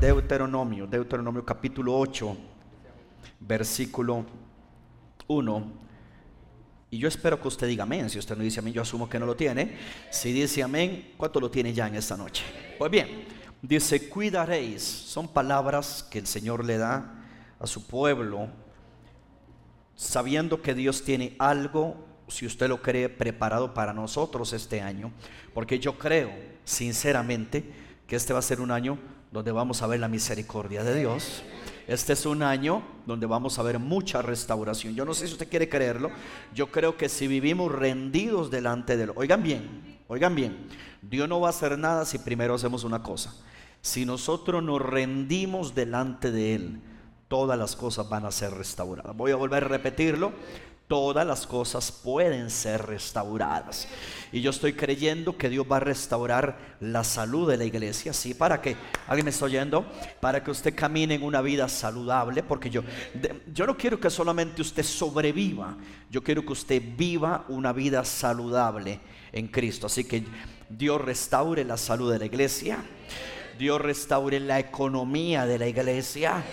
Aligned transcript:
Deuteronomio, 0.00 0.86
Deuteronomio 0.86 1.44
capítulo 1.44 1.98
8, 1.98 2.36
versículo 3.40 4.24
1. 5.26 5.72
Y 6.90 6.98
yo 6.98 7.08
espero 7.08 7.40
que 7.40 7.48
usted 7.48 7.66
diga 7.66 7.82
amén. 7.82 8.08
Si 8.08 8.16
usted 8.16 8.36
no 8.36 8.44
dice 8.44 8.60
amén, 8.60 8.72
yo 8.72 8.82
asumo 8.82 9.08
que 9.08 9.18
no 9.18 9.26
lo 9.26 9.34
tiene. 9.34 9.76
Si 10.10 10.32
dice 10.32 10.62
amén, 10.62 11.14
¿cuánto 11.16 11.40
lo 11.40 11.50
tiene 11.50 11.72
ya 11.72 11.88
en 11.88 11.96
esta 11.96 12.16
noche? 12.16 12.44
Pues 12.78 12.92
bien, 12.92 13.24
dice, 13.60 14.08
cuidaréis. 14.08 14.82
Son 14.82 15.26
palabras 15.26 16.06
que 16.08 16.20
el 16.20 16.28
Señor 16.28 16.64
le 16.64 16.78
da 16.78 17.16
a 17.58 17.66
su 17.66 17.84
pueblo, 17.84 18.50
sabiendo 19.96 20.62
que 20.62 20.74
Dios 20.74 21.02
tiene 21.02 21.34
algo, 21.40 22.06
si 22.28 22.46
usted 22.46 22.68
lo 22.68 22.80
cree, 22.82 23.08
preparado 23.08 23.74
para 23.74 23.92
nosotros 23.92 24.52
este 24.52 24.80
año. 24.80 25.10
Porque 25.52 25.80
yo 25.80 25.98
creo, 25.98 26.30
sinceramente, 26.62 27.68
que 28.06 28.14
este 28.14 28.32
va 28.32 28.38
a 28.38 28.42
ser 28.42 28.60
un 28.60 28.70
año 28.70 29.17
donde 29.30 29.52
vamos 29.52 29.82
a 29.82 29.86
ver 29.86 30.00
la 30.00 30.08
misericordia 30.08 30.84
de 30.84 30.98
Dios. 30.98 31.42
Este 31.86 32.12
es 32.12 32.26
un 32.26 32.42
año 32.42 32.82
donde 33.06 33.26
vamos 33.26 33.58
a 33.58 33.62
ver 33.62 33.78
mucha 33.78 34.20
restauración. 34.20 34.94
Yo 34.94 35.04
no 35.04 35.14
sé 35.14 35.26
si 35.26 35.32
usted 35.32 35.48
quiere 35.48 35.68
creerlo. 35.68 36.10
Yo 36.54 36.70
creo 36.70 36.96
que 36.96 37.08
si 37.08 37.26
vivimos 37.26 37.72
rendidos 37.72 38.50
delante 38.50 38.96
de 38.96 39.04
él, 39.04 39.12
oigan 39.14 39.42
bien, 39.42 39.98
oigan 40.06 40.34
bien, 40.34 40.68
Dios 41.02 41.28
no 41.28 41.40
va 41.40 41.48
a 41.48 41.50
hacer 41.50 41.78
nada 41.78 42.04
si 42.04 42.18
primero 42.18 42.54
hacemos 42.54 42.84
una 42.84 43.02
cosa. 43.02 43.34
Si 43.80 44.04
nosotros 44.04 44.62
nos 44.62 44.82
rendimos 44.82 45.74
delante 45.74 46.30
de 46.30 46.54
él, 46.54 46.80
todas 47.28 47.58
las 47.58 47.76
cosas 47.76 48.08
van 48.08 48.24
a 48.24 48.30
ser 48.30 48.52
restauradas. 48.52 49.16
Voy 49.16 49.30
a 49.30 49.36
volver 49.36 49.64
a 49.64 49.68
repetirlo 49.68 50.32
todas 50.88 51.26
las 51.26 51.46
cosas 51.46 51.92
pueden 51.92 52.50
ser 52.50 52.86
restauradas. 52.86 53.86
Y 54.32 54.40
yo 54.40 54.50
estoy 54.50 54.72
creyendo 54.72 55.36
que 55.36 55.50
Dios 55.50 55.66
va 55.70 55.76
a 55.76 55.80
restaurar 55.80 56.76
la 56.80 57.04
salud 57.04 57.48
de 57.48 57.58
la 57.58 57.64
iglesia, 57.64 58.12
¿sí? 58.12 58.34
¿Para 58.34 58.60
que 58.60 58.76
¿Alguien 59.06 59.24
me 59.24 59.30
está 59.30 59.44
oyendo? 59.44 59.86
Para 60.20 60.42
que 60.42 60.50
usted 60.50 60.74
camine 60.74 61.14
en 61.14 61.22
una 61.22 61.40
vida 61.40 61.68
saludable, 61.68 62.42
porque 62.42 62.70
yo, 62.70 62.82
yo 63.52 63.66
no 63.66 63.76
quiero 63.76 64.00
que 64.00 64.10
solamente 64.10 64.62
usted 64.62 64.82
sobreviva, 64.82 65.76
yo 66.10 66.22
quiero 66.22 66.44
que 66.44 66.52
usted 66.52 66.82
viva 66.96 67.44
una 67.48 67.72
vida 67.72 68.04
saludable 68.04 69.00
en 69.32 69.48
Cristo. 69.48 69.86
Así 69.86 70.04
que 70.04 70.24
Dios 70.68 71.00
restaure 71.00 71.64
la 71.64 71.76
salud 71.76 72.12
de 72.12 72.18
la 72.18 72.26
iglesia, 72.26 72.84
Dios 73.58 73.80
restaure 73.80 74.40
la 74.40 74.58
economía 74.58 75.44
de 75.46 75.58
la 75.58 75.66
iglesia. 75.66 76.44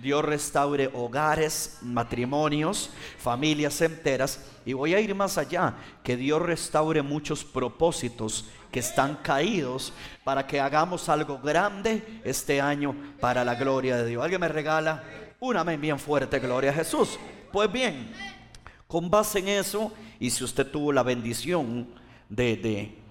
Dios 0.00 0.24
restaure 0.24 0.90
hogares, 0.94 1.78
matrimonios, 1.82 2.90
familias 3.18 3.80
enteras. 3.80 4.40
Y 4.64 4.72
voy 4.72 4.94
a 4.94 5.00
ir 5.00 5.14
más 5.14 5.38
allá, 5.38 5.74
que 6.02 6.16
Dios 6.16 6.40
restaure 6.40 7.02
muchos 7.02 7.44
propósitos 7.44 8.46
que 8.70 8.80
están 8.80 9.16
caídos 9.16 9.92
para 10.24 10.46
que 10.46 10.60
hagamos 10.60 11.08
algo 11.08 11.38
grande 11.38 12.20
este 12.24 12.60
año 12.60 12.94
para 13.20 13.44
la 13.44 13.54
gloria 13.54 13.96
de 13.96 14.06
Dios. 14.08 14.22
¿Alguien 14.22 14.40
me 14.40 14.48
regala 14.48 15.04
un 15.40 15.56
amén 15.56 15.80
bien 15.80 15.98
fuerte, 15.98 16.38
gloria 16.38 16.70
a 16.70 16.74
Jesús? 16.74 17.18
Pues 17.52 17.70
bien, 17.70 18.12
con 18.86 19.10
base 19.10 19.40
en 19.40 19.48
eso, 19.48 19.92
y 20.18 20.30
si 20.30 20.42
usted 20.42 20.66
tuvo 20.66 20.92
la 20.92 21.02
bendición 21.02 21.88
de... 22.28 23.01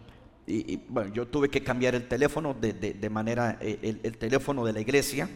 y, 0.52 0.84
bueno, 0.88 1.14
yo 1.14 1.28
tuve 1.28 1.50
que 1.50 1.64
cambiar 1.64 1.96
el 1.96 2.08
teléfono 2.08 2.54
de, 2.54 3.10
manera, 3.10 3.58
eh, 3.62 4.00
el 4.04 4.18
teléfono 4.18 4.66
de 4.66 4.74
la 4.74 4.82
iglesia 4.82 5.30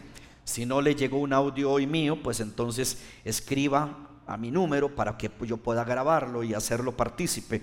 si 0.46 0.64
no 0.64 0.80
le 0.80 0.94
llegó 0.94 1.18
un 1.18 1.32
audio 1.32 1.72
hoy 1.72 1.88
mío, 1.88 2.22
pues 2.22 2.38
entonces 2.38 2.98
escriba 3.24 4.10
a 4.28 4.36
mi 4.36 4.52
número 4.52 4.94
para 4.94 5.18
que 5.18 5.28
yo 5.40 5.56
pueda 5.56 5.82
grabarlo 5.82 6.44
y 6.44 6.54
hacerlo 6.54 6.96
partícipe 6.96 7.62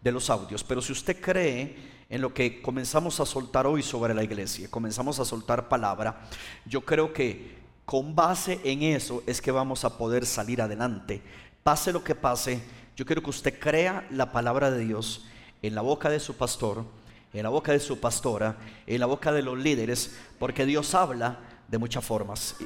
de 0.00 0.12
los 0.12 0.30
audios. 0.30 0.64
Pero 0.64 0.80
si 0.80 0.92
usted 0.92 1.20
cree 1.20 1.76
en 2.08 2.22
lo 2.22 2.32
que 2.32 2.62
comenzamos 2.62 3.20
a 3.20 3.26
soltar 3.26 3.66
hoy 3.66 3.82
sobre 3.82 4.14
la 4.14 4.24
iglesia, 4.24 4.70
comenzamos 4.70 5.20
a 5.20 5.26
soltar 5.26 5.68
palabra, 5.68 6.22
yo 6.64 6.80
creo 6.80 7.12
que 7.12 7.58
con 7.84 8.14
base 8.14 8.58
en 8.64 8.82
eso 8.82 9.22
es 9.26 9.42
que 9.42 9.50
vamos 9.50 9.84
a 9.84 9.98
poder 9.98 10.24
salir 10.24 10.62
adelante. 10.62 11.20
Pase 11.62 11.92
lo 11.92 12.02
que 12.02 12.14
pase, 12.14 12.62
yo 12.96 13.04
quiero 13.04 13.22
que 13.22 13.30
usted 13.30 13.60
crea 13.60 14.06
la 14.10 14.32
palabra 14.32 14.70
de 14.70 14.86
Dios 14.86 15.26
en 15.62 15.74
la 15.74 15.80
boca 15.80 16.10
de 16.10 16.20
su 16.20 16.34
pastor, 16.34 16.84
en 17.32 17.44
la 17.44 17.48
boca 17.48 17.72
de 17.72 17.80
su 17.80 17.98
pastora, 17.98 18.56
en 18.86 19.00
la 19.00 19.06
boca 19.06 19.32
de 19.32 19.42
los 19.42 19.56
líderes, 19.56 20.16
porque 20.38 20.66
Dios 20.66 20.94
habla 20.94 21.38
de 21.68 21.78
muchas 21.78 22.04
formas. 22.04 22.56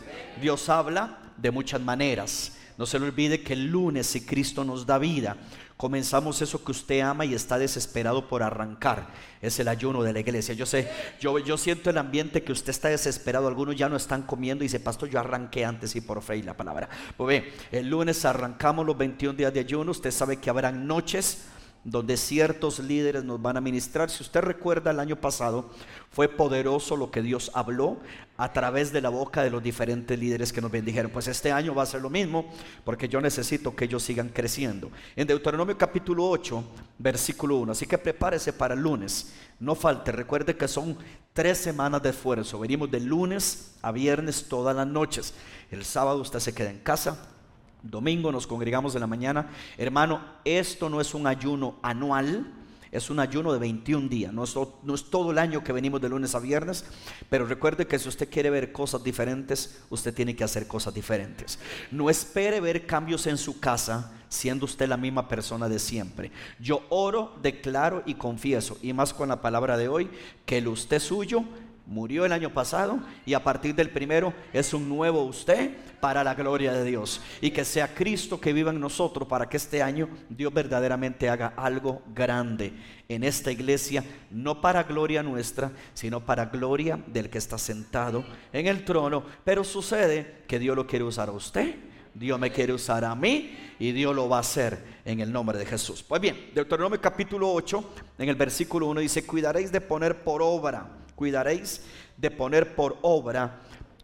Dios 0.41 0.69
habla 0.69 1.19
de 1.37 1.51
muchas 1.51 1.81
maneras. 1.81 2.57
No 2.79 2.85
se 2.85 2.99
le 2.99 3.07
olvide 3.07 3.43
que 3.43 3.55
el 3.55 3.67
lunes, 3.67 4.07
si 4.07 4.27
Cristo 4.27 4.65
nos 4.65 4.85
da 4.85 4.99
vida, 4.99 5.37
comenzamos 5.77 6.43
eso 6.43 6.63
que 6.63 6.73
usted 6.73 7.01
ama 7.01 7.25
y 7.25 7.35
está 7.35 7.59
desesperado 7.59 8.29
por 8.29 8.43
arrancar. 8.43 9.07
Es 9.41 9.59
el 9.61 9.69
ayuno 9.69 10.03
de 10.03 10.13
la 10.13 10.21
iglesia. 10.21 10.55
Yo 10.55 10.67
sé, 10.67 10.91
yo, 11.21 11.39
yo 11.39 11.57
siento 11.57 11.89
el 11.89 11.99
ambiente 11.99 12.43
que 12.43 12.53
usted 12.53 12.71
está 12.71 12.89
desesperado. 12.89 13.49
Algunos 13.49 13.77
ya 13.77 13.89
no 13.89 13.97
están 13.97 14.23
comiendo 14.23 14.63
y 14.63 14.67
dice, 14.67 14.81
pastor, 14.81 15.09
yo 15.09 15.21
arranqué 15.21 15.65
antes 15.65 15.97
y 15.97 16.01
por 16.03 16.21
fe 16.23 16.43
la 16.43 16.57
palabra. 16.57 16.89
Pues 17.17 17.29
bien, 17.29 17.55
el 17.73 17.89
lunes 17.89 18.25
arrancamos 18.25 18.85
los 18.85 18.99
21 18.99 19.39
días 19.39 19.55
de 19.55 19.61
ayuno. 19.61 19.91
Usted 19.91 20.11
sabe 20.11 20.39
que 20.39 20.51
habrán 20.51 20.87
noches 20.87 21.47
donde 21.87 22.17
ciertos 22.17 22.81
líderes 22.81 23.23
nos 23.23 23.41
van 23.41 23.57
a 23.57 23.61
ministrar. 23.61 24.11
Si 24.11 24.25
usted 24.25 24.41
recuerda 24.41 24.91
el 24.91 24.99
año 24.99 25.15
pasado, 25.15 25.71
fue 26.11 26.29
poderoso 26.29 26.97
lo 26.97 27.13
que 27.13 27.23
Dios 27.23 27.53
habló 27.55 27.99
a 28.37 28.53
través 28.53 28.93
de 28.93 29.01
la 29.01 29.09
boca 29.09 29.45
de 29.45 29.51
los 29.51 29.63
diferentes 29.63 30.19
líderes 30.19 30.53
que 30.53 30.61
nos 30.61 30.73
bendijeron. 30.73 31.13
Pues 31.13 31.29
este 31.29 31.53
año 31.53 31.77
va 31.77 31.85
a 31.85 31.87
ser 31.87 32.03
lo 32.03 32.11
mismo, 32.11 32.53
porque 32.85 33.09
yo 33.09 33.21
necesito 33.21 33.77
que 33.77 33.85
ellos 33.85 34.03
sigan 34.03 34.31
creciendo. 34.31 34.91
En 35.15 35.29
Deuteronomio 35.29 35.79
capítulo 35.79 36.29
8, 36.29 36.65
versículo 36.99 37.59
1. 37.59 37.71
Así 37.71 37.87
que 37.87 37.99
prepárese 37.99 38.53
para 38.53 38.75
el 38.75 38.81
lunes. 38.81 39.33
No 39.61 39.77
falte, 39.77 40.11
recuerde 40.11 40.57
que 40.57 40.67
son 40.67 40.99
tres 41.33 41.59
semanas 41.59 42.03
de 42.03 42.11
esfuerzo. 42.11 42.59
Venimos 42.59 42.91
de 42.91 42.99
lunes 42.99 43.77
a 43.81 43.93
viernes 43.93 44.47
todas 44.49 44.75
las 44.75 44.89
noches. 44.89 45.35
El 45.71 45.85
sábado 45.85 46.21
usted 46.21 46.41
se 46.41 46.53
queda 46.53 46.71
en 46.71 46.81
casa 46.81 47.36
Domingo 47.83 48.33
nos 48.33 48.47
congregamos 48.47 48.95
de 48.95 49.01
la 49.01 49.07
mañana. 49.07 49.51
Hermano, 49.77 50.21
esto 50.45 50.89
no 50.89 51.01
es 51.01 51.15
un 51.15 51.27
ayuno 51.27 51.77
anual, 51.83 52.53
es 52.91 53.11
un 53.11 53.21
ayuno 53.21 53.53
de 53.53 53.59
21 53.59 54.09
días. 54.09 54.33
No 54.33 54.45
es, 54.45 54.55
no 54.83 54.95
es, 54.95 55.11
todo 55.11 55.31
el 55.31 55.39
año 55.39 55.63
que 55.63 55.73
venimos 55.73 56.01
de 56.01 56.09
lunes 56.09 56.35
a 56.35 56.41
viernes, 56.41 56.85
pero 57.29 57.47
recuerde 57.47 57.87
que 57.87 57.99
si 57.99 58.09
usted 58.09 58.31
quiere 58.31 58.51
ver 58.51 58.73
cosas 58.73 59.05
diferentes, 59.05 59.83
usted 59.91 60.15
tiene 60.15 60.35
que 60.35 60.45
hacer 60.45 60.67
cosas 60.67 60.95
diferentes. 60.95 61.59
No 61.91 62.11
espere 62.11 62.61
ver 62.61 62.87
cambios 62.87 63.27
en 63.27 63.39
su 63.39 63.61
casa 63.61 64.13
siendo 64.29 64.65
usted 64.65 64.89
la 64.89 64.97
misma 64.97 65.29
persona 65.29 65.69
de 65.69 65.79
siempre. 65.79 66.31
Yo 66.59 66.83
oro, 66.89 67.37
declaro 67.43 68.03
y 68.07 68.15
confieso, 68.15 68.79
y 68.83 68.93
más 68.93 69.15
con 69.15 69.29
la 69.29 69.41
palabra 69.41 69.77
de 69.77 69.89
hoy, 69.89 70.11
que 70.45 70.59
el 70.59 70.69
usted 70.69 71.01
suyo 71.01 71.45
murió 71.87 72.25
el 72.25 72.33
año 72.33 72.53
pasado 72.53 72.99
y 73.25 73.35
a 73.35 73.43
partir 73.43 73.75
del 73.75 73.91
primero 73.91 74.35
es 74.53 74.75
un 74.75 74.89
nuevo 74.89 75.23
usted 75.23 75.71
para 76.01 76.23
la 76.25 76.35
gloria 76.35 76.73
de 76.73 76.85
Dios. 76.85 77.21
Y 77.41 77.51
que 77.51 77.65
sea 77.65 77.95
Cristo 77.95 78.41
que 78.41 78.53
viva 78.53 78.71
en 78.71 78.81
nosotros 78.81 79.29
para 79.29 79.49
que 79.49 79.57
este 79.57 79.83
año 79.83 80.09
Dios 80.29 80.53
verdaderamente 80.53 81.29
haga 81.29 81.55
algo 81.57 82.03
grande 82.15 82.73
en 83.09 83.23
esta 83.23 83.53
iglesia, 83.53 84.05
no 84.31 84.61
para 84.61 84.83
gloria 84.83 85.23
nuestra, 85.23 85.73
sino 85.95 86.25
para 86.25 86.47
gloria 86.47 86.99
del 87.07 87.31
que 87.31 87.39
está 87.39 87.57
sentado 87.57 88.25
en 88.53 88.67
el 88.67 88.85
trono. 88.85 89.25
Pero 89.45 89.65
sucede 89.65 90.43
que 90.47 90.59
Dios 90.59 90.77
lo 90.77 90.87
quiere 90.87 91.05
usar 91.05 91.29
a 91.29 91.33
usted. 91.33 91.77
Dios 92.15 92.41
me 92.41 92.51
quiere 92.51 92.73
usar 92.73 93.05
a 93.05 93.15
mí 93.15 93.55
y 93.79 93.93
Dios 93.93 94.17
lo 94.17 94.27
va 94.27 94.39
a 94.39 94.41
hacer 94.41 94.83
en 95.05 95.21
el 95.21 95.31
nombre 95.31 95.59
de 95.59 95.67
Jesús. 95.67 96.03
Pues 96.03 96.19
bien, 96.19 96.51
Deuteronomio 96.55 96.99
capítulo 96.99 97.53
8, 97.53 97.93
en 98.19 98.29
el 98.31 98.37
versículo 98.37 98.87
1 98.87 99.01
dice, 99.01 99.27
cuidaréis 99.27 99.71
de 99.71 99.83
poner 99.83 100.25
por 100.25 100.41
obra 100.41 100.89
cuidaréis 101.17 101.81
de 102.17 102.31
poner 102.31 102.77
por 102.77 102.99
obra 103.03 103.63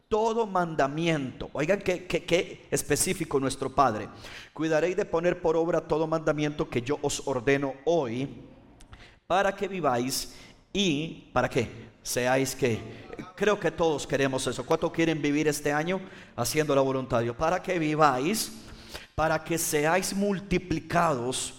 todo 0.09 0.47
mandamiento. 0.47 1.49
Oigan 1.53 1.81
qué, 1.81 2.67
específico 2.71 3.39
nuestro 3.39 3.75
Padre. 3.75 4.09
Cuidaréis 4.53 4.97
de 4.97 5.05
poner 5.05 5.41
por 5.41 5.57
obra 5.57 5.81
todo 5.81 6.07
mandamiento 6.07 6.69
que 6.69 6.83
yo 6.83 6.99
os 7.01 7.23
ordeno 7.27 7.75
hoy 7.85 8.29
para 9.27 9.55
que 9.55 9.69
viváis 9.69 10.35
y 10.73 11.31
para 11.33 11.49
que 11.49 11.69
seáis 12.03 12.55
que 12.55 12.79
creo 13.35 13.59
que 13.59 13.71
todos 13.71 14.07
queremos 14.07 14.47
eso. 14.47 14.67
¿Cuánto 14.67 14.93
quieren 14.93 15.23
vivir 15.23 15.49
este 15.49 15.73
año 15.73 16.01
haciendo 16.37 16.75
la 16.75 16.83
voluntad 16.83 17.19
de 17.19 17.25
Dios? 17.25 17.37
Para 17.37 17.63
que 17.63 17.79
viváis, 17.79 18.53
para 19.15 19.43
que 19.43 19.57
seáis 19.57 20.15
multiplicados, 20.15 21.55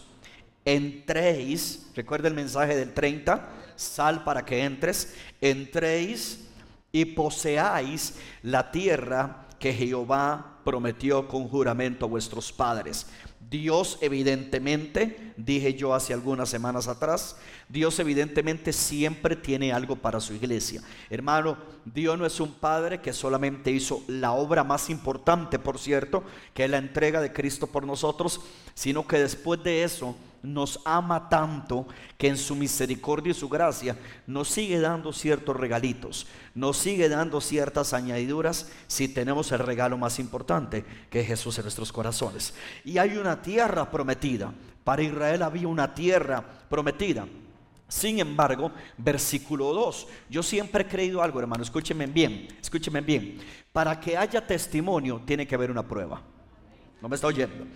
entréis, 0.66 1.90
recuerda 1.96 2.28
el 2.28 2.34
mensaje 2.36 2.76
del 2.76 2.94
30, 2.94 3.50
sal 3.76 4.24
para 4.24 4.46
que 4.46 4.64
entres, 4.64 5.16
entréis 5.42 6.48
y 6.92 7.06
poseáis 7.06 8.16
la 8.42 8.72
tierra 8.72 9.48
que 9.60 9.74
Jehová 9.74 10.60
prometió 10.64 11.28
con 11.28 11.48
juramento 11.48 12.06
a 12.06 12.10
vuestros 12.10 12.52
padres. 12.52 13.08
Dios 13.50 13.98
evidentemente 14.02 15.33
dije 15.38 15.74
yo 15.74 15.94
hace 15.94 16.14
algunas 16.14 16.50
semanas 16.50 16.88
atrás, 16.88 17.36
Dios 17.70 18.00
evidentemente 18.00 18.74
siempre 18.74 19.36
tiene 19.36 19.74
algo 19.74 19.96
para 19.96 20.20
su 20.20 20.34
iglesia. 20.34 20.82
Hermano, 21.10 21.58
Dios 21.86 22.18
no 22.18 22.26
es 22.26 22.40
un 22.40 22.54
padre 22.54 23.02
que 23.02 23.14
solamente 23.14 23.72
hizo 23.72 24.04
la 24.08 24.34
obra 24.34 24.64
más 24.64 24.90
importante, 24.90 25.60
por 25.60 25.80
cierto, 25.80 26.24
que 26.54 26.66
es 26.66 26.70
la 26.70 26.78
entrega 26.78 27.22
de 27.22 27.34
Cristo 27.34 27.68
por 27.68 27.86
nosotros, 27.86 28.42
sino 28.74 29.08
que 29.08 29.20
después 29.20 29.64
de 29.64 29.84
eso 29.84 30.16
nos 30.44 30.82
ama 30.84 31.30
tanto 31.30 31.88
que 32.18 32.28
en 32.28 32.38
su 32.38 32.54
misericordia 32.54 33.32
y 33.32 33.34
su 33.34 33.48
gracia 33.48 33.98
nos 34.28 34.50
sigue 34.50 34.80
dando 34.80 35.14
ciertos 35.14 35.56
regalitos, 35.56 36.28
nos 36.54 36.78
sigue 36.78 37.08
dando 37.08 37.40
ciertas 37.40 37.94
añadiduras 37.94 38.70
si 38.88 39.08
tenemos 39.08 39.52
el 39.54 39.60
regalo 39.60 39.98
más 39.98 40.20
importante 40.20 40.84
que 41.10 41.22
es 41.22 41.28
Jesús 41.28 41.58
en 41.58 41.64
nuestros 41.64 41.94
corazones. 41.94 42.54
Y 42.84 42.98
hay 42.98 43.18
una 43.18 43.42
tierra 43.42 43.90
prometida. 43.90 44.54
Para 44.84 45.04
Israel 45.04 45.44
había 45.44 45.68
una 45.68 45.94
tierra 45.94 46.44
prometida. 46.70 47.28
Sin 47.88 48.20
embargo, 48.20 48.72
versículo 48.98 49.74
2, 49.74 50.08
yo 50.30 50.42
siempre 50.42 50.84
he 50.84 50.88
creído 50.88 51.22
algo, 51.22 51.40
hermano, 51.40 51.64
escúchenme 51.64 52.08
bien, 52.08 52.48
escúchenme 52.60 53.02
bien. 53.02 53.40
Para 53.72 54.00
que 54.00 54.18
haya 54.18 54.46
testimonio 54.46 55.22
tiene 55.26 55.46
que 55.46 55.56
haber 55.56 55.70
una 55.70 55.88
prueba. 55.88 56.22
No 57.02 57.10
me 57.10 57.16
está 57.16 57.28
oyendo. 57.28 57.68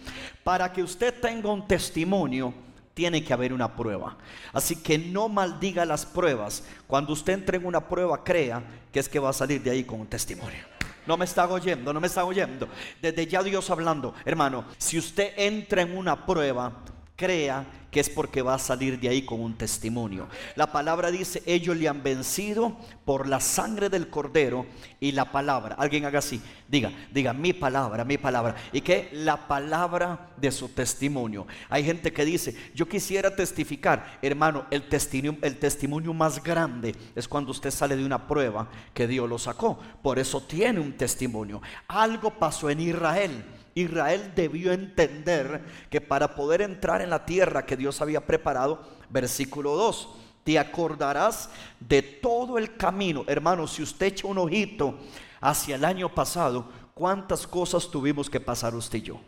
Para 0.43 0.71
que 0.71 0.81
usted 0.81 1.13
tenga 1.21 1.51
un 1.51 1.67
testimonio, 1.67 2.53
tiene 2.93 3.23
que 3.23 3.31
haber 3.31 3.53
una 3.53 3.75
prueba. 3.75 4.17
Así 4.53 4.77
que 4.77 4.97
no 4.97 5.29
maldiga 5.29 5.85
las 5.85 6.03
pruebas. 6.03 6.63
Cuando 6.87 7.13
usted 7.13 7.33
entre 7.33 7.57
en 7.57 7.65
una 7.67 7.87
prueba, 7.87 8.23
crea 8.23 8.63
que 8.91 8.99
es 8.99 9.07
que 9.07 9.19
va 9.19 9.29
a 9.29 9.33
salir 9.33 9.61
de 9.61 9.69
ahí 9.69 9.83
con 9.83 9.99
un 9.99 10.07
testimonio. 10.07 10.65
No 11.05 11.15
me 11.15 11.25
está 11.25 11.47
oyendo, 11.47 11.93
no 11.93 12.01
me 12.01 12.07
está 12.07 12.25
oyendo. 12.25 12.67
Desde 12.99 13.27
ya 13.27 13.43
Dios 13.43 13.69
hablando, 13.69 14.15
hermano, 14.25 14.65
si 14.79 14.97
usted 14.97 15.33
entra 15.37 15.83
en 15.83 15.95
una 15.95 16.25
prueba, 16.25 16.73
crea 17.17 17.65
que 17.91 17.99
es 17.99 18.09
porque 18.09 18.41
va 18.41 18.53
a 18.53 18.59
salir 18.59 18.99
de 18.99 19.09
ahí 19.09 19.23
con 19.23 19.41
un 19.41 19.57
testimonio. 19.57 20.27
La 20.55 20.71
palabra 20.71 21.09
dice, 21.09 21.41
ellos 21.45 21.75
le 21.75 21.87
han 21.87 22.03
vencido 22.03 22.77
por 23.05 23.27
la 23.27 23.39
sangre 23.39 23.89
del 23.89 24.09
cordero 24.09 24.67
y 24.99 25.13
la 25.13 25.31
palabra. 25.31 25.75
Alguien 25.79 26.05
haga 26.05 26.19
así, 26.19 26.41
diga, 26.67 26.91
diga 27.11 27.33
mi 27.33 27.53
palabra, 27.53 28.05
mi 28.05 28.17
palabra. 28.17 28.55
Y 28.71 28.81
que 28.81 29.09
la 29.13 29.47
palabra 29.47 30.29
de 30.37 30.51
su 30.51 30.69
testimonio. 30.69 31.47
Hay 31.69 31.83
gente 31.83 32.13
que 32.13 32.23
dice, 32.23 32.55
yo 32.75 32.87
quisiera 32.87 33.35
testificar, 33.35 34.19
hermano, 34.21 34.65
el 34.69 34.87
testimonio, 34.87 35.39
el 35.41 35.57
testimonio 35.57 36.13
más 36.13 36.43
grande 36.43 36.95
es 37.15 37.27
cuando 37.27 37.51
usted 37.51 37.71
sale 37.71 37.95
de 37.95 38.05
una 38.05 38.27
prueba 38.27 38.69
que 38.93 39.07
Dios 39.07 39.27
lo 39.27 39.39
sacó. 39.39 39.79
Por 40.03 40.19
eso 40.19 40.41
tiene 40.41 40.79
un 40.79 40.93
testimonio. 40.93 41.61
Algo 41.87 42.31
pasó 42.31 42.69
en 42.69 42.81
Israel 42.81 43.43
Israel 43.81 44.31
debió 44.35 44.71
entender 44.71 45.63
que 45.89 46.01
para 46.01 46.35
poder 46.35 46.61
entrar 46.61 47.01
en 47.01 47.09
la 47.09 47.25
tierra 47.25 47.65
que 47.65 47.77
Dios 47.77 48.01
había 48.01 48.25
preparado, 48.25 48.81
versículo 49.09 49.75
2, 49.75 50.09
te 50.43 50.57
acordarás 50.57 51.49
de 51.79 52.01
todo 52.01 52.57
el 52.57 52.75
camino. 52.77 53.23
Hermano, 53.27 53.67
si 53.67 53.83
usted 53.83 54.07
echa 54.07 54.27
un 54.27 54.37
ojito 54.37 54.97
hacia 55.41 55.75
el 55.75 55.85
año 55.85 56.13
pasado, 56.13 56.69
cuántas 56.93 57.45
cosas 57.45 57.89
tuvimos 57.89 58.29
que 58.29 58.39
pasar 58.39 58.73
usted 58.73 58.99
y 58.99 59.03
yo. 59.03 59.19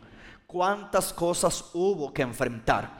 Cuántas 0.46 1.12
cosas 1.12 1.64
hubo 1.72 2.12
que 2.12 2.22
enfrentar. 2.22 2.98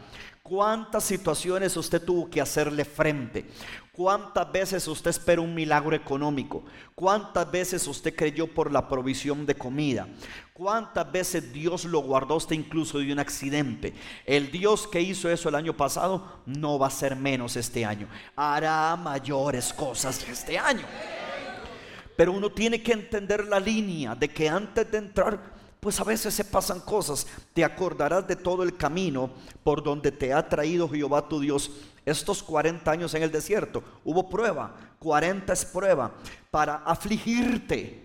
¿Cuántas 0.51 1.05
situaciones 1.05 1.77
usted 1.77 2.03
tuvo 2.03 2.29
que 2.29 2.41
hacerle 2.41 2.85
frente? 2.85 3.47
¿Cuántas 3.93 4.51
veces 4.51 4.89
usted 4.89 5.11
esperó 5.11 5.43
un 5.43 5.55
milagro 5.55 5.95
económico? 5.95 6.65
¿Cuántas 6.97 7.49
veces 7.49 7.87
usted 7.87 8.17
creyó 8.17 8.49
por 8.49 8.73
la 8.73 8.89
provisión 8.89 9.47
de 9.47 9.55
comida? 9.55 10.09
¿Cuántas 10.53 11.13
veces 11.13 11.53
Dios 11.53 11.85
lo 11.85 12.01
guardó 12.01 12.35
usted 12.35 12.57
incluso 12.57 12.99
de 12.99 13.13
un 13.13 13.21
accidente? 13.21 13.95
El 14.27 14.51
Dios 14.51 14.89
que 14.89 15.01
hizo 15.01 15.31
eso 15.31 15.49
el 15.49 15.55
año 15.55 15.77
pasado 15.77 16.43
no 16.47 16.81
va 16.81 16.89
a 16.89 16.91
ser 16.91 17.15
menos 17.15 17.55
este 17.55 17.85
año. 17.85 18.09
Hará 18.35 18.97
mayores 18.97 19.73
cosas 19.73 20.29
este 20.29 20.59
año. 20.59 20.85
Pero 22.17 22.33
uno 22.33 22.51
tiene 22.51 22.83
que 22.83 22.91
entender 22.91 23.47
la 23.47 23.61
línea 23.61 24.17
de 24.17 24.29
que 24.29 24.49
antes 24.49 24.91
de 24.91 24.99
entrar 24.99 25.60
pues 25.81 25.99
a 25.99 26.05
veces 26.05 26.35
se 26.35 26.45
pasan 26.45 26.81
cosas. 26.81 27.27
Te 27.55 27.65
acordarás 27.65 28.29
de 28.29 28.37
todo 28.37 28.63
el 28.63 28.77
camino 28.77 29.31
por 29.65 29.83
donde 29.83 30.13
te 30.13 30.33
ha 30.33 30.47
traído 30.49 30.89
Jehová 30.89 31.27
tu 31.29 31.41
Dios 31.41 31.71
estos 32.05 32.43
40 32.43 32.91
años 32.91 33.15
en 33.15 33.23
el 33.23 33.33
desierto. 33.33 33.83
Hubo 34.05 34.29
prueba, 34.29 34.75
40 34.99 35.53
es 35.53 35.65
prueba 35.65 36.13
para 36.51 36.77
afligirte. 36.77 38.03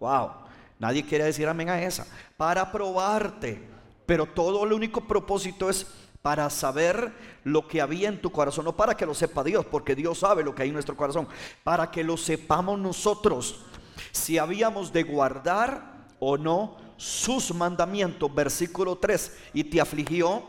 Wow, 0.00 0.30
nadie 0.78 1.04
quiere 1.04 1.24
decir 1.24 1.48
amén 1.48 1.68
a 1.68 1.80
esa. 1.80 2.06
Para 2.36 2.70
probarte. 2.70 3.76
Pero 4.04 4.26
todo 4.26 4.64
el 4.64 4.72
único 4.72 5.00
propósito 5.00 5.68
es 5.68 5.86
para 6.22 6.50
saber 6.50 7.12
lo 7.44 7.68
que 7.68 7.80
había 7.80 8.08
en 8.08 8.20
tu 8.20 8.32
corazón, 8.32 8.64
no 8.64 8.76
para 8.76 8.96
que 8.96 9.06
lo 9.06 9.14
sepa 9.14 9.44
Dios, 9.44 9.64
porque 9.64 9.94
Dios 9.94 10.18
sabe 10.18 10.42
lo 10.42 10.54
que 10.54 10.62
hay 10.62 10.68
en 10.68 10.74
nuestro 10.74 10.96
corazón, 10.96 11.28
para 11.62 11.90
que 11.90 12.02
lo 12.02 12.16
sepamos 12.16 12.80
nosotros, 12.80 13.64
si 14.10 14.36
habíamos 14.36 14.92
de 14.92 15.04
guardar 15.04 16.08
o 16.18 16.36
no 16.36 16.85
sus 16.96 17.54
mandamientos, 17.54 18.34
versículo 18.34 18.96
3, 18.96 19.36
y 19.54 19.64
te 19.64 19.80
afligió, 19.80 20.44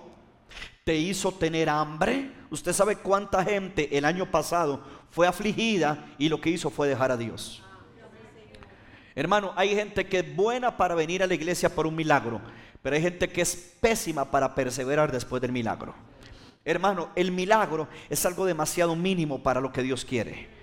te 0.83 0.95
hizo 0.95 1.31
tener 1.31 1.69
hambre. 1.69 2.31
Usted 2.49 2.73
sabe 2.73 2.95
cuánta 2.95 3.43
gente 3.43 3.97
el 3.97 4.05
año 4.05 4.29
pasado 4.31 4.81
fue 5.09 5.27
afligida 5.27 6.13
y 6.17 6.29
lo 6.29 6.39
que 6.39 6.49
hizo 6.49 6.69
fue 6.69 6.87
dejar 6.87 7.11
a 7.11 7.17
Dios. 7.17 7.63
Hermano, 9.15 9.51
hay 9.55 9.75
gente 9.75 10.07
que 10.07 10.19
es 10.19 10.35
buena 10.35 10.77
para 10.77 10.93
venir 10.93 11.23
a 11.23 11.27
la 11.27 11.33
iglesia 11.33 11.73
por 11.73 11.87
un 11.87 11.95
milagro, 11.95 12.39
pero 12.81 12.95
hay 12.95 13.01
gente 13.01 13.27
que 13.27 13.41
es 13.41 13.55
pésima 13.81 14.29
para 14.29 14.53
perseverar 14.53 15.11
después 15.11 15.41
del 15.41 15.51
milagro. 15.51 15.95
Hermano, 16.63 17.09
el 17.15 17.31
milagro 17.31 17.87
es 18.09 18.25
algo 18.25 18.45
demasiado 18.45 18.95
mínimo 18.95 19.41
para 19.41 19.59
lo 19.59 19.71
que 19.71 19.81
Dios 19.81 20.05
quiere. 20.05 20.56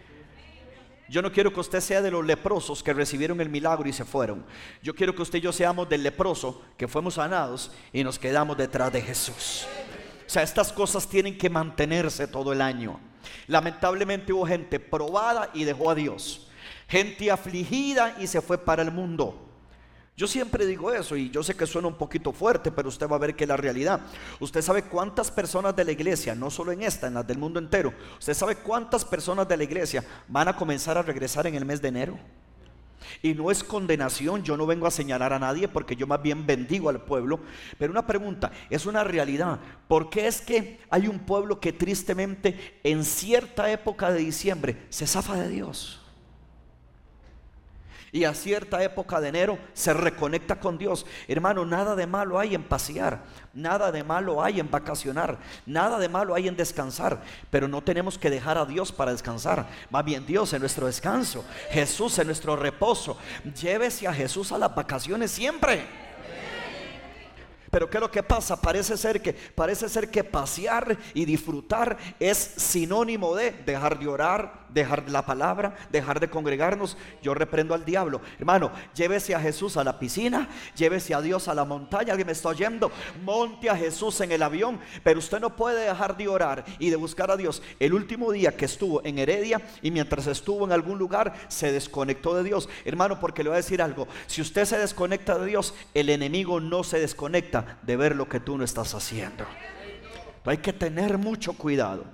Yo 1.08 1.20
no 1.20 1.30
quiero 1.30 1.52
que 1.52 1.60
usted 1.60 1.80
sea 1.80 2.00
de 2.00 2.10
los 2.10 2.24
leprosos 2.24 2.82
que 2.82 2.94
recibieron 2.94 3.40
el 3.40 3.50
milagro 3.50 3.88
y 3.88 3.92
se 3.92 4.04
fueron. 4.04 4.44
Yo 4.82 4.94
quiero 4.94 5.14
que 5.14 5.22
usted 5.22 5.38
y 5.38 5.42
yo 5.42 5.52
seamos 5.52 5.88
del 5.88 6.02
leproso 6.02 6.62
que 6.76 6.88
fuimos 6.88 7.14
sanados 7.14 7.70
y 7.92 8.02
nos 8.02 8.18
quedamos 8.18 8.56
detrás 8.56 8.92
de 8.92 9.02
Jesús. 9.02 9.66
O 10.26 10.30
sea, 10.30 10.42
estas 10.42 10.72
cosas 10.72 11.06
tienen 11.06 11.36
que 11.36 11.50
mantenerse 11.50 12.26
todo 12.26 12.52
el 12.52 12.62
año. 12.62 12.98
Lamentablemente 13.46 14.32
hubo 14.32 14.46
gente 14.46 14.80
probada 14.80 15.50
y 15.52 15.64
dejó 15.64 15.90
a 15.90 15.94
Dios. 15.94 16.48
Gente 16.88 17.30
afligida 17.30 18.16
y 18.18 18.26
se 18.26 18.40
fue 18.40 18.56
para 18.56 18.82
el 18.82 18.90
mundo. 18.90 19.53
Yo 20.16 20.28
siempre 20.28 20.64
digo 20.64 20.92
eso 20.92 21.16
y 21.16 21.28
yo 21.30 21.42
sé 21.42 21.56
que 21.56 21.66
suena 21.66 21.88
un 21.88 21.96
poquito 21.96 22.32
fuerte, 22.32 22.70
pero 22.70 22.88
usted 22.88 23.08
va 23.08 23.16
a 23.16 23.18
ver 23.18 23.34
que 23.34 23.44
es 23.44 23.48
la 23.48 23.56
realidad. 23.56 24.00
Usted 24.38 24.62
sabe 24.62 24.84
cuántas 24.84 25.28
personas 25.30 25.74
de 25.74 25.84
la 25.84 25.90
iglesia, 25.90 26.36
no 26.36 26.50
solo 26.50 26.70
en 26.70 26.82
esta, 26.82 27.08
en 27.08 27.14
las 27.14 27.26
del 27.26 27.38
mundo 27.38 27.58
entero, 27.58 27.92
usted 28.16 28.32
sabe 28.32 28.54
cuántas 28.56 29.04
personas 29.04 29.48
de 29.48 29.56
la 29.56 29.64
iglesia 29.64 30.04
van 30.28 30.46
a 30.46 30.56
comenzar 30.56 30.96
a 30.96 31.02
regresar 31.02 31.48
en 31.48 31.56
el 31.56 31.64
mes 31.64 31.82
de 31.82 31.88
enero. 31.88 32.18
Y 33.22 33.34
no 33.34 33.50
es 33.50 33.64
condenación, 33.64 34.44
yo 34.44 34.56
no 34.56 34.66
vengo 34.66 34.86
a 34.86 34.92
señalar 34.92 35.32
a 35.32 35.38
nadie 35.40 35.66
porque 35.66 35.96
yo 35.96 36.06
más 36.06 36.22
bien 36.22 36.46
bendigo 36.46 36.88
al 36.88 37.02
pueblo. 37.02 37.40
Pero 37.76 37.90
una 37.90 38.06
pregunta, 38.06 38.52
es 38.70 38.86
una 38.86 39.02
realidad. 39.02 39.58
¿Por 39.88 40.10
qué 40.10 40.28
es 40.28 40.40
que 40.40 40.80
hay 40.90 41.08
un 41.08 41.18
pueblo 41.18 41.58
que 41.58 41.72
tristemente 41.72 42.78
en 42.84 43.04
cierta 43.04 43.70
época 43.70 44.12
de 44.12 44.20
diciembre 44.20 44.86
se 44.90 45.08
zafa 45.08 45.34
de 45.34 45.48
Dios? 45.48 46.03
Y 48.14 48.22
a 48.26 48.32
cierta 48.32 48.80
época 48.80 49.20
de 49.20 49.28
enero 49.28 49.58
se 49.72 49.92
reconecta 49.92 50.60
con 50.60 50.78
Dios. 50.78 51.04
Hermano, 51.26 51.66
nada 51.66 51.96
de 51.96 52.06
malo 52.06 52.38
hay 52.38 52.54
en 52.54 52.62
pasear, 52.62 53.24
nada 53.52 53.90
de 53.90 54.04
malo 54.04 54.40
hay 54.40 54.60
en 54.60 54.70
vacacionar, 54.70 55.36
nada 55.66 55.98
de 55.98 56.08
malo 56.08 56.32
hay 56.36 56.46
en 56.46 56.56
descansar, 56.56 57.20
pero 57.50 57.66
no 57.66 57.82
tenemos 57.82 58.16
que 58.16 58.30
dejar 58.30 58.56
a 58.56 58.66
Dios 58.66 58.92
para 58.92 59.10
descansar. 59.10 59.66
Va 59.92 60.02
bien 60.02 60.24
Dios 60.26 60.52
en 60.52 60.60
nuestro 60.60 60.86
descanso, 60.86 61.44
Jesús 61.70 62.16
en 62.20 62.28
nuestro 62.28 62.54
reposo. 62.54 63.18
Llévese 63.60 64.06
a 64.06 64.14
Jesús 64.14 64.52
a 64.52 64.58
las 64.58 64.72
vacaciones 64.72 65.32
siempre. 65.32 65.84
Pero 67.74 67.90
¿qué 67.90 67.96
es 67.96 68.00
lo 68.02 68.10
que 68.12 68.22
pasa? 68.22 68.60
Parece 68.60 68.96
ser 68.96 69.20
que, 69.20 69.32
parece 69.32 69.88
ser 69.88 70.08
que 70.08 70.22
pasear 70.22 70.96
y 71.12 71.24
disfrutar 71.24 71.98
es 72.20 72.38
sinónimo 72.38 73.34
de 73.34 73.50
dejar 73.50 73.98
de 73.98 74.06
orar, 74.06 74.64
dejar 74.68 75.10
la 75.10 75.26
palabra, 75.26 75.74
dejar 75.90 76.20
de 76.20 76.30
congregarnos. 76.30 76.96
Yo 77.20 77.34
reprendo 77.34 77.74
al 77.74 77.84
diablo. 77.84 78.20
Hermano, 78.38 78.70
llévese 78.94 79.34
a 79.34 79.40
Jesús 79.40 79.76
a 79.76 79.82
la 79.82 79.98
piscina, 79.98 80.48
llévese 80.76 81.14
a 81.14 81.20
Dios 81.20 81.48
a 81.48 81.54
la 81.54 81.64
montaña. 81.64 82.12
Alguien 82.12 82.26
me 82.26 82.32
está 82.32 82.50
oyendo. 82.50 82.92
Monte 83.24 83.68
a 83.68 83.76
Jesús 83.76 84.20
en 84.20 84.30
el 84.30 84.44
avión. 84.44 84.78
Pero 85.02 85.18
usted 85.18 85.40
no 85.40 85.56
puede 85.56 85.88
dejar 85.88 86.16
de 86.16 86.28
orar 86.28 86.64
y 86.78 86.90
de 86.90 86.96
buscar 86.96 87.32
a 87.32 87.36
Dios. 87.36 87.60
El 87.80 87.92
último 87.92 88.30
día 88.30 88.56
que 88.56 88.66
estuvo 88.66 89.04
en 89.04 89.18
Heredia 89.18 89.60
y 89.82 89.90
mientras 89.90 90.28
estuvo 90.28 90.64
en 90.64 90.70
algún 90.70 90.96
lugar, 90.96 91.34
se 91.48 91.72
desconectó 91.72 92.36
de 92.36 92.44
Dios. 92.44 92.68
Hermano, 92.84 93.18
porque 93.18 93.42
le 93.42 93.48
voy 93.48 93.54
a 93.54 93.62
decir 93.62 93.82
algo. 93.82 94.06
Si 94.28 94.40
usted 94.40 94.64
se 94.64 94.78
desconecta 94.78 95.40
de 95.40 95.46
Dios, 95.46 95.74
el 95.92 96.08
enemigo 96.08 96.60
no 96.60 96.84
se 96.84 97.00
desconecta 97.00 97.63
de 97.82 97.96
ver 97.96 98.16
lo 98.16 98.28
que 98.28 98.40
tú 98.40 98.56
no 98.56 98.64
estás 98.64 98.94
haciendo. 98.94 99.44
Hay 100.44 100.58
que 100.58 100.72
tener 100.72 101.18
mucho 101.18 101.54
cuidado. 101.54 102.04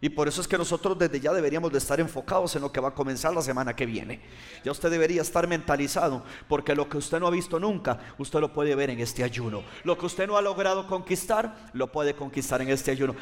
Y 0.00 0.08
por 0.10 0.28
eso 0.28 0.40
es 0.40 0.46
que 0.46 0.56
nosotros 0.56 0.96
desde 0.96 1.18
ya 1.18 1.32
deberíamos 1.32 1.72
de 1.72 1.78
estar 1.78 1.98
enfocados 1.98 2.54
en 2.54 2.62
lo 2.62 2.70
que 2.70 2.80
va 2.80 2.88
a 2.88 2.94
comenzar 2.94 3.34
la 3.34 3.42
semana 3.42 3.74
que 3.74 3.84
viene. 3.84 4.20
Ya 4.64 4.70
usted 4.70 4.90
debería 4.90 5.22
estar 5.22 5.48
mentalizado, 5.48 6.22
porque 6.48 6.74
lo 6.74 6.88
que 6.88 6.98
usted 6.98 7.18
no 7.18 7.26
ha 7.26 7.30
visto 7.30 7.58
nunca, 7.58 7.98
usted 8.16 8.38
lo 8.38 8.52
puede 8.52 8.74
ver 8.76 8.90
en 8.90 9.00
este 9.00 9.24
ayuno. 9.24 9.62
Lo 9.82 9.98
que 9.98 10.06
usted 10.06 10.28
no 10.28 10.36
ha 10.36 10.42
logrado 10.42 10.86
conquistar, 10.86 11.68
lo 11.72 11.90
puede 11.90 12.14
conquistar 12.14 12.62
en 12.62 12.68
este 12.68 12.92
ayuno. 12.92 13.16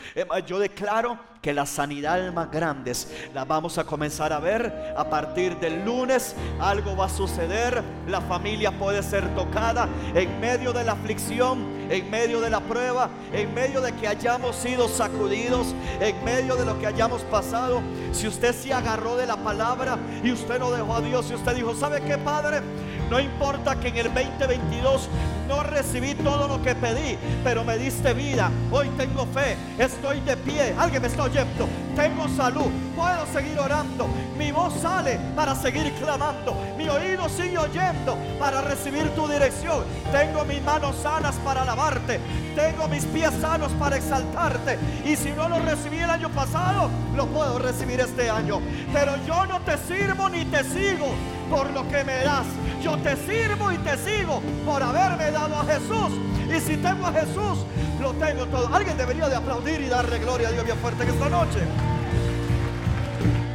Yo 0.47 0.59
declaro 0.59 1.19
que 1.41 1.55
las 1.55 1.71
sanidades 1.71 2.33
más 2.35 2.51
grandes 2.51 3.09
las 3.33 3.47
vamos 3.47 3.79
a 3.79 3.85
comenzar 3.85 4.33
a 4.33 4.41
ver 4.41 4.95
a 4.97 5.09
partir 5.09 5.57
del 5.59 5.85
lunes. 5.85 6.35
Algo 6.61 6.97
va 6.97 7.07
a 7.07 7.09
suceder, 7.09 7.83
la 8.07 8.21
familia 8.21 8.77
puede 8.77 9.03
ser 9.03 9.35
tocada 9.35 9.89
en 10.15 10.41
medio 10.41 10.73
de 10.73 10.85
la 10.85 10.93
aflicción, 10.93 11.87
en 11.89 12.11
medio 12.11 12.41
de 12.41 12.51
la 12.51 12.61
prueba, 12.61 13.09
en 13.33 13.55
medio 13.55 13.81
de 13.81 13.93
que 13.93 14.09
hayamos 14.09 14.57
sido 14.57 14.89
sacudidos, 14.89 15.69
en 16.01 16.23
medio 16.25 16.57
de 16.57 16.66
lo 16.67 16.79
que 16.79 16.87
hayamos 16.87 17.23
pasado, 17.23 17.81
si 18.13 18.27
usted 18.27 18.55
se 18.55 18.75
agarró 18.75 19.17
de 19.17 19.27
la 19.27 19.37
palabra 19.37 19.97
y 20.23 20.33
usted 20.33 20.59
no 20.59 20.71
dejó 20.71 20.97
a 20.97 21.01
Dios 21.01 21.31
y 21.31 21.35
usted 21.35 21.55
dijo, 21.55 21.75
¿sabe 21.75 22.03
qué, 22.03 22.19
Padre? 22.19 22.61
No 23.09 23.21
importa 23.21 23.79
que 23.79 23.89
en 23.89 23.97
el 23.99 24.13
2022 24.13 25.09
no 25.47 25.63
recibí 25.63 26.15
todo 26.15 26.49
lo 26.49 26.63
que 26.63 26.75
pedí, 26.75 27.19
pero 27.43 27.65
me 27.65 27.79
diste 27.79 28.13
vida. 28.15 28.51
Hoy 28.71 28.89
tengo 28.97 29.27
fe, 29.27 29.57
estoy 29.79 30.21
de 30.21 30.37
pie. 30.37 30.75
Alguien 30.79 31.03
me 31.03 31.09
está 31.09 31.25
oyendo. 31.25 31.69
Tengo 31.95 32.29
salud, 32.29 32.71
puedo 32.95 33.27
seguir 33.33 33.59
orando. 33.59 34.09
Mi 34.37 34.53
voz 34.53 34.75
sale 34.81 35.19
para 35.35 35.55
seguir 35.55 35.93
clamando. 35.95 36.57
Mi 36.77 36.89
oído 36.89 37.29
sigue 37.29 37.59
oyendo 37.59 38.19
para 38.39 38.61
recibir 38.61 39.09
tu 39.11 39.27
dirección. 39.29 39.85
Tengo 40.13 40.45
mis 40.45 40.63
manos 40.63 40.97
sanas 40.97 41.37
para 41.37 41.63
alabarte. 41.63 42.21
Tengo 42.55 42.89
mis 42.89 43.05
pies 43.07 43.33
sanos 43.41 43.73
para 43.73 43.97
exaltarte. 43.97 44.79
Y 45.05 45.17
si 45.17 45.31
no 45.31 45.49
lo 45.49 45.59
recibí 45.61 45.99
el 45.99 46.11
año 46.11 46.29
pasado, 46.31 46.91
lo 47.15 47.27
puedo 47.27 47.59
recibir 47.59 48.01
este 48.01 48.29
año. 48.29 48.61
Pero 48.93 49.15
yo 49.27 49.47
no 49.47 49.61
te 49.61 49.79
sirvo 49.79 50.29
ni 50.29 50.45
te 50.45 50.65
sigo 50.65 51.15
por 51.51 51.71
lo 51.71 51.89
que 51.89 52.05
me 52.05 52.25
das. 52.25 52.47
Yo 52.83 52.97
te 52.99 53.17
sirvo 53.17 53.73
y 53.73 53.79
te 53.79 53.97
sigo 53.97 54.41
por 54.65 54.83
haberme 54.83 55.31
dado 55.31 55.57
a 55.57 55.65
Jesús. 55.65 56.13
Y 56.55 56.61
si 56.61 56.77
tengo 56.77 57.07
a 57.07 57.13
Jesús, 57.13 57.65
lo 58.01 58.13
tengo 58.15 58.47
todo. 58.47 58.73
Alguien 58.75 58.97
debería 58.97 59.29
de 59.29 59.37
aplaudir 59.37 59.81
y 59.81 59.89
darle 59.89 60.19
gloria 60.19 60.49
a 60.49 60.53
Dios 60.53 60.65
bien 60.65 60.79
fuerte 60.79 61.03
en 61.03 61.09
esta 61.11 61.29
noche. 61.29 61.61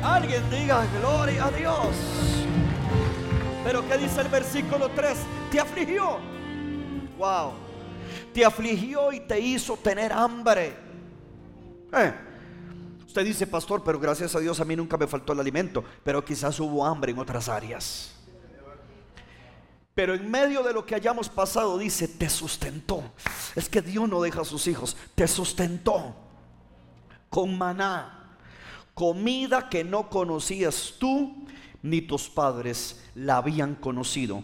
Alguien 0.03 0.41
diga 0.49 0.83
gloria 0.99 1.45
a 1.45 1.51
Dios. 1.51 1.95
Pero 3.63 3.87
¿qué 3.87 3.97
dice 3.97 4.21
el 4.21 4.27
versículo 4.27 4.89
3? 4.89 5.17
Te 5.51 5.59
afligió. 5.59 6.17
Wow. 7.17 7.53
Te 8.33 8.43
afligió 8.43 9.11
y 9.11 9.19
te 9.21 9.39
hizo 9.39 9.77
tener 9.77 10.11
hambre. 10.11 10.75
Eh. 11.93 12.30
Usted 13.11 13.25
dice, 13.25 13.45
pastor, 13.45 13.83
pero 13.83 13.99
gracias 13.99 14.33
a 14.37 14.39
Dios 14.39 14.61
a 14.61 14.63
mí 14.63 14.73
nunca 14.73 14.95
me 14.95 15.05
faltó 15.05 15.33
el 15.33 15.41
alimento, 15.41 15.83
pero 16.01 16.23
quizás 16.23 16.57
hubo 16.61 16.85
hambre 16.85 17.11
en 17.11 17.19
otras 17.19 17.49
áreas. 17.49 18.13
Pero 19.93 20.13
en 20.13 20.31
medio 20.31 20.63
de 20.63 20.71
lo 20.71 20.85
que 20.85 20.95
hayamos 20.95 21.27
pasado, 21.27 21.77
dice, 21.77 22.07
te 22.07 22.29
sustentó. 22.29 23.03
Es 23.53 23.67
que 23.67 23.81
Dios 23.81 24.07
no 24.07 24.21
deja 24.21 24.39
a 24.39 24.45
sus 24.45 24.65
hijos, 24.65 24.95
te 25.13 25.27
sustentó 25.27 26.15
con 27.29 27.57
maná, 27.57 28.37
comida 28.93 29.67
que 29.67 29.83
no 29.83 30.09
conocías 30.09 30.93
tú 30.97 31.45
ni 31.81 32.01
tus 32.01 32.29
padres 32.29 33.03
la 33.13 33.35
habían 33.35 33.75
conocido, 33.75 34.41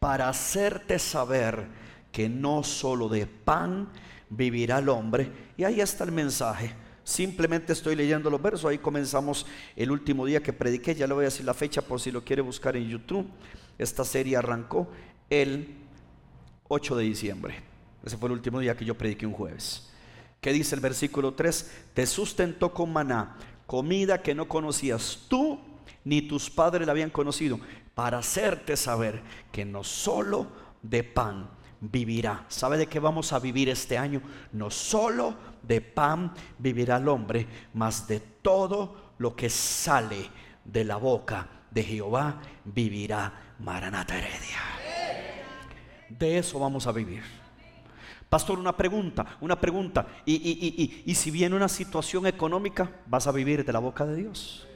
para 0.00 0.28
hacerte 0.28 0.98
saber 0.98 1.68
que 2.10 2.28
no 2.28 2.64
solo 2.64 3.08
de 3.08 3.28
pan 3.28 3.88
vivirá 4.28 4.78
el 4.78 4.88
hombre. 4.88 5.52
Y 5.56 5.62
ahí 5.62 5.80
está 5.80 6.02
el 6.02 6.10
mensaje. 6.10 6.87
Simplemente 7.08 7.72
estoy 7.72 7.96
leyendo 7.96 8.28
los 8.28 8.42
versos. 8.42 8.66
Ahí 8.66 8.76
comenzamos 8.76 9.46
el 9.74 9.90
último 9.90 10.26
día 10.26 10.42
que 10.42 10.52
prediqué. 10.52 10.94
Ya 10.94 11.06
le 11.06 11.14
voy 11.14 11.22
a 11.22 11.32
decir 11.32 11.46
la 11.46 11.54
fecha 11.54 11.80
por 11.80 12.02
si 12.02 12.10
lo 12.10 12.22
quiere 12.22 12.42
buscar 12.42 12.76
en 12.76 12.86
YouTube. 12.86 13.26
Esta 13.78 14.04
serie 14.04 14.36
arrancó 14.36 14.90
el 15.30 15.74
8 16.68 16.96
de 16.96 17.04
diciembre. 17.04 17.54
Ese 18.04 18.18
fue 18.18 18.26
el 18.28 18.34
último 18.34 18.60
día 18.60 18.76
que 18.76 18.84
yo 18.84 18.94
prediqué 18.94 19.24
un 19.24 19.32
jueves. 19.32 19.88
¿Qué 20.42 20.52
dice 20.52 20.74
el 20.74 20.82
versículo 20.82 21.32
3? 21.32 21.70
Te 21.94 22.04
sustentó 22.04 22.74
con 22.74 22.92
maná, 22.92 23.38
comida 23.64 24.20
que 24.20 24.34
no 24.34 24.46
conocías 24.46 25.20
tú 25.30 25.58
ni 26.04 26.20
tus 26.20 26.50
padres 26.50 26.86
la 26.86 26.92
habían 26.92 27.08
conocido, 27.08 27.58
para 27.94 28.18
hacerte 28.18 28.76
saber 28.76 29.22
que 29.50 29.64
no 29.64 29.82
solo 29.82 30.48
de 30.82 31.04
pan 31.04 31.48
vivirá. 31.80 32.44
¿Sabe 32.48 32.78
de 32.78 32.86
qué 32.86 33.00
vamos 33.00 33.32
a 33.32 33.38
vivir 33.38 33.68
este 33.68 33.98
año? 33.98 34.22
No 34.52 34.70
solo 34.70 35.34
de 35.62 35.80
pan 35.80 36.32
vivirá 36.58 36.96
el 36.96 37.08
hombre, 37.08 37.46
mas 37.74 38.06
de 38.06 38.20
todo 38.20 39.14
lo 39.18 39.34
que 39.34 39.50
sale 39.50 40.28
de 40.64 40.84
la 40.84 40.96
boca 40.96 41.46
de 41.70 41.82
Jehová 41.82 42.40
vivirá 42.64 43.54
Maranata 43.58 44.16
Heredia. 44.16 44.58
De 46.08 46.38
eso 46.38 46.58
vamos 46.58 46.86
a 46.86 46.92
vivir. 46.92 47.22
Pastor, 48.28 48.58
una 48.58 48.76
pregunta, 48.76 49.38
una 49.40 49.58
pregunta. 49.58 50.06
Y, 50.26 51.02
y, 51.04 51.14
si 51.14 51.30
viene 51.30 51.56
una 51.56 51.68
situación 51.68 52.26
económica, 52.26 52.90
vas 53.06 53.26
a 53.26 53.32
vivir 53.32 53.64
de 53.64 53.72
la 53.72 53.78
boca 53.78 54.04
de 54.04 54.16
Dios. 54.16 54.66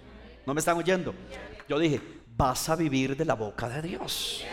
¿No 0.46 0.54
me 0.54 0.60
están 0.60 0.78
oyendo? 0.78 1.14
Yo 1.68 1.78
dije, 1.78 2.00
vas 2.34 2.68
a 2.70 2.76
vivir 2.76 3.14
de 3.14 3.24
la 3.26 3.34
boca 3.34 3.68
de 3.68 3.82
Dios. 3.82 4.44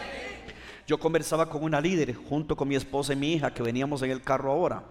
Yo 0.90 0.98
conversaba 0.98 1.48
con 1.48 1.64
una 1.64 1.80
líder 1.80 2.16
junto 2.16 2.58
con 2.58 2.68
mi 2.68 2.76
esposa 2.76 3.14
y 3.14 3.16
mi 3.16 3.34
hija 3.34 3.54
que 3.54 3.62
veníamos 3.62 4.02
en 4.02 4.10
el 4.10 4.24
carro 4.24 4.52
ahora. 4.52 4.84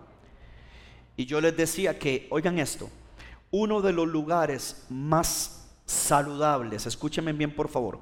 Y 1.17 1.27
yo 1.27 1.41
les 1.41 1.57
decía 1.57 1.99
que, 1.99 2.29
oigan 2.31 2.61
esto, 2.61 2.89
uno 3.51 3.81
de 3.81 3.93
los 3.93 4.07
lugares 4.07 4.87
más 4.91 5.67
saludables, 5.87 6.87
escúchenme 6.87 7.33
bien 7.33 7.53
por 7.53 7.69
favor, 7.69 7.99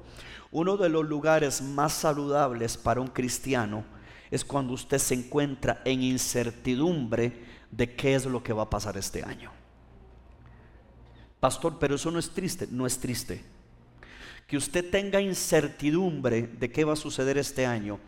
uno 0.51 0.77
de 0.77 0.89
los 0.89 1.07
lugares 1.07 1.59
más 1.59 1.91
saludables 1.91 2.77
para 2.77 3.01
un 3.01 3.07
cristiano 3.07 3.83
es 4.29 4.45
cuando 4.45 4.73
usted 4.73 4.99
se 4.99 5.15
encuentra 5.15 5.81
en 5.83 6.03
incertidumbre 6.03 7.45
de 7.71 7.95
qué 7.95 8.13
es 8.13 8.27
lo 8.27 8.43
que 8.43 8.53
va 8.53 8.61
a 8.61 8.69
pasar 8.69 8.95
este 8.95 9.23
año. 9.23 9.51
Pastor, 11.39 11.79
pero 11.79 11.95
eso 11.95 12.11
no 12.11 12.19
es 12.19 12.29
triste, 12.29 12.67
no 12.69 12.85
es 12.85 12.99
triste 12.99 13.56
que 14.47 14.55
usted 14.55 14.89
tenga 14.89 15.19
incertidumbre 15.19 16.43
de 16.43 16.71
qué 16.71 16.85
va 16.85 16.93
a 16.93 16.95
suceder 16.95 17.37
este 17.37 17.65
año, 17.65 17.99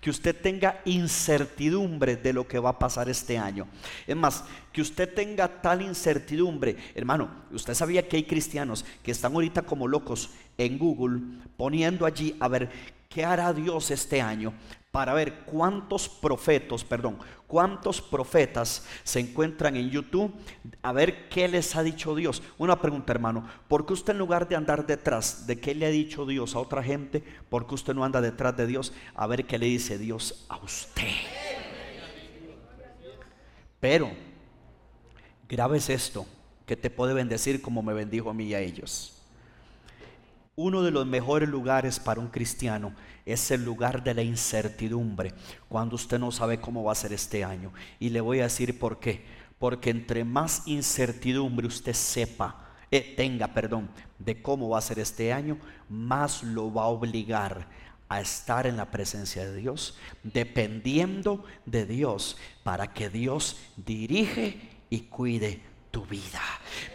que 0.00 0.10
usted 0.10 0.40
tenga 0.40 0.80
incertidumbre 0.84 2.16
de 2.16 2.32
lo 2.32 2.46
que 2.46 2.60
va 2.60 2.70
a 2.70 2.78
pasar 2.78 3.08
este 3.08 3.36
año. 3.36 3.66
Es 4.06 4.16
más, 4.16 4.44
que 4.72 4.80
usted 4.80 5.12
tenga 5.12 5.60
tal 5.60 5.82
incertidumbre, 5.82 6.76
hermano, 6.94 7.28
usted 7.50 7.74
sabía 7.74 8.06
que 8.06 8.16
hay 8.16 8.24
cristianos 8.24 8.84
que 9.02 9.10
están 9.10 9.34
ahorita 9.34 9.62
como 9.62 9.88
locos 9.88 10.30
en 10.56 10.78
Google 10.78 11.20
poniendo 11.56 12.06
allí 12.06 12.36
a 12.38 12.46
ver 12.46 12.70
qué 13.08 13.24
hará 13.24 13.52
Dios 13.52 13.90
este 13.90 14.20
año 14.20 14.52
para 14.90 15.12
ver 15.12 15.40
cuántos 15.44 16.08
profetas, 16.08 16.82
perdón, 16.82 17.18
cuántos 17.46 18.00
profetas 18.00 18.86
se 19.04 19.20
encuentran 19.20 19.76
en 19.76 19.90
YouTube, 19.90 20.32
a 20.82 20.92
ver 20.92 21.28
qué 21.28 21.46
les 21.46 21.76
ha 21.76 21.82
dicho 21.82 22.14
Dios. 22.14 22.42
Una 22.56 22.80
pregunta, 22.80 23.12
hermano, 23.12 23.46
¿por 23.68 23.84
qué 23.84 23.92
usted 23.92 24.14
en 24.14 24.18
lugar 24.18 24.48
de 24.48 24.56
andar 24.56 24.86
detrás 24.86 25.46
de 25.46 25.60
qué 25.60 25.74
le 25.74 25.86
ha 25.86 25.90
dicho 25.90 26.24
Dios 26.24 26.54
a 26.54 26.60
otra 26.60 26.82
gente, 26.82 27.22
por 27.50 27.66
qué 27.66 27.74
usted 27.74 27.94
no 27.94 28.04
anda 28.04 28.20
detrás 28.20 28.56
de 28.56 28.66
Dios 28.66 28.92
a 29.14 29.26
ver 29.26 29.46
qué 29.46 29.58
le 29.58 29.66
dice 29.66 29.98
Dios 29.98 30.46
a 30.48 30.56
usted? 30.56 31.04
Pero, 33.80 34.10
grave 35.48 35.76
es 35.76 35.90
esto, 35.90 36.26
que 36.66 36.76
te 36.76 36.90
puede 36.90 37.12
bendecir 37.14 37.60
como 37.60 37.82
me 37.82 37.92
bendijo 37.92 38.30
a 38.30 38.34
mí 38.34 38.46
y 38.46 38.54
a 38.54 38.60
ellos. 38.60 39.17
Uno 40.60 40.82
de 40.82 40.90
los 40.90 41.06
mejores 41.06 41.48
lugares 41.48 42.00
para 42.00 42.18
un 42.18 42.26
cristiano 42.26 42.92
es 43.24 43.52
el 43.52 43.64
lugar 43.64 44.02
de 44.02 44.12
la 44.12 44.22
incertidumbre, 44.22 45.32
cuando 45.68 45.94
usted 45.94 46.18
no 46.18 46.32
sabe 46.32 46.60
cómo 46.60 46.82
va 46.82 46.90
a 46.90 46.96
ser 46.96 47.12
este 47.12 47.44
año. 47.44 47.72
Y 48.00 48.08
le 48.08 48.20
voy 48.20 48.40
a 48.40 48.42
decir 48.50 48.76
por 48.76 48.98
qué. 48.98 49.24
Porque 49.60 49.90
entre 49.90 50.24
más 50.24 50.66
incertidumbre 50.66 51.68
usted 51.68 51.92
sepa, 51.92 52.74
eh, 52.90 53.14
tenga, 53.16 53.46
perdón, 53.54 53.88
de 54.18 54.42
cómo 54.42 54.70
va 54.70 54.78
a 54.78 54.80
ser 54.80 54.98
este 54.98 55.32
año, 55.32 55.58
más 55.88 56.42
lo 56.42 56.74
va 56.74 56.82
a 56.82 56.88
obligar 56.88 57.68
a 58.08 58.20
estar 58.20 58.66
en 58.66 58.76
la 58.76 58.90
presencia 58.90 59.48
de 59.48 59.54
Dios, 59.54 59.96
dependiendo 60.24 61.44
de 61.66 61.86
Dios, 61.86 62.36
para 62.64 62.92
que 62.92 63.08
Dios 63.08 63.58
dirige 63.76 64.58
y 64.90 65.02
cuide 65.02 65.62
tu 65.90 66.04
vida. 66.06 66.42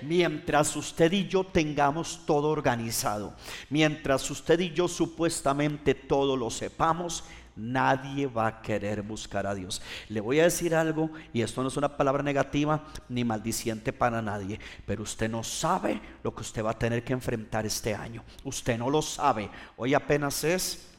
Mientras 0.02 0.76
usted 0.76 1.12
y 1.12 1.28
yo 1.28 1.44
tengamos 1.44 2.22
todo 2.26 2.50
organizado, 2.50 3.34
mientras 3.70 4.30
usted 4.30 4.60
y 4.60 4.72
yo 4.72 4.88
supuestamente 4.88 5.94
todo 5.96 6.38
lo 6.38 6.50
sepamos, 6.50 7.24
nadie 7.56 8.28
va 8.28 8.48
a 8.48 8.62
querer 8.62 9.02
buscar 9.02 9.46
a 9.46 9.54
Dios. 9.54 9.82
Le 10.10 10.22
voy 10.22 10.40
a 10.40 10.44
decir 10.44 10.76
algo, 10.76 11.12
y 11.34 11.42
esto 11.42 11.62
no 11.62 11.68
es 11.68 11.78
una 11.78 11.98
palabra 11.98 12.24
negativa 12.24 12.84
ni 13.10 13.24
maldiciente 13.24 13.94
para 13.94 14.22
nadie, 14.22 14.60
pero 14.86 15.04
usted 15.04 15.30
no 15.30 15.44
sabe 15.44 16.02
lo 16.24 16.34
que 16.34 16.42
usted 16.42 16.64
va 16.64 16.72
a 16.72 16.80
tener 16.80 17.04
que 17.04 17.14
enfrentar 17.14 17.66
este 17.66 17.94
año. 17.94 18.24
Usted 18.44 18.78
no 18.78 18.90
lo 18.90 19.02
sabe. 19.02 19.50
Hoy 19.78 19.94
apenas 19.94 20.44
es 20.44 20.93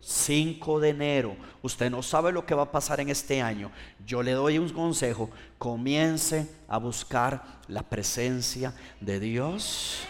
5 0.00 0.80
de 0.80 0.88
enero. 0.90 1.36
Usted 1.62 1.90
no 1.90 2.02
sabe 2.02 2.32
lo 2.32 2.46
que 2.46 2.54
va 2.54 2.64
a 2.64 2.72
pasar 2.72 3.00
en 3.00 3.10
este 3.10 3.42
año. 3.42 3.70
Yo 4.04 4.22
le 4.22 4.32
doy 4.32 4.58
un 4.58 4.68
consejo. 4.70 5.30
Comience 5.58 6.48
a 6.68 6.78
buscar 6.78 7.60
la 7.68 7.82
presencia 7.82 8.74
de 9.00 9.20
Dios 9.20 10.00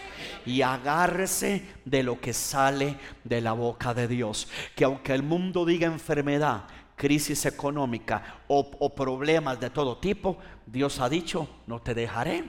y 0.45 0.61
agárrese 0.61 1.65
de 1.85 2.03
lo 2.03 2.19
que 2.19 2.33
sale 2.33 2.97
de 3.23 3.41
la 3.41 3.53
boca 3.53 3.93
de 3.93 4.07
Dios. 4.07 4.47
Que 4.75 4.85
aunque 4.85 5.13
el 5.13 5.23
mundo 5.23 5.65
diga 5.65 5.87
enfermedad, 5.87 6.63
crisis 6.95 7.45
económica 7.45 8.43
o, 8.47 8.93
problemas 8.93 9.59
de 9.59 9.69
todo 9.69 9.97
tipo, 9.97 10.37
Dios 10.65 10.99
ha 10.99 11.09
dicho, 11.09 11.47
no 11.67 11.81
te 11.81 11.93
dejaré 11.93 12.43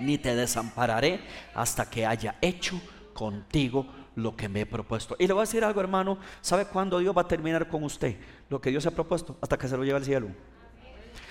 ni 0.00 0.16
te 0.16 0.34
desampararé 0.34 1.20
hasta 1.54 1.90
que 1.90 2.06
haya 2.06 2.36
hecho 2.40 2.80
contigo 3.12 3.86
lo 4.18 4.36
que 4.36 4.48
me 4.48 4.62
he 4.62 4.66
propuesto. 4.66 5.16
Y 5.18 5.26
le 5.26 5.32
voy 5.32 5.42
a 5.42 5.44
decir 5.44 5.64
algo, 5.64 5.80
hermano. 5.80 6.18
¿Sabe 6.40 6.66
cuándo 6.66 6.98
Dios 6.98 7.16
va 7.16 7.22
a 7.22 7.28
terminar 7.28 7.68
con 7.68 7.84
usted? 7.84 8.16
Lo 8.48 8.60
que 8.60 8.70
Dios 8.70 8.84
ha 8.86 8.90
propuesto, 8.90 9.36
hasta 9.40 9.56
que 9.56 9.68
se 9.68 9.76
lo 9.76 9.84
lleve 9.84 9.96
al 9.96 10.04
cielo. 10.04 10.28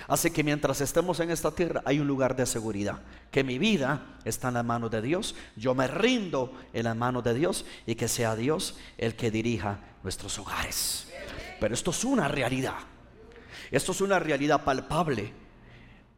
Así 0.08 0.32
que 0.32 0.41
mientras 0.44 0.79
estemos 0.79 1.20
en 1.20 1.32
esta 1.32 1.51
tierra 1.51 1.82
hay 1.84 2.00
un 2.00 2.08
lugar 2.08 2.36
de 2.36 2.46
seguridad. 2.46 3.01
Que 3.29 3.44
mi 3.44 3.60
vida 3.60 4.17
está 4.24 4.48
en 4.48 4.53
las 4.53 4.65
manos 4.65 4.89
de 4.89 5.01
Dios. 5.01 5.36
Yo 5.58 5.75
me 5.75 5.88
rindo 5.88 6.53
en 6.72 6.86
las 6.86 6.96
manos 6.96 7.24
de 7.25 7.34
Dios 7.34 7.65
y 7.86 7.96
que 7.96 8.08
sea 8.08 8.36
Dios 8.36 8.77
el 8.98 9.15
que 9.15 9.32
dirija 9.32 9.79
nuestros 10.03 10.39
hogares. 10.39 11.12
Pero 11.60 11.74
esto 11.74 11.91
es 11.91 12.06
una 12.06 12.29
realidad. 12.29 12.77
Esto 13.70 13.91
es 13.91 14.00
una 14.00 14.17
realidad 14.17 14.63
palpable. 14.63 15.34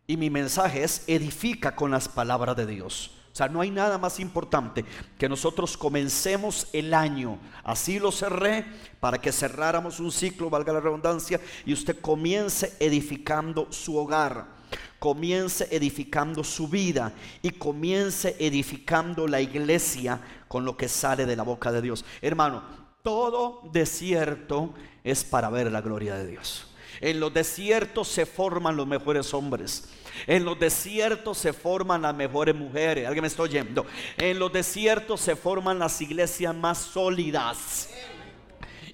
Y 0.05 0.17
mi 0.17 0.29
mensaje 0.29 0.83
es 0.83 1.03
edifica 1.07 1.75
con 1.75 1.89
las 1.89 2.07
palabras 2.07 2.55
de 2.55 2.67
Dios. 2.67 3.18
O 3.31 3.35
sea, 3.35 3.47
no 3.47 3.61
hay 3.61 3.71
nada 3.71 3.97
más 3.97 4.19
importante 4.19 4.83
que 5.17 5.29
nosotros 5.29 5.77
comencemos 5.77 6.67
el 6.73 6.93
año. 6.93 7.39
Así 7.63 7.99
lo 7.99 8.11
cerré 8.11 8.65
para 8.99 9.19
que 9.19 9.31
cerráramos 9.31 9.99
un 9.99 10.11
ciclo, 10.11 10.49
valga 10.49 10.73
la 10.73 10.79
redundancia, 10.79 11.39
y 11.65 11.73
usted 11.73 11.99
comience 12.01 12.75
edificando 12.79 13.71
su 13.71 13.97
hogar. 13.97 14.59
Comience 14.99 15.67
edificando 15.71 16.43
su 16.43 16.67
vida 16.67 17.13
y 17.41 17.51
comience 17.51 18.35
edificando 18.37 19.27
la 19.27 19.39
iglesia 19.41 20.19
con 20.47 20.65
lo 20.65 20.75
que 20.75 20.89
sale 20.89 21.25
de 21.25 21.35
la 21.35 21.43
boca 21.43 21.71
de 21.71 21.81
Dios. 21.81 22.03
Hermano, 22.21 22.61
todo 23.01 23.61
desierto 23.71 24.73
es 25.03 25.23
para 25.23 25.49
ver 25.49 25.71
la 25.71 25.81
gloria 25.81 26.15
de 26.15 26.27
Dios. 26.27 26.67
En 27.01 27.19
los 27.19 27.33
desiertos 27.33 28.09
se 28.09 28.25
forman 28.25 28.75
los 28.75 28.87
mejores 28.87 29.33
hombres. 29.33 29.85
En 30.27 30.45
los 30.45 30.59
desiertos 30.59 31.37
se 31.37 31.53
forman 31.53 32.01
las 32.01 32.15
mejores 32.15 32.55
mujeres. 32.55 33.05
Alguien 33.07 33.23
me 33.23 33.27
está 33.27 33.43
oyendo. 33.43 33.85
En 34.17 34.39
los 34.39 34.51
desiertos 34.51 35.21
se 35.21 35.35
forman 35.35 35.79
las 35.79 36.01
iglesias 36.01 36.55
más 36.55 36.77
sólidas. 36.77 37.89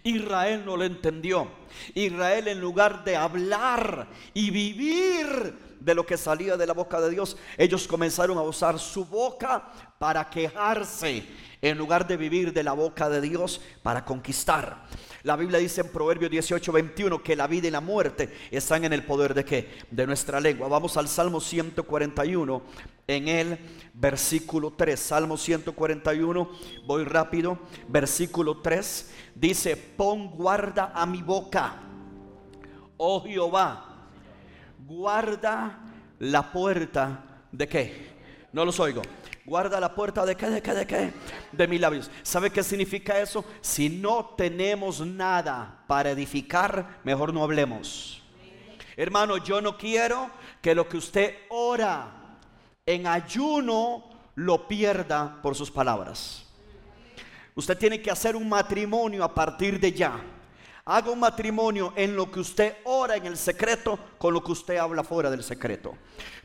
Israel 0.04 0.64
no 0.66 0.78
lo 0.78 0.84
entendió. 0.84 1.50
Israel 1.94 2.48
en 2.48 2.62
lugar 2.62 3.04
de 3.04 3.16
hablar 3.16 4.08
y 4.34 4.52
vivir 4.52 5.66
de 5.80 5.96
lo 5.96 6.06
que 6.06 6.18
salía 6.18 6.58
de 6.58 6.66
la 6.66 6.74
boca 6.74 7.00
de 7.00 7.12
Dios, 7.12 7.38
ellos 7.58 7.88
comenzaron 7.88 8.38
a 8.38 8.42
usar 8.42 8.80
su 8.80 9.06
boca 9.06 9.72
para 10.00 10.30
quejarse 10.30 11.26
en 11.62 11.78
lugar 11.78 12.08
de 12.08 12.18
vivir 12.18 12.54
de 12.54 12.64
la 12.64 12.74
boca 12.74 13.10
de 13.10 13.22
Dios 13.22 13.62
para 13.84 14.04
conquistar. 14.04 14.86
La 15.26 15.36
Biblia 15.36 15.58
dice 15.58 15.82
en 15.82 15.88
Proverbios 15.88 16.30
18, 16.30 16.72
21 16.72 17.24
que 17.24 17.36
la 17.36 17.48
vida 17.48 17.68
y 17.68 17.72
la 17.72 17.82
muerte 17.82 18.32
están 18.52 18.86
en 18.86 18.94
el 18.94 19.04
poder 19.04 19.34
de 19.34 19.44
qué? 19.44 19.80
De 19.90 20.06
nuestra 20.06 20.40
lengua. 20.40 20.68
Vamos 20.68 20.98
al 20.98 21.08
Salmo 21.08 21.42
141 21.42 22.62
en 23.08 23.28
el 23.28 23.58
versículo 23.96 24.74
3. 24.74 25.00
Salmo 25.00 25.36
141, 25.36 26.48
voy 26.86 27.06
rápido. 27.06 27.58
Versículo 27.88 28.62
3 28.62 29.14
dice, 29.34 29.76
pon 29.76 30.30
guarda 30.30 30.92
a 30.94 31.08
mi 31.08 31.24
boca, 31.24 31.74
oh 32.96 33.24
Jehová, 33.24 34.08
guarda 34.86 35.92
la 36.20 36.52
puerta 36.52 37.42
de 37.52 37.68
qué? 37.68 38.16
No 38.54 38.64
los 38.64 38.80
oigo 38.80 39.02
Guarda 39.46 39.80
la 39.80 39.94
puerta 39.94 40.26
de 40.26 40.36
qué, 40.36 40.50
de 40.50 40.62
qué, 40.62 40.74
de 40.74 40.88
qué, 40.88 41.14
de 41.52 41.68
mis 41.68 41.80
labios. 41.80 42.10
¿Sabe 42.24 42.50
qué 42.50 42.64
significa 42.64 43.20
eso? 43.20 43.46
Si 43.62 43.90
no 43.90 44.34
tenemos 44.36 45.06
nada 45.06 45.84
para 45.86 46.10
edificar, 46.10 47.00
mejor 47.04 47.32
no 47.32 47.44
hablemos. 47.44 48.24
Hermano, 48.98 49.38
yo 49.38 49.62
no 49.62 49.78
quiero 49.78 50.32
que 50.62 50.74
lo 50.74 50.90
que 50.90 50.98
usted 50.98 51.36
ora 51.50 52.40
en 52.88 53.06
ayuno 53.06 54.10
lo 54.34 54.68
pierda 54.68 55.40
por 55.44 55.56
sus 55.56 55.70
palabras. 55.70 56.46
Usted 57.54 57.78
tiene 57.78 58.02
que 58.02 58.10
hacer 58.10 58.36
un 58.36 58.50
matrimonio 58.50 59.24
a 59.24 59.34
partir 59.34 59.80
de 59.80 59.92
ya. 59.92 60.20
Haga 60.88 61.10
un 61.10 61.20
matrimonio 61.20 61.94
en 61.96 62.16
lo 62.16 62.30
que 62.30 62.40
usted 62.40 62.76
ora 62.84 63.16
en 63.16 63.26
el 63.26 63.38
secreto 63.38 63.98
con 64.20 64.36
lo 64.36 64.44
que 64.44 64.52
usted 64.52 64.78
habla 64.78 65.04
fuera 65.04 65.32
del 65.32 65.44
secreto. 65.44 65.98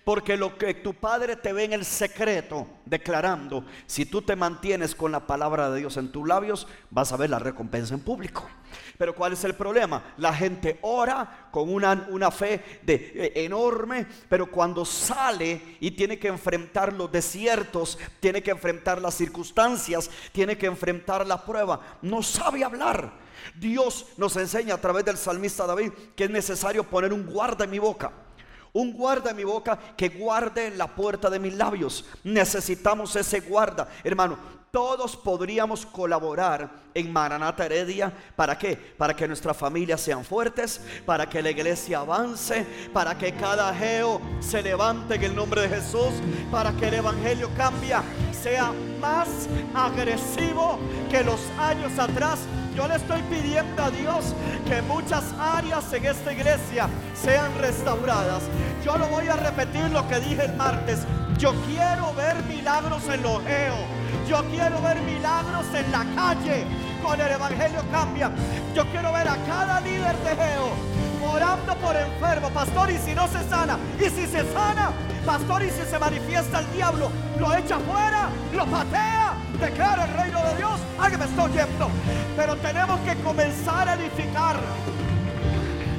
Porque 0.02 0.38
lo 0.38 0.56
que 0.56 0.72
tu 0.72 0.94
padre 0.94 1.36
te 1.36 1.52
ve 1.52 1.64
en 1.64 1.74
el 1.74 1.84
secreto 1.84 2.66
declarando, 2.86 3.66
si 3.86 4.06
tú 4.06 4.22
te 4.22 4.36
mantienes 4.36 4.94
con 4.94 5.12
la 5.12 5.26
palabra 5.26 5.70
de 5.70 5.80
Dios 5.80 5.98
en 5.98 6.10
tus 6.10 6.26
labios, 6.26 6.66
vas 6.88 7.12
a 7.12 7.18
ver 7.18 7.28
la 7.28 7.38
recompensa 7.38 7.92
en 7.92 8.00
público. 8.00 8.48
Pero 8.96 9.14
¿cuál 9.14 9.34
es 9.34 9.44
el 9.44 9.54
problema? 9.54 10.14
La 10.16 10.32
gente 10.32 10.78
ora 10.80 11.48
con 11.50 11.70
una, 11.70 12.06
una 12.08 12.30
fe 12.30 12.80
de, 12.82 12.94
eh, 12.94 13.44
enorme, 13.44 14.06
pero 14.30 14.50
cuando 14.50 14.86
sale 14.86 15.76
y 15.80 15.90
tiene 15.90 16.18
que 16.18 16.28
enfrentar 16.28 16.94
los 16.94 17.12
desiertos, 17.12 17.98
tiene 18.20 18.42
que 18.42 18.52
enfrentar 18.52 19.02
las 19.02 19.14
circunstancias, 19.14 20.10
tiene 20.32 20.56
que 20.56 20.64
enfrentar 20.64 21.26
la 21.26 21.44
prueba, 21.44 21.98
no 22.00 22.22
sabe 22.22 22.64
hablar. 22.64 23.28
Dios 23.56 24.06
nos 24.16 24.36
enseña 24.36 24.74
a 24.74 24.80
través 24.80 25.04
del 25.04 25.16
salmista 25.16 25.66
David 25.66 25.92
que 26.14 26.24
es 26.24 26.30
necesario 26.30 26.84
poner 26.84 27.12
un 27.12 27.26
guarda 27.26 27.64
en 27.64 27.70
mi 27.70 27.78
boca. 27.78 28.12
Un 28.72 28.92
guarda 28.92 29.30
en 29.30 29.36
mi 29.36 29.44
boca 29.44 29.78
que 29.96 30.10
guarde 30.10 30.70
la 30.70 30.94
puerta 30.94 31.28
de 31.28 31.38
mis 31.38 31.54
labios. 31.54 32.04
Necesitamos 32.22 33.16
ese 33.16 33.40
guarda. 33.40 33.88
Hermano, 34.04 34.38
todos 34.70 35.16
podríamos 35.16 35.84
colaborar 35.84 36.70
en 36.94 37.12
Maranata 37.12 37.66
Heredia. 37.66 38.12
¿Para 38.36 38.56
qué? 38.56 38.76
Para 38.76 39.14
que 39.14 39.26
nuestras 39.26 39.56
familias 39.56 40.00
sean 40.00 40.24
fuertes, 40.24 40.80
para 41.04 41.28
que 41.28 41.42
la 41.42 41.50
iglesia 41.50 42.00
avance, 42.00 42.66
para 42.92 43.16
que 43.16 43.32
cada 43.32 43.74
geo 43.74 44.20
se 44.40 44.62
levante 44.62 45.16
en 45.16 45.24
el 45.24 45.34
nombre 45.34 45.62
de 45.62 45.68
Jesús, 45.68 46.12
para 46.50 46.72
que 46.72 46.88
el 46.88 46.94
evangelio 46.94 47.50
cambie, 47.56 47.96
sea 48.32 48.72
más 49.00 49.48
agresivo 49.74 50.78
que 51.10 51.22
los 51.22 51.40
años 51.58 51.98
atrás 51.98 52.40
yo 52.80 52.86
le 52.86 52.94
estoy 52.94 53.20
pidiendo 53.22 53.82
a 53.82 53.90
Dios 53.90 54.34
que 54.66 54.80
muchas 54.82 55.24
áreas 55.38 55.92
en 55.92 56.06
esta 56.06 56.32
iglesia 56.32 56.88
sean 57.14 57.52
restauradas. 57.58 58.42
Yo 58.84 58.96
lo 58.96 59.06
voy 59.08 59.26
a 59.28 59.36
repetir 59.36 59.90
lo 59.90 60.06
que 60.08 60.20
dije 60.20 60.44
el 60.44 60.54
martes. 60.54 61.00
Yo 61.36 61.52
quiero 61.66 62.14
ver 62.14 62.42
milagros 62.44 63.02
en 63.08 63.22
lo 63.22 63.40
geo. 63.40 63.74
Yo 64.30 64.44
quiero 64.44 64.80
ver 64.80 65.02
milagros 65.02 65.66
en 65.74 65.90
la 65.90 66.06
calle. 66.14 66.64
Con 67.02 67.20
el 67.20 67.32
Evangelio 67.32 67.82
cambia. 67.90 68.30
Yo 68.76 68.86
quiero 68.92 69.12
ver 69.12 69.26
a 69.26 69.36
cada 69.44 69.80
líder 69.80 70.16
de 70.18 70.36
geo 70.36 70.70
orando 71.28 71.74
por 71.74 71.96
enfermo. 71.96 72.48
Pastor, 72.50 72.92
y 72.92 72.98
si 72.98 73.12
no 73.12 73.26
se 73.26 73.42
sana, 73.48 73.76
y 73.98 74.04
si 74.04 74.28
se 74.28 74.44
sana, 74.52 74.92
pastor, 75.26 75.64
y 75.64 75.70
si 75.70 75.82
se 75.82 75.98
manifiesta 75.98 76.60
el 76.60 76.72
diablo, 76.72 77.10
lo 77.40 77.56
echa 77.56 77.80
fuera, 77.80 78.28
lo 78.54 78.66
patea 78.66 79.34
declara 79.60 80.04
el 80.04 80.14
reino 80.14 80.44
de 80.44 80.56
Dios. 80.58 80.80
Alguien 81.00 81.18
me 81.18 81.26
está 81.26 81.42
oyendo. 81.42 81.90
Pero 82.36 82.56
tenemos 82.58 83.00
que 83.00 83.16
comenzar 83.16 83.88
a 83.88 83.94
edificar. 83.94 84.60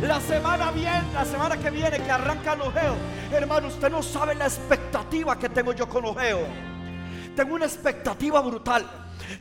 La 0.01 0.21
semana 0.21 0.71
viene, 0.71 1.03
la 1.13 1.25
semana 1.25 1.57
que 1.57 1.69
viene 1.69 1.97
que 1.99 2.09
arranca 2.09 2.53
el 2.53 2.61
ojeo. 2.61 2.95
Hermano, 3.29 3.67
usted 3.67 3.91
no 3.91 4.01
sabe 4.01 4.35
la 4.35 4.45
expectativa 4.45 5.37
que 5.37 5.49
tengo 5.49 5.73
yo 5.73 5.89
con 5.89 6.05
ojeo. 6.05 6.70
Tengo 7.35 7.55
una 7.55 7.65
expectativa 7.65 8.41
brutal. 8.41 8.85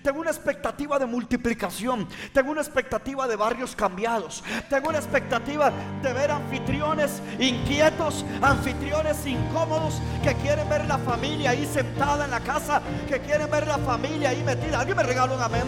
Tengo 0.02 0.20
una 0.20 0.30
expectativa 0.30 0.98
de 0.98 1.06
multiplicación. 1.06 2.06
Tengo 2.32 2.52
una 2.52 2.60
expectativa 2.60 3.26
de 3.26 3.36
barrios 3.36 3.74
cambiados. 3.74 4.44
Tengo 4.68 4.90
una 4.90 4.98
expectativa 4.98 5.72
de 6.02 6.12
ver 6.12 6.30
anfitriones 6.30 7.20
inquietos, 7.38 8.24
anfitriones 8.40 9.26
incómodos 9.26 10.00
que 10.22 10.34
quieren 10.36 10.68
ver 10.68 10.86
la 10.86 10.98
familia 10.98 11.50
ahí 11.50 11.66
sentada 11.66 12.24
en 12.24 12.30
la 12.30 12.40
casa, 12.40 12.80
que 13.08 13.20
quieren 13.20 13.50
ver 13.50 13.66
la 13.66 13.78
familia 13.78 14.30
ahí 14.30 14.42
metida. 14.44 14.80
Alguien 14.80 14.96
me 14.96 15.02
regala 15.02 15.34
un 15.34 15.42
amén. 15.42 15.64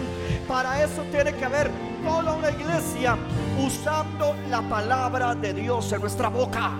Para 0.47 0.83
eso 0.83 1.01
tiene 1.11 1.33
que 1.33 1.45
haber 1.45 1.69
toda 2.03 2.33
una 2.33 2.49
iglesia 2.49 3.17
usando 3.59 4.35
la 4.49 4.61
palabra 4.61 5.35
de 5.35 5.53
Dios 5.53 5.91
en 5.91 6.01
nuestra 6.01 6.29
boca. 6.29 6.71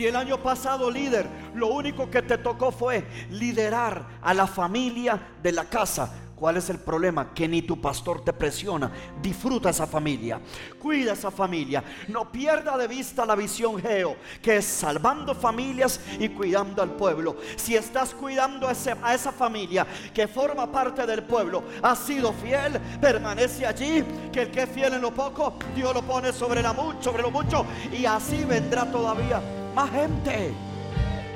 Si 0.00 0.06
el 0.06 0.16
año 0.16 0.42
pasado, 0.42 0.90
líder, 0.90 1.28
lo 1.54 1.66
único 1.66 2.08
que 2.10 2.22
te 2.22 2.38
tocó 2.38 2.72
fue 2.72 3.04
liderar 3.32 4.06
a 4.22 4.32
la 4.32 4.46
familia 4.46 5.20
de 5.42 5.52
la 5.52 5.66
casa, 5.66 6.10
¿Cuál 6.34 6.56
es 6.56 6.70
el 6.70 6.78
problema? 6.78 7.34
Que 7.34 7.46
ni 7.46 7.60
tu 7.60 7.78
pastor 7.82 8.24
te 8.24 8.32
presiona. 8.32 8.90
Disfruta 9.20 9.68
esa 9.68 9.86
familia. 9.86 10.40
Cuida 10.78 11.12
esa 11.12 11.30
familia. 11.30 11.84
No 12.08 12.32
pierda 12.32 12.78
de 12.78 12.88
vista 12.88 13.26
la 13.26 13.36
visión 13.36 13.78
Geo, 13.78 14.16
que 14.40 14.56
es 14.56 14.64
salvando 14.64 15.34
familias 15.34 16.00
y 16.18 16.30
cuidando 16.30 16.80
al 16.80 16.92
pueblo. 16.92 17.36
Si 17.56 17.76
estás 17.76 18.14
cuidando 18.14 18.66
a, 18.66 18.72
esa 18.72 19.32
familia 19.32 19.86
que 20.14 20.26
forma 20.26 20.72
parte 20.72 21.04
del 21.04 21.24
pueblo, 21.24 21.62
ha 21.82 21.94
sido 21.94 22.32
fiel, 22.32 22.80
permanece 23.02 23.66
allí. 23.66 24.02
Que 24.32 24.40
el 24.40 24.50
que 24.50 24.62
es 24.62 24.70
fiel 24.70 24.94
en 24.94 25.02
lo 25.02 25.12
poco, 25.12 25.58
Dios 25.76 25.92
lo 25.92 26.00
pone 26.00 26.32
sobre, 26.32 26.62
la, 26.62 26.74
sobre 27.02 27.22
lo 27.22 27.30
mucho. 27.30 27.66
Y 27.92 28.06
así 28.06 28.46
vendrá 28.46 28.90
todavía 28.90 29.59
más 29.74 29.90
gente. 29.90 30.54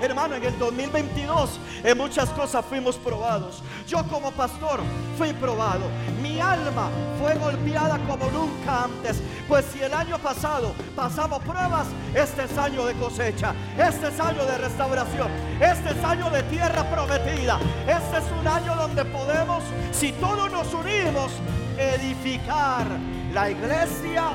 Hermano, 0.01 0.35
en 0.35 0.44
el 0.44 0.59
2022 0.59 1.59
en 1.83 1.97
muchas 1.97 2.29
cosas 2.31 2.64
fuimos 2.64 2.97
probados. 2.97 3.62
Yo 3.87 4.05
como 4.09 4.31
pastor 4.33 4.81
fui 5.16 5.33
probado. 5.33 5.85
Mi 6.20 6.40
alma 6.40 6.90
fue 7.20 7.35
golpeada 7.37 7.99
como 8.07 8.31
nunca 8.31 8.85
antes. 8.85 9.23
Pues 9.49 9.64
si 9.73 9.81
el 9.83 9.94
año 9.94 10.18
pasado 10.18 10.75
pasamos 10.94 11.42
pruebas, 11.42 11.87
este 12.14 12.44
es 12.44 12.59
año 12.59 12.85
de 12.85 12.94
cosecha. 12.94 13.55
Este 13.79 14.09
es 14.09 14.20
año 14.20 14.44
de 14.44 14.59
restauración. 14.59 15.29
Este 15.61 15.90
es 15.90 16.05
año 16.05 16.29
de 16.31 16.42
tierra 16.44 16.85
prometida. 16.90 17.59
Este 17.87 18.18
es 18.18 18.25
un 18.38 18.47
año 18.47 18.75
donde 18.77 19.05
podemos, 19.07 19.62
si 19.92 20.12
todos 20.12 20.51
nos 20.51 20.73
unimos, 20.75 21.33
edificar 21.79 22.87
la 23.33 23.51
iglesia, 23.51 24.33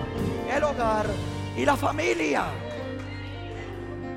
el 0.52 0.64
hogar 0.64 1.06
y 1.56 1.66
la 1.66 1.76
familia. 1.76 2.69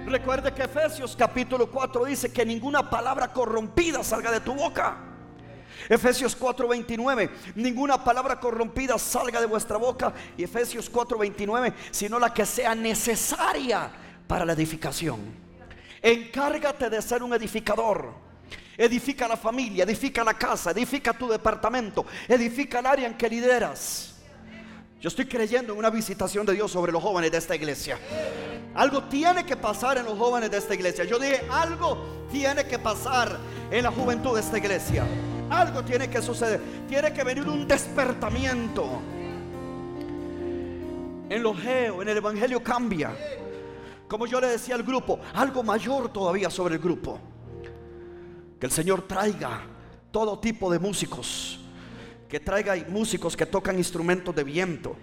Recuerde 0.07 0.53
que 0.53 0.63
Efesios 0.63 1.17
capítulo 1.17 1.71
4 1.71 2.05
dice 2.05 2.33
que 2.33 2.45
ninguna 2.45 2.89
palabra 2.89 3.33
corrompida 3.33 4.03
salga 4.03 4.31
de 4.31 4.41
tu 4.41 4.55
boca. 4.55 4.97
Efesios 5.89 6.39
4:29, 6.39 7.31
ninguna 7.55 8.03
palabra 8.03 8.39
corrompida 8.39 8.99
salga 8.99 9.41
de 9.41 9.47
vuestra 9.47 9.77
boca. 9.77 10.13
Y 10.37 10.45
Efesios 10.45 10.91
4:29, 10.91 11.73
sino 11.91 12.19
la 12.19 12.33
que 12.33 12.47
sea 12.47 12.75
necesaria 12.75 13.91
para 14.27 14.45
la 14.45 14.53
edificación. 14.53 15.21
Encárgate 16.01 16.91
de 16.91 17.01
ser 17.01 17.23
un 17.23 17.33
edificador. 17.35 18.13
Edifica 18.77 19.29
la 19.29 19.37
familia, 19.37 19.85
edifica 19.85 20.25
la 20.25 20.35
casa, 20.35 20.71
edifica 20.71 21.13
tu 21.13 21.29
departamento, 21.29 22.07
edifica 22.27 22.81
el 22.81 22.87
área 22.87 23.07
en 23.07 23.15
que 23.15 23.29
lideras. 23.29 24.15
Yo 25.01 25.09
estoy 25.09 25.27
creyendo 25.27 25.73
en 25.73 25.79
una 25.79 25.91
visitación 25.91 26.47
de 26.47 26.55
Dios 26.55 26.71
sobre 26.71 26.93
los 26.93 27.03
jóvenes 27.03 27.31
de 27.31 27.39
esta 27.39 27.55
iglesia. 27.55 27.99
Algo 28.75 29.05
tiene 29.05 29.45
que 29.45 29.57
pasar 29.57 29.99
en 29.99 30.05
los 30.07 30.19
jóvenes 30.19 30.51
de 30.51 30.59
esta 30.59 30.75
iglesia. 30.75 31.05
Yo 31.05 31.19
dije, 31.19 31.43
algo 31.51 32.27
tiene 32.31 32.67
que 32.67 32.79
pasar 32.79 33.39
en 33.71 33.85
la 33.85 33.91
juventud 33.91 34.35
de 34.35 34.41
esta 34.41 34.59
iglesia. 34.59 35.05
Algo 35.51 35.85
tiene 35.85 36.09
que 36.09 36.23
suceder. 36.23 36.61
Tiene 36.89 37.13
que 37.13 37.23
venir 37.23 37.47
un 37.47 37.67
despertamiento. 37.69 39.01
En 41.29 41.43
lo 41.43 41.55
geo, 41.55 42.03
en 42.03 42.09
el 42.09 42.17
evangelio 42.17 42.63
cambia. 42.63 43.11
Como 44.09 44.27
yo 44.27 44.41
le 44.41 44.49
decía 44.49 44.75
al 44.75 44.83
grupo, 44.83 45.21
algo 45.35 45.63
mayor 45.63 46.13
todavía 46.13 46.51
sobre 46.51 46.75
el 46.75 46.81
grupo. 46.81 47.19
Que 48.59 48.67
el 48.67 48.73
Señor 48.73 49.03
traiga 49.03 49.63
todo 50.11 50.39
tipo 50.39 50.71
de 50.71 50.79
músicos 50.79 51.59
que 52.33 52.41
traiga 52.41 52.75
músicos 52.89 53.37
que 53.37 53.45
tocan 53.45 53.77
instrumentos 53.77 54.35
de 54.35 54.43
viento, 54.43 54.97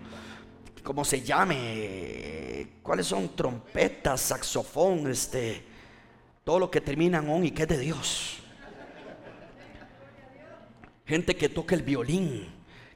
como 0.90 1.06
se 1.06 1.22
llame, 1.22 2.68
cuáles 2.82 3.06
son 3.06 3.36
trompetas, 3.36 4.22
saxofón, 4.22 5.08
este, 5.12 5.64
todo 6.44 6.58
lo 6.58 6.72
que 6.72 6.82
termina 6.82 7.20
en 7.20 7.30
on 7.30 7.46
y 7.46 7.52
que 7.52 7.62
es 7.62 7.68
de 7.68 7.78
Dios. 7.78 8.40
Gente 11.06 11.36
que 11.36 11.48
toca 11.48 11.76
el 11.76 11.84
violín, 11.84 12.48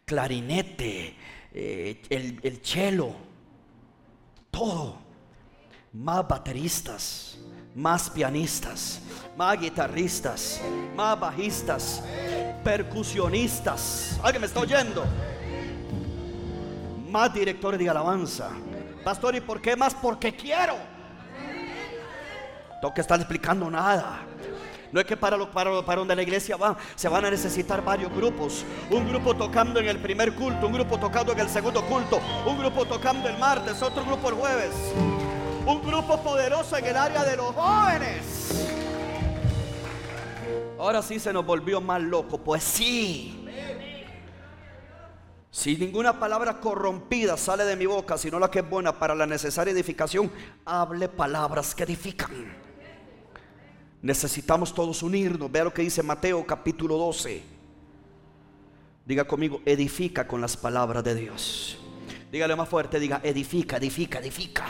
clarinete, 0.06 1.15
eh, 1.53 2.01
el, 2.10 2.39
el 2.41 2.65
cello, 2.65 3.12
todo. 4.49 4.97
Más 5.93 6.27
bateristas, 6.27 7.38
más 7.75 8.10
pianistas, 8.10 9.01
más 9.38 9.60
guitarristas, 9.62 10.60
más 10.95 11.19
bajistas, 11.19 12.03
percusionistas. 12.63 14.19
¿Alguien 14.23 14.41
me 14.41 14.47
está 14.47 14.62
oyendo? 14.62 15.06
Más 17.13 17.32
directores 17.32 17.80
de 17.80 17.88
alabanza. 17.88 18.49
Pastor, 19.04 19.36
¿y 19.36 19.41
por 19.41 19.62
qué 19.62 19.76
más? 19.76 19.93
Porque 19.93 20.36
quiero. 20.36 20.78
Tengo 22.82 22.91
que 22.91 23.02
estar 23.02 23.19
explicando 23.19 23.69
nada. 23.69 24.21
No 24.91 24.99
es 24.99 25.06
que 25.06 25.15
para, 25.15 25.38
lo, 25.38 25.52
para, 25.52 25.86
para, 25.86 25.99
donde 25.99 26.15
la 26.15 26.23
iglesia 26.23 26.58
va, 26.58 26.76
se 26.95 27.08
van 27.08 27.23
a 27.23 27.30
necesitar 27.30 27.84
varios 27.84 28.12
grupos. 28.12 28.65
Un 28.89 29.08
grupo 29.08 29.36
tocando 29.36 29.80
en 29.80 29.89
el 29.89 29.99
primer 29.99 30.34
culto, 30.34 30.65
un 30.65 30.73
grupo 30.73 30.97
tocando 30.97 31.34
en 31.34 31.39
el 31.41 31.49
segundo 31.49 31.86
culto, 31.86 32.19
un 32.47 32.58
grupo 32.58 32.84
tocando 32.86 33.30
el 33.30 33.38
martes, 33.38 33.80
otro 33.84 34.04
grupo 34.04 34.30
el 34.30 34.36
jueves. 34.36 34.73
Un 35.67 35.86
grupo 35.86 36.19
poderoso 36.19 36.78
en 36.78 36.86
el 36.86 36.97
área 36.97 37.23
de 37.23 37.38
los 37.38 37.54
jóvenes. 37.54 38.67
Ahora 40.80 41.04
sí 41.04 41.19
se 41.19 41.32
nos 41.32 41.45
volvió 41.45 41.80
más 41.80 42.02
loco. 42.02 42.39
Pues 42.39 42.63
sí. 42.63 43.42
Si 45.63 45.78
ninguna 45.78 46.19
palabra 46.19 46.60
corrompida 46.60 47.38
sale 47.38 47.63
de 47.63 47.78
mi 47.78 47.86
boca, 47.86 48.17
sino 48.17 48.38
la 48.38 48.52
que 48.52 48.60
es 48.60 48.69
buena 48.69 48.99
para 48.99 49.15
la 49.15 49.26
necesaria 49.26 49.71
edificación, 49.71 50.30
hable 50.65 51.08
palabras 51.08 51.73
que 51.73 51.84
edifican. 51.84 52.54
Necesitamos 54.02 54.73
todos 54.76 55.02
unirnos. 55.02 55.49
Vea 55.49 55.63
lo 55.63 55.73
que 55.73 55.84
dice 55.84 56.04
Mateo 56.04 56.45
capítulo 56.45 56.97
12. 56.97 57.41
Diga 59.06 59.23
conmigo, 59.23 59.62
edifica 59.65 60.28
con 60.28 60.41
las 60.41 60.58
palabras 60.58 61.02
de 61.02 61.15
Dios. 61.15 61.78
Dígale 62.30 62.58
más 62.58 62.67
fuerte, 62.67 62.99
diga, 62.99 63.21
edifica, 63.23 63.78
edifica, 63.78 64.19
edifica. 64.19 64.65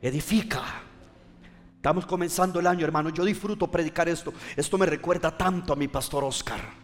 Edifica. 0.00 0.62
Estamos 1.74 2.06
comenzando 2.06 2.60
el 2.60 2.68
año, 2.68 2.84
hermano. 2.84 3.10
Yo 3.10 3.24
disfruto 3.24 3.68
predicar 3.68 4.08
esto. 4.08 4.32
Esto 4.54 4.78
me 4.78 4.86
recuerda 4.86 5.36
tanto 5.36 5.72
a 5.72 5.76
mi 5.76 5.88
pastor 5.88 6.22
Oscar. 6.22 6.81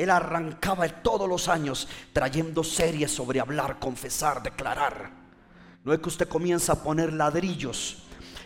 Él 0.00 0.08
arrancaba 0.08 0.88
todos 0.88 1.28
los 1.28 1.46
años 1.46 1.86
trayendo 2.14 2.64
series 2.64 3.10
sobre 3.10 3.38
hablar, 3.38 3.78
confesar, 3.78 4.42
declarar. 4.42 5.10
No 5.84 5.92
es 5.92 6.00
que 6.00 6.08
usted 6.08 6.26
comienza 6.26 6.72
a 6.72 6.82
poner 6.82 7.12
ladrillos. 7.12 8.04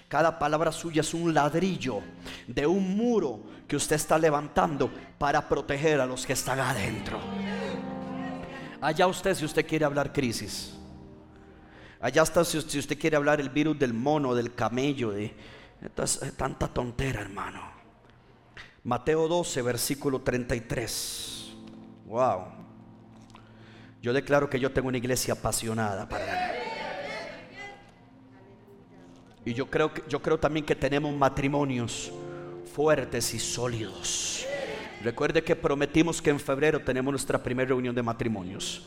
Cada 0.09 0.37
palabra 0.37 0.73
suya 0.73 1.03
es 1.03 1.15
un 1.15 1.33
ladrillo 1.33 2.01
de 2.49 2.67
un 2.67 2.97
muro 2.97 3.41
que 3.69 3.77
usted 3.77 3.95
está 3.95 4.19
levantando 4.19 4.91
para 5.17 5.49
proteger 5.49 6.01
a 6.01 6.07
los 6.07 6.27
que 6.27 6.33
están 6.33 6.59
adentro. 6.59 7.21
Allá 8.81 9.07
usted 9.07 9.37
si 9.37 9.45
usted 9.45 9.65
quiere 9.65 9.85
hablar 9.85 10.13
crisis. 10.13 10.75
Allá 12.01 12.23
está 12.23 12.45
si 12.45 12.59
usted 12.59 12.99
quiere 12.99 13.17
hablar 13.17 13.41
el 13.41 13.51
virus 13.51 13.79
del 13.79 13.95
mono, 13.95 14.35
del 14.35 14.55
camello, 14.57 15.13
de 15.13 15.33
tanta 16.37 16.67
tontera, 16.67 17.21
hermano. 17.21 17.61
Mateo 18.83 19.29
12, 19.29 19.63
versículo 19.63 20.21
33. 20.21 21.44
Wow. 22.07 22.47
Yo 24.03 24.13
declaro 24.13 24.51
que 24.51 24.61
yo 24.61 24.71
tengo 24.71 24.89
una 24.89 24.99
iglesia 24.99 25.35
apasionada 25.35 26.09
para 26.09 26.53
Y 29.47 29.55
yo 29.55 29.71
creo, 29.71 29.93
que, 29.93 30.03
yo 30.09 30.21
creo 30.21 30.39
también 30.39 30.65
que 30.65 30.75
tenemos 30.75 31.15
matrimonios 31.15 32.13
fuertes 32.75 33.35
y 33.35 33.39
sólidos. 33.39 34.47
Recuerde 35.03 35.45
que 35.45 35.55
prometimos 35.55 36.23
que 36.23 36.31
en 36.31 36.41
febrero 36.41 36.81
tenemos 36.81 37.13
nuestra 37.13 37.43
primera 37.43 37.69
reunión 37.69 37.95
de 37.95 38.03
matrimonios. 38.03 38.87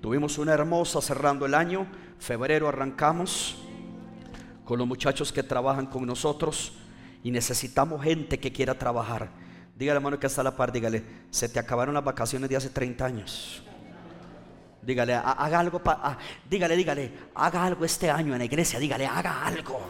Tuvimos 0.00 0.38
una 0.38 0.52
hermosa 0.52 1.00
cerrando 1.00 1.46
el 1.46 1.54
año. 1.54 1.86
Febrero 2.18 2.68
arrancamos 2.68 3.56
con 4.64 4.78
los 4.78 4.86
muchachos 4.86 5.32
que 5.32 5.42
trabajan 5.42 5.86
con 5.86 6.04
nosotros 6.04 6.74
y 7.22 7.30
necesitamos 7.30 8.02
gente 8.02 8.38
que 8.38 8.52
quiera 8.52 8.78
trabajar. 8.78 9.30
Dígale, 9.76 9.98
hermano, 9.98 10.18
que 10.18 10.26
está 10.26 10.40
a 10.40 10.44
la 10.44 10.56
par, 10.56 10.72
dígale, 10.72 11.04
se 11.30 11.50
te 11.50 11.58
acabaron 11.58 11.94
las 11.94 12.02
vacaciones 12.02 12.48
de 12.48 12.56
hace 12.56 12.70
30 12.70 13.04
años. 13.04 13.62
Dígale, 14.80 15.14
haga 15.14 15.60
algo, 15.60 15.80
para 15.80 16.16
dígale, 16.48 16.76
dígale, 16.76 17.12
haga 17.34 17.64
algo 17.64 17.84
este 17.84 18.10
año 18.10 18.32
en 18.32 18.38
la 18.38 18.44
iglesia, 18.46 18.78
dígale, 18.78 19.06
haga 19.06 19.44
algo. 19.44 19.80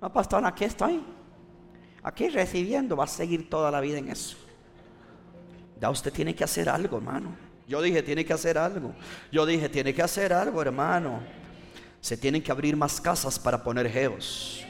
No, 0.00 0.12
pastor, 0.12 0.44
aquí 0.44 0.64
estoy. 0.64 1.02
Aquí 2.02 2.28
recibiendo, 2.28 2.96
va 2.96 3.04
a 3.04 3.06
seguir 3.06 3.48
toda 3.48 3.70
la 3.70 3.80
vida 3.80 3.96
en 3.96 4.10
eso. 4.10 4.36
Ya 5.80 5.88
usted 5.88 6.12
tiene 6.12 6.34
que 6.34 6.44
hacer 6.44 6.68
algo, 6.68 6.98
hermano. 6.98 7.34
Yo 7.66 7.80
dije, 7.80 8.02
tiene 8.02 8.26
que 8.26 8.34
hacer 8.34 8.58
algo. 8.58 8.92
Yo 9.32 9.46
dije, 9.46 9.70
tiene 9.70 9.94
que 9.94 10.02
hacer 10.02 10.34
algo, 10.34 10.60
hermano. 10.60 11.20
Se 12.02 12.18
tienen 12.18 12.42
que 12.42 12.52
abrir 12.52 12.76
más 12.76 13.00
casas 13.00 13.38
para 13.38 13.64
poner 13.64 13.88
geos. 13.90 14.66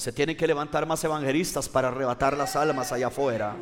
Se 0.00 0.12
tienen 0.12 0.34
que 0.34 0.46
levantar 0.46 0.86
más 0.86 1.04
evangelistas 1.04 1.68
para 1.68 1.88
arrebatar 1.88 2.34
las 2.34 2.56
almas 2.56 2.90
allá 2.90 3.08
afuera. 3.08 3.54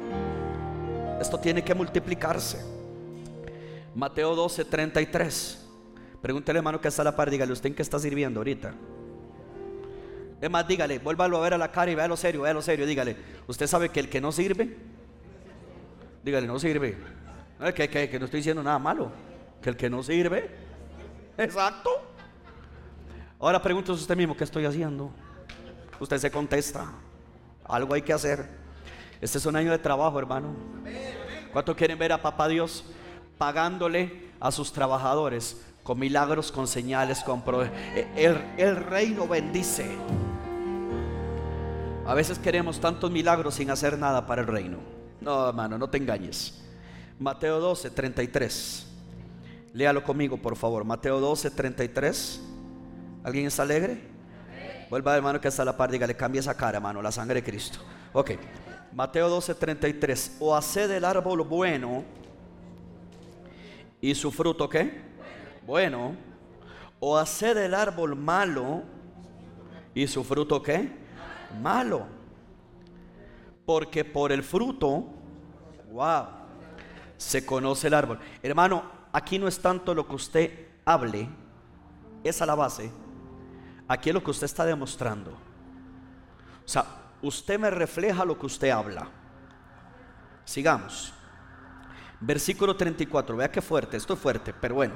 Esto 1.21 1.37
tiene 1.41 1.65
que 1.65 1.75
multiplicarse. 1.75 2.65
Mateo 3.93 4.37
12, 4.37 4.67
33. 4.67 5.67
Pregúntele, 6.23 6.59
hermano, 6.61 6.81
que 6.81 6.87
está 6.87 7.03
a 7.03 7.07
la 7.07 7.17
par. 7.17 7.29
Dígale, 7.29 7.53
¿usted 7.53 7.71
en 7.71 7.75
qué 7.75 7.83
está 7.83 7.99
sirviendo 7.99 8.39
ahorita? 8.39 8.73
Es 10.41 10.49
más, 10.49 10.69
dígale, 10.69 11.01
vuélvalo 11.01 11.39
a 11.39 11.41
ver 11.41 11.55
a 11.55 11.59
la 11.59 11.73
cara 11.73 11.91
y 11.91 11.97
véalo 11.97 12.17
serio, 12.17 12.43
véalo 12.43 12.63
serio. 12.63 12.87
Dígale, 12.87 13.17
¿usted 13.49 13.67
sabe 13.67 13.89
que 13.89 13.99
el 13.99 14.09
que 14.09 14.21
no 14.21 14.31
sirve 14.31 14.77
Dígale, 16.23 16.47
no 16.47 16.61
sirve. 16.61 16.99
que, 17.75 17.89
que 17.89 18.19
no 18.21 18.27
estoy 18.27 18.39
diciendo 18.39 18.63
nada 18.63 18.79
malo. 18.79 19.11
Que 19.61 19.71
el 19.71 19.77
que 19.77 19.91
no 19.91 20.05
sirve. 20.05 20.49
Exacto. 21.37 21.91
Ahora 23.41 23.61
pregúntese 23.61 23.95
usted 23.95 24.17
mismo, 24.17 24.37
¿qué 24.37 24.45
estoy 24.45 24.67
haciendo? 24.67 25.11
Usted 26.01 26.19
se 26.19 26.31
contesta. 26.31 26.93
Algo 27.65 27.95
hay 27.95 28.03
que 28.03 28.13
hacer. 28.13 28.49
Este 29.21 29.39
es 29.39 29.47
un 29.47 29.57
año 29.57 29.71
de 29.71 29.79
trabajo, 29.79 30.19
hermano. 30.19 30.55
¿Cuánto 31.53 31.75
quieren 31.75 31.99
ver 31.99 32.13
a 32.13 32.23
Papá 32.23 32.49
Dios 32.49 32.85
pagándole 33.37 34.29
a 34.41 34.51
sus 34.51 34.73
trabajadores 34.73 35.57
con 35.83 35.99
milagros, 35.99 36.53
con 36.53 36.67
señales, 36.67 37.25
con 37.25 37.43
el, 38.15 38.45
el 38.59 38.77
reino 38.77 39.27
bendice. 39.27 39.87
A 42.07 42.13
veces 42.13 42.39
queremos 42.39 42.79
tantos 42.79 43.11
milagros 43.11 43.55
sin 43.55 43.71
hacer 43.71 43.99
nada 43.99 44.27
para 44.27 44.43
el 44.43 44.49
reino. 44.49 44.79
No, 45.21 45.49
hermano, 45.49 45.79
no 45.79 45.89
te 45.89 45.97
engañes. 45.97 46.63
Mateo 47.19 47.59
12, 47.59 47.91
33. 47.91 48.87
Léalo 49.73 50.05
conmigo, 50.05 50.37
por 50.37 50.57
favor. 50.57 50.85
Mateo 50.85 51.21
12, 51.21 51.51
33. 51.53 52.41
¿Alguien 53.25 53.47
está 53.47 53.63
alegre? 53.63 54.18
Vuelva, 54.91 55.17
hermano, 55.17 55.41
que 55.41 55.49
está 55.49 55.63
a 55.63 55.65
la 55.67 55.77
par. 55.77 55.91
Dígale, 55.91 56.17
cambia 56.17 56.41
esa 56.41 56.57
cara, 56.57 56.79
hermano. 56.79 57.03
La 57.03 57.13
sangre 57.13 57.37
de 57.37 57.45
Cristo. 57.45 57.79
Ok. 58.13 58.33
Mateo 58.93 59.29
12, 59.29 59.55
33. 59.55 60.37
O 60.41 60.57
haced 60.57 60.91
el 60.91 61.05
árbol 61.05 61.43
bueno 61.43 62.05
y 64.01 64.15
su 64.15 64.31
fruto, 64.31 64.69
¿qué? 64.69 65.03
Bueno. 65.67 66.17
O 67.01 67.17
haced 67.17 67.57
el 67.59 67.75
árbol 67.75 68.17
malo 68.17 68.83
y 69.95 70.07
su 70.07 70.25
fruto, 70.25 70.63
¿qué? 70.63 70.91
Malo. 71.61 72.07
Porque 73.67 74.05
por 74.05 74.33
el 74.33 74.43
fruto, 74.43 75.05
wow, 75.93 76.25
se 77.17 77.45
conoce 77.45 77.89
el 77.89 77.95
árbol. 77.95 78.19
Hermano, 78.43 78.85
aquí 79.13 79.39
no 79.39 79.47
es 79.47 79.61
tanto 79.61 79.95
lo 79.95 80.09
que 80.09 80.15
usted 80.15 80.67
hable, 80.85 81.29
es 82.25 82.41
a 82.41 82.47
la 82.47 82.55
base. 82.55 82.91
Aquí 83.89 84.11
es 84.11 84.15
lo 84.15 84.23
que 84.23 84.31
usted 84.31 84.45
está 84.45 84.67
demostrando. 84.67 85.31
O 85.31 86.69
sea, 86.69 86.85
usted 87.23 87.59
me 87.59 87.71
refleja 87.71 88.25
lo 88.25 88.39
que 88.39 88.45
usted 88.47 88.69
habla. 88.69 89.09
Sigamos. 90.45 91.15
Versículo 92.21 92.77
34, 92.77 93.37
vea 93.37 93.51
qué 93.51 93.63
fuerte, 93.63 93.97
esto 93.97 94.15
es 94.15 94.21
fuerte, 94.21 94.53
pero 94.53 94.75
bueno. 94.75 94.95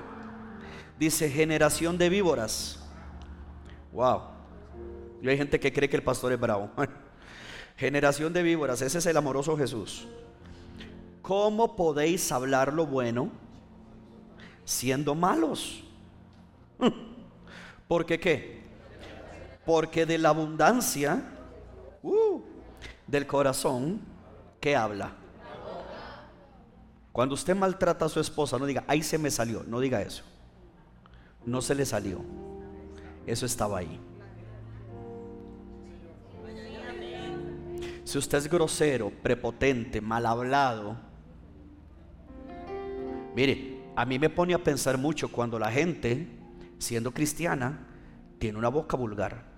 Dice 0.98 1.30
generación 1.30 1.96
de 1.96 2.08
víboras. 2.10 2.78
Wow. 3.92 4.22
Y 5.22 5.28
hay 5.28 5.36
gente 5.38 5.58
que 5.58 5.72
cree 5.72 5.88
que 5.88 5.96
el 5.96 6.02
pastor 6.02 6.32
es 6.32 6.40
bravo. 6.40 6.70
generación 7.76 8.32
de 8.32 8.42
víboras, 8.42 8.82
ese 8.82 8.98
es 8.98 9.06
el 9.06 9.16
amoroso 9.16 9.56
Jesús. 9.56 10.06
¿Cómo 11.22 11.76
podéis 11.76 12.30
hablar 12.32 12.72
lo 12.72 12.86
bueno 12.86 13.30
siendo 14.64 15.14
malos? 15.14 15.84
¿Por 17.88 18.04
qué 18.04 18.18
Porque 19.64 20.06
de 20.06 20.18
la 20.18 20.30
abundancia 20.30 21.22
uh, 22.02 22.40
del 23.06 23.26
corazón, 23.26 24.00
¿qué 24.60 24.74
habla? 24.74 25.12
Cuando 27.12 27.34
usted 27.34 27.54
maltrata 27.54 28.06
a 28.06 28.08
su 28.08 28.20
esposa, 28.20 28.58
no 28.58 28.64
diga, 28.66 28.84
ahí 28.88 29.02
se 29.02 29.18
me 29.18 29.30
salió, 29.30 29.62
no 29.66 29.80
diga 29.80 30.00
eso. 30.00 30.24
No 31.44 31.60
se 31.60 31.74
le 31.74 31.84
salió. 31.84 32.20
Eso 33.26 33.44
estaba 33.44 33.78
ahí. 33.78 34.00
Si 38.04 38.18
usted 38.18 38.38
es 38.38 38.48
grosero, 38.48 39.10
prepotente, 39.10 40.00
mal 40.00 40.26
hablado, 40.26 40.96
mire, 43.34 43.82
a 43.94 44.04
mí 44.04 44.18
me 44.18 44.30
pone 44.30 44.54
a 44.54 44.62
pensar 44.62 44.98
mucho 44.98 45.30
cuando 45.30 45.58
la 45.58 45.70
gente, 45.70 46.28
siendo 46.78 47.12
cristiana, 47.12 47.86
tiene 48.38 48.58
una 48.58 48.68
boca 48.68 48.96
vulgar. 48.96 49.51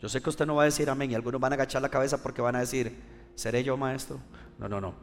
Yo 0.00 0.08
sé 0.08 0.22
que 0.22 0.30
usted 0.30 0.46
no 0.46 0.54
va 0.54 0.62
a 0.62 0.66
decir 0.66 0.88
amén 0.88 1.10
y 1.10 1.14
algunos 1.14 1.40
van 1.40 1.52
a 1.52 1.54
agachar 1.56 1.82
la 1.82 1.90
cabeza 1.90 2.22
porque 2.22 2.40
van 2.40 2.56
a 2.56 2.60
decir, 2.60 2.96
¿seré 3.34 3.62
yo 3.62 3.76
maestro? 3.76 4.18
No, 4.58 4.68
no, 4.68 4.80
no. 4.80 4.94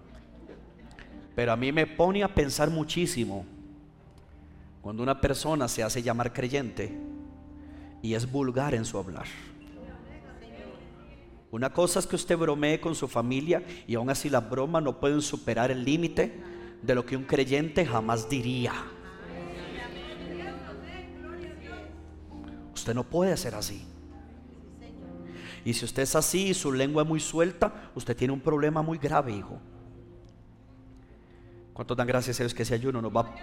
Pero 1.36 1.52
a 1.52 1.56
mí 1.56 1.72
me 1.72 1.86
pone 1.86 2.24
a 2.24 2.34
pensar 2.34 2.72
muchísimo 2.72 3.46
cuando 4.82 5.04
una 5.04 5.22
persona 5.22 5.68
se 5.68 5.84
hace 5.84 6.02
llamar 6.02 6.34
creyente 6.34 6.98
y 8.02 8.16
es 8.16 8.32
vulgar 8.32 8.74
en 8.74 8.86
su 8.86 8.98
hablar. 8.98 9.28
Una 11.52 11.72
cosa 11.72 12.00
es 12.00 12.08
que 12.08 12.16
usted 12.16 12.38
bromee 12.38 12.80
con 12.80 12.96
su 12.96 13.08
familia 13.08 13.64
y 13.86 13.96
aún 13.96 14.10
así 14.10 14.30
las 14.30 14.50
bromas 14.50 14.82
no 14.82 15.00
pueden 15.00 15.22
superar 15.22 15.70
el 15.72 15.86
límite 15.86 16.42
de 16.82 16.96
lo 16.96 17.06
que 17.06 17.16
un 17.16 17.24
creyente 17.24 17.86
jamás 17.86 18.28
diría. 18.28 18.74
Usted 22.74 22.94
no 22.94 23.04
puede 23.04 23.38
ser 23.38 23.56
así. 23.56 23.86
Y 25.68 25.74
si 25.74 25.84
usted 25.84 26.04
es 26.04 26.16
así 26.16 26.48
y 26.48 26.54
su 26.54 26.72
lengua 26.72 27.04
es 27.04 27.10
muy 27.10 27.20
suelta, 27.20 27.92
usted 27.94 28.16
tiene 28.16 28.32
un 28.32 28.40
problema 28.40 28.82
muy 28.82 28.98
grave, 28.98 29.34
hijo. 29.34 29.60
¿Cuántos 31.74 31.98
dan 31.98 32.08
gracias 32.08 32.40
a 32.40 32.44
Dios 32.44 32.54
que 32.54 32.64
ese 32.64 32.76
ayuno 32.76 33.02
nos 33.02 33.14
va, 33.14 33.36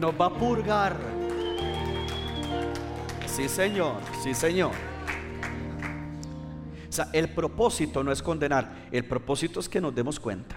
nos 0.00 0.18
va 0.18 0.24
a 0.24 0.30
purgar? 0.30 0.96
Sí, 3.26 3.46
Señor, 3.46 3.96
sí, 4.22 4.32
Señor. 4.32 4.72
O 6.88 6.92
sea, 6.92 7.10
el 7.12 7.28
propósito 7.28 8.02
no 8.02 8.12
es 8.12 8.22
condenar, 8.22 8.88
el 8.90 9.04
propósito 9.04 9.60
es 9.60 9.68
que 9.68 9.78
nos 9.78 9.94
demos 9.94 10.18
cuenta. 10.18 10.56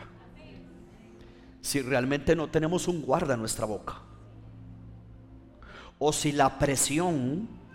Si 1.59 1.81
realmente 1.81 2.37
no 2.37 2.47
tenemos 2.47 2.87
un 2.87 3.01
guarda 3.01 3.33
en 3.33 3.41
nuestra 3.41 3.65
boca. 3.65 3.95
O 5.99 6.13
si 6.13 6.31
la 6.31 6.57
presión 6.57 7.66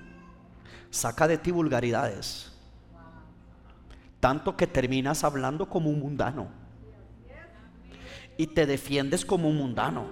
saca 0.93 1.27
de 1.27 1.39
ti 1.39 1.51
vulgaridades. 1.51 2.53
Tanto 4.21 4.57
que 4.57 4.69
terminas 4.69 5.25
hablando 5.25 5.69
como 5.69 5.91
un 5.91 5.99
mundano 5.99 6.49
y 8.37 8.47
te 8.47 8.67
defiendes 8.67 9.25
como 9.25 9.49
un 9.49 9.57
mundano. 9.57 10.07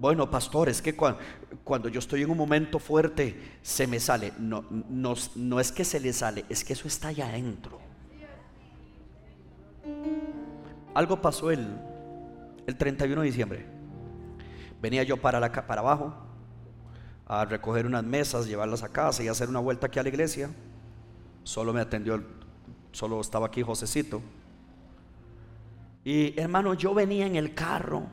Bueno, 0.00 0.30
pastor, 0.30 0.68
es 0.68 0.80
que 0.80 0.96
cuando, 0.96 1.88
yo 1.88 1.98
estoy 1.98 2.22
en 2.22 2.30
un 2.30 2.38
momento 2.38 2.78
fuerte 2.78 3.58
se 3.62 3.86
me 3.86 4.00
sale. 4.00 4.32
No, 4.38 4.64
no, 4.70 5.14
no 5.36 5.60
es 5.60 5.70
que 5.70 5.84
se 5.84 6.00
le 6.00 6.12
sale, 6.12 6.44
es 6.48 6.64
que 6.64 6.72
eso 6.72 6.88
está 6.88 7.08
allá 7.08 7.28
adentro. 7.28 7.78
Algo 10.94 11.20
pasó 11.20 11.50
el, 11.50 11.68
el 12.66 12.76
31 12.76 13.20
de 13.20 13.26
diciembre. 13.26 13.66
Venía 14.80 15.02
yo 15.02 15.16
para, 15.16 15.38
la, 15.38 15.52
para 15.52 15.80
abajo 15.80 16.27
a 17.28 17.44
recoger 17.44 17.84
unas 17.84 18.02
mesas, 18.04 18.46
llevarlas 18.46 18.82
a 18.82 18.88
casa 18.88 19.22
y 19.22 19.28
hacer 19.28 19.50
una 19.50 19.60
vuelta 19.60 19.86
aquí 19.86 19.98
a 19.98 20.02
la 20.02 20.08
iglesia. 20.08 20.50
Solo 21.44 21.74
me 21.74 21.80
atendió, 21.80 22.22
solo 22.90 23.20
estaba 23.20 23.46
aquí 23.46 23.62
Josecito. 23.62 24.22
Y 26.04 26.38
hermano, 26.40 26.72
yo 26.72 26.94
venía 26.94 27.26
en 27.26 27.36
el 27.36 27.54
carro, 27.54 28.04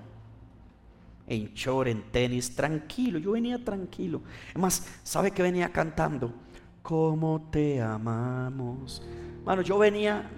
en 1.27 1.53
short, 1.53 1.87
en 1.87 2.11
tenis, 2.11 2.53
tranquilo, 2.53 3.17
yo 3.17 3.31
venía 3.31 3.63
tranquilo. 3.63 4.21
Es 4.49 4.57
más, 4.57 4.85
¿sabe 5.03 5.31
que 5.31 5.41
venía 5.41 5.71
cantando? 5.71 6.33
¿Cómo 6.81 7.47
te 7.49 7.81
amamos? 7.81 9.01
Hermano, 9.39 9.61
yo 9.61 9.77
venía 9.77 10.29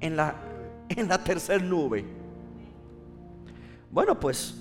en 0.00 0.16
la, 0.16 0.34
en 0.88 1.08
la 1.08 1.22
tercera 1.22 1.64
nube. 1.64 2.04
Bueno, 3.92 4.18
pues, 4.18 4.56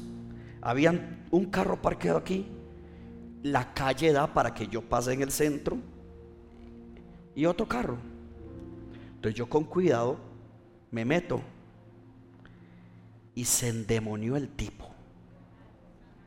había 0.61 1.19
un 1.31 1.45
carro 1.45 1.81
parqueado 1.81 2.19
aquí. 2.19 2.47
La 3.43 3.73
calle 3.73 4.11
da 4.11 4.33
para 4.33 4.53
que 4.53 4.67
yo 4.67 4.81
pase 4.81 5.13
en 5.13 5.21
el 5.21 5.31
centro. 5.31 5.77
Y 7.35 7.45
otro 7.45 7.67
carro. 7.67 7.97
Entonces 9.15 9.35
yo 9.35 9.47
con 9.47 9.63
cuidado 9.63 10.17
me 10.91 11.05
meto 11.05 11.41
y 13.35 13.45
se 13.45 13.69
endemonió 13.69 14.35
el 14.35 14.49
tipo, 14.49 14.89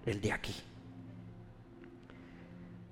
el 0.05 0.21
de 0.21 0.33
aquí. 0.33 0.55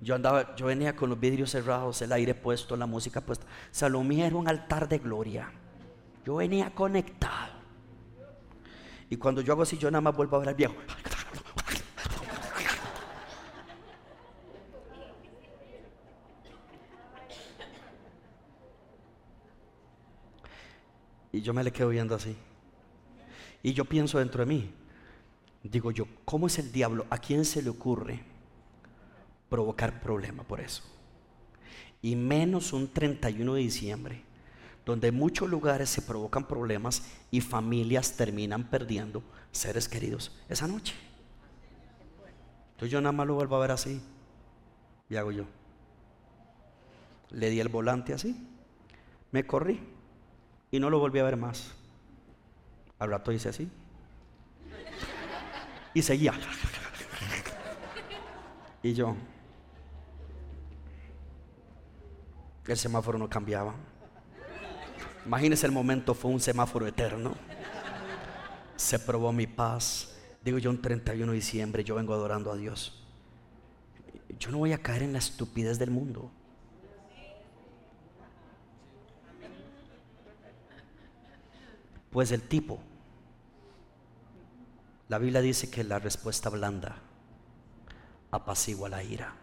Yo 0.01 0.15
andaba, 0.15 0.55
yo 0.55 0.67
venía 0.67 0.95
con 0.95 1.09
los 1.09 1.19
vidrios 1.19 1.49
cerrados, 1.49 2.01
el 2.01 2.11
aire 2.11 2.35
puesto, 2.35 2.77
la 2.77 2.85
música 2.85 3.21
puesta. 3.21 3.45
Salomía 3.71 4.27
era 4.27 4.35
un 4.35 4.47
altar 4.47 4.87
de 4.87 4.99
gloria. 4.99 5.51
Yo 6.23 6.35
venía 6.35 6.73
conectado. 6.73 7.53
Y 9.09 9.17
cuando 9.17 9.41
yo 9.41 9.53
hago 9.53 9.63
así, 9.63 9.77
yo 9.77 9.89
nada 9.89 10.01
más 10.01 10.15
vuelvo 10.15 10.35
a 10.35 10.39
ver 10.39 10.49
al 10.49 10.55
viejo. 10.55 10.75
Y 21.35 21.41
yo 21.41 21.53
me 21.53 21.65
le 21.65 21.73
quedo 21.73 21.89
viendo 21.89 22.15
así. 22.15 22.33
Y 23.61 23.73
yo 23.73 23.83
pienso 23.83 24.19
dentro 24.19 24.45
de 24.45 24.53
mí, 24.53 24.71
digo 25.63 25.91
yo, 25.91 26.07
¿cómo 26.23 26.47
es 26.47 26.59
el 26.59 26.71
diablo? 26.71 27.05
¿A 27.09 27.17
quién 27.17 27.43
se 27.43 27.61
le 27.61 27.69
ocurre 27.69 28.23
provocar 29.49 29.99
problema 29.99 30.43
por 30.43 30.61
eso? 30.61 30.81
Y 32.01 32.15
menos 32.15 32.71
un 32.71 32.87
31 32.87 33.55
de 33.55 33.59
diciembre, 33.59 34.21
donde 34.85 35.09
en 35.09 35.15
muchos 35.15 35.49
lugares 35.49 35.89
se 35.89 36.01
provocan 36.01 36.47
problemas 36.47 37.03
y 37.31 37.41
familias 37.41 38.15
terminan 38.15 38.69
perdiendo 38.69 39.21
seres 39.51 39.89
queridos 39.89 40.31
esa 40.47 40.67
noche. 40.67 40.95
Entonces 42.71 42.91
yo 42.91 43.01
nada 43.01 43.11
más 43.11 43.27
lo 43.27 43.33
vuelvo 43.33 43.57
a 43.57 43.59
ver 43.59 43.71
así. 43.71 44.01
Y 45.09 45.17
hago 45.17 45.33
yo. 45.33 45.43
Le 47.31 47.49
di 47.49 47.59
el 47.59 47.67
volante 47.67 48.13
así. 48.13 48.37
Me 49.31 49.45
corrí. 49.45 49.94
Y 50.75 50.79
no 50.81 50.89
lo 50.89 50.99
volví 50.99 51.19
a 51.19 51.23
ver 51.23 51.37
más. 51.37 51.71
Al 52.99 53.09
rato 53.09 53.31
hice 53.31 53.47
así. 53.47 53.69
Y 55.93 56.01
seguía. 56.01 56.33
Y 58.83 58.93
yo. 58.93 59.15
El 62.67 62.75
semáforo 62.75 63.17
no 63.17 63.29
cambiaba. 63.29 63.73
Imagínense 65.25 65.65
el 65.65 65.71
momento, 65.71 66.13
fue 66.13 66.29
un 66.29 66.41
semáforo 66.41 66.85
eterno. 66.85 67.35
Se 68.75 68.99
probó 68.99 69.31
mi 69.31 69.47
paz. 69.47 70.13
Digo 70.43 70.57
yo 70.57 70.71
un 70.71 70.81
31 70.81 71.31
de 71.31 71.35
diciembre, 71.37 71.85
yo 71.85 71.95
vengo 71.95 72.13
adorando 72.13 72.51
a 72.51 72.57
Dios. 72.57 73.01
Yo 74.39 74.51
no 74.51 74.57
voy 74.57 74.73
a 74.73 74.79
caer 74.79 75.03
en 75.03 75.13
la 75.13 75.19
estupidez 75.19 75.79
del 75.79 75.91
mundo. 75.91 76.31
Pues 82.15 82.31
el 82.31 82.41
tipo, 82.43 82.79
la 85.09 85.17
Biblia 85.17 85.41
dice 85.41 85.69
que 85.69 85.83
la 85.83 85.99
respuesta 85.99 86.49
blanda 86.49 86.95
apacigua 88.31 88.87
la 88.87 89.03
ira. 89.03 89.33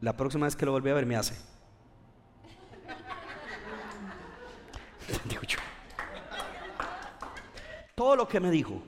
La 0.00 0.16
próxima 0.16 0.46
vez 0.46 0.56
que 0.56 0.66
lo 0.66 0.72
volví 0.72 0.90
a 0.90 0.94
ver 0.94 1.06
me 1.06 1.14
hace. 1.14 1.36
Todo 7.94 8.16
lo 8.16 8.26
que 8.26 8.40
me 8.40 8.50
dijo. 8.50 8.82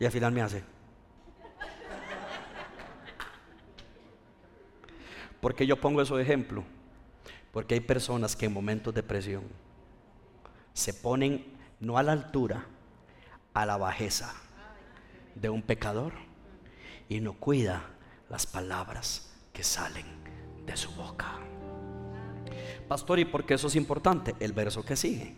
Y 0.00 0.04
al 0.04 0.10
final 0.10 0.32
me 0.32 0.42
hace. 0.42 0.64
Porque 5.40 5.64
yo 5.64 5.80
pongo 5.80 6.02
eso 6.02 6.16
de 6.16 6.24
ejemplo? 6.24 6.64
Porque 7.52 7.74
hay 7.74 7.80
personas 7.80 8.36
que 8.36 8.46
en 8.46 8.52
momentos 8.52 8.94
de 8.94 9.02
presión 9.02 9.44
se 10.72 10.94
ponen 10.94 11.44
no 11.80 11.98
a 11.98 12.02
la 12.02 12.12
altura, 12.12 12.66
a 13.54 13.66
la 13.66 13.76
bajeza 13.76 14.34
de 15.34 15.50
un 15.50 15.62
pecador 15.62 16.12
y 17.08 17.20
no 17.20 17.34
cuida 17.34 17.82
las 18.28 18.46
palabras 18.46 19.32
que 19.52 19.64
salen 19.64 20.06
de 20.64 20.76
su 20.76 20.92
boca. 20.92 21.38
Pastor, 22.88 23.18
¿y 23.18 23.24
por 23.24 23.44
qué 23.44 23.54
eso 23.54 23.66
es 23.66 23.76
importante? 23.76 24.34
El 24.40 24.52
verso 24.52 24.84
que 24.84 24.96
sigue. 24.96 25.34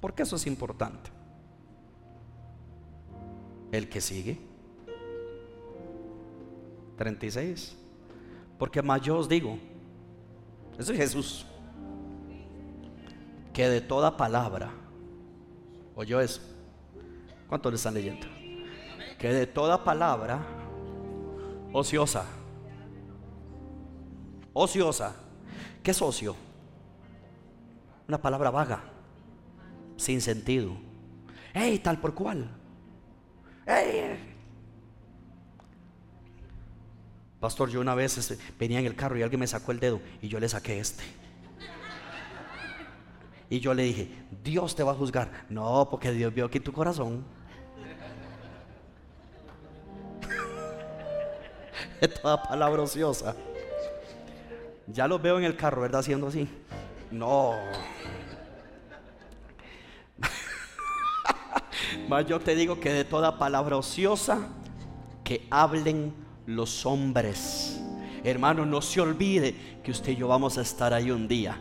¿Por 0.00 0.14
qué 0.14 0.22
eso 0.22 0.36
es 0.36 0.46
importante? 0.46 1.10
El 3.70 3.88
que 3.88 4.00
sigue. 4.00 4.38
36. 6.96 7.76
Porque 8.58 8.82
más 8.82 9.00
yo 9.00 9.18
os 9.18 9.28
digo, 9.28 9.58
eso 10.78 10.92
es 10.92 10.98
Jesús, 10.98 11.46
que 13.52 13.68
de 13.68 13.80
toda 13.80 14.16
palabra, 14.16 14.70
¿oyó 15.94 16.20
eso? 16.20 16.40
¿Cuántos 17.48 17.72
le 17.72 17.76
están 17.76 17.94
leyendo? 17.94 18.26
Que 19.18 19.32
de 19.32 19.46
toda 19.46 19.84
palabra 19.84 20.40
ociosa, 21.72 22.24
ociosa, 24.52 25.14
¿qué 25.82 25.90
es 25.90 26.02
ocio? 26.02 26.34
Una 28.08 28.20
palabra 28.20 28.50
vaga, 28.50 28.82
sin 29.96 30.20
sentido. 30.20 30.72
¡Ey, 31.54 31.78
tal 31.78 32.00
por 32.00 32.14
cual! 32.14 32.50
¡Ey! 33.66 34.31
Pastor, 37.42 37.68
yo 37.70 37.80
una 37.80 37.96
vez 37.96 38.16
este, 38.18 38.38
venía 38.56 38.78
en 38.78 38.86
el 38.86 38.94
carro 38.94 39.18
y 39.18 39.22
alguien 39.22 39.40
me 39.40 39.48
sacó 39.48 39.72
el 39.72 39.80
dedo 39.80 40.00
y 40.20 40.28
yo 40.28 40.38
le 40.38 40.48
saqué 40.48 40.78
este. 40.78 41.02
Y 43.50 43.58
yo 43.58 43.74
le 43.74 43.82
dije, 43.82 44.08
Dios 44.44 44.76
te 44.76 44.84
va 44.84 44.92
a 44.92 44.94
juzgar. 44.94 45.46
No, 45.48 45.88
porque 45.90 46.12
Dios 46.12 46.32
vio 46.32 46.44
aquí 46.44 46.60
tu 46.60 46.72
corazón. 46.72 47.24
es 52.00 52.14
toda 52.14 52.40
palabra 52.44 52.82
ociosa. 52.82 53.34
Ya 54.86 55.08
lo 55.08 55.18
veo 55.18 55.36
en 55.36 55.42
el 55.44 55.56
carro, 55.56 55.80
¿verdad? 55.82 55.98
Haciendo 55.98 56.28
así. 56.28 56.48
No. 57.10 57.54
Más 62.08 62.24
yo 62.24 62.38
te 62.38 62.54
digo 62.54 62.78
que 62.78 62.92
de 62.92 63.04
toda 63.04 63.36
palabra 63.36 63.76
ociosa 63.76 64.46
que 65.24 65.44
hablen 65.50 66.21
los 66.46 66.86
hombres. 66.86 67.80
Hermano, 68.24 68.64
no 68.64 68.80
se 68.80 69.00
olvide 69.00 69.80
que 69.82 69.90
usted 69.90 70.12
y 70.12 70.16
yo 70.16 70.28
vamos 70.28 70.58
a 70.58 70.62
estar 70.62 70.94
ahí 70.94 71.10
un 71.10 71.26
día. 71.26 71.58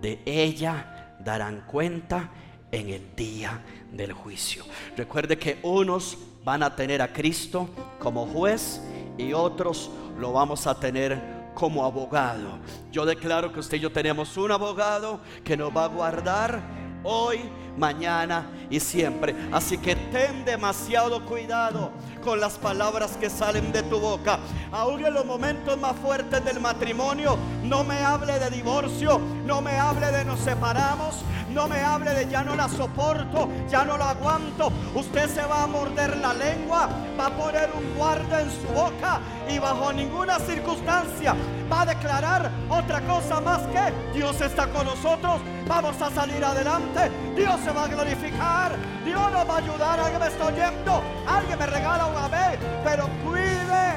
De 0.00 0.20
ella 0.26 1.16
darán 1.20 1.62
cuenta 1.66 2.30
en 2.70 2.90
el 2.90 3.14
día 3.16 3.62
del 3.92 4.12
juicio. 4.12 4.64
Recuerde 4.96 5.38
que 5.38 5.58
unos 5.62 6.18
van 6.44 6.62
a 6.62 6.74
tener 6.74 7.00
a 7.00 7.12
Cristo 7.12 7.68
como 7.98 8.26
juez 8.26 8.80
y 9.16 9.32
otros 9.32 9.90
lo 10.18 10.32
vamos 10.32 10.66
a 10.66 10.78
tener 10.78 11.20
como 11.54 11.84
abogado. 11.84 12.58
Yo 12.92 13.06
declaro 13.06 13.52
que 13.52 13.60
usted 13.60 13.78
y 13.78 13.80
yo 13.80 13.92
tenemos 13.92 14.36
un 14.36 14.50
abogado 14.50 15.20
que 15.44 15.56
nos 15.56 15.74
va 15.74 15.84
a 15.84 15.88
guardar 15.88 16.83
hoy, 17.04 17.48
mañana 17.76 18.46
y 18.70 18.80
siempre. 18.80 19.34
Así 19.52 19.78
que 19.78 19.94
ten 19.94 20.44
demasiado 20.44 21.24
cuidado 21.24 21.92
con 22.24 22.40
las 22.40 22.54
palabras 22.58 23.16
que 23.20 23.30
salen 23.30 23.70
de 23.70 23.82
tu 23.84 24.00
boca. 24.00 24.38
Aún 24.72 25.04
en 25.04 25.14
los 25.14 25.24
momentos 25.24 25.78
más 25.78 25.94
fuertes 25.96 26.44
del 26.44 26.58
matrimonio, 26.58 27.36
no 27.62 27.84
me 27.84 27.98
hable 27.98 28.38
de 28.38 28.50
divorcio, 28.50 29.20
no 29.44 29.60
me 29.60 29.72
hable 29.72 30.10
de 30.10 30.24
nos 30.24 30.40
separamos, 30.40 31.22
no 31.54 31.68
me 31.68 31.80
hable 31.80 32.12
de 32.12 32.28
ya 32.28 32.42
no 32.42 32.56
la 32.56 32.68
soporto, 32.68 33.48
ya 33.70 33.84
no 33.84 33.96
la 33.96 34.10
aguanto. 34.10 34.72
Usted 34.94 35.28
se 35.28 35.42
va 35.46 35.62
a 35.62 35.66
morder 35.66 36.16
la 36.16 36.34
lengua, 36.34 36.88
va 37.18 37.26
a 37.26 37.30
poner 37.30 37.70
un 37.74 37.94
guarda 37.96 38.42
en 38.42 38.50
su 38.50 38.66
boca 38.74 39.20
y 39.48 39.58
bajo 39.58 39.92
ninguna 39.92 40.38
circunstancia 40.40 41.34
va 41.70 41.82
a 41.82 41.86
declarar 41.86 42.50
otra 42.68 43.00
cosa 43.02 43.40
más 43.40 43.60
que 43.68 44.18
Dios 44.18 44.40
está 44.40 44.66
con 44.68 44.86
nosotros, 44.86 45.40
vamos 45.66 46.00
a 46.00 46.10
salir 46.10 46.44
adelante, 46.44 47.10
Dios 47.36 47.60
se 47.64 47.70
va 47.70 47.84
a 47.84 47.88
glorificar, 47.88 48.76
Dios 49.04 49.32
nos 49.32 49.48
va 49.48 49.54
a 49.54 49.58
ayudar, 49.58 50.00
alguien 50.00 50.20
me 50.20 50.26
está 50.26 50.46
oyendo, 50.46 51.02
alguien 51.26 51.58
me 51.58 51.66
regala 51.66 52.06
un 52.06 52.16
amén, 52.16 52.58
pero 52.84 53.08
cuide 53.24 53.94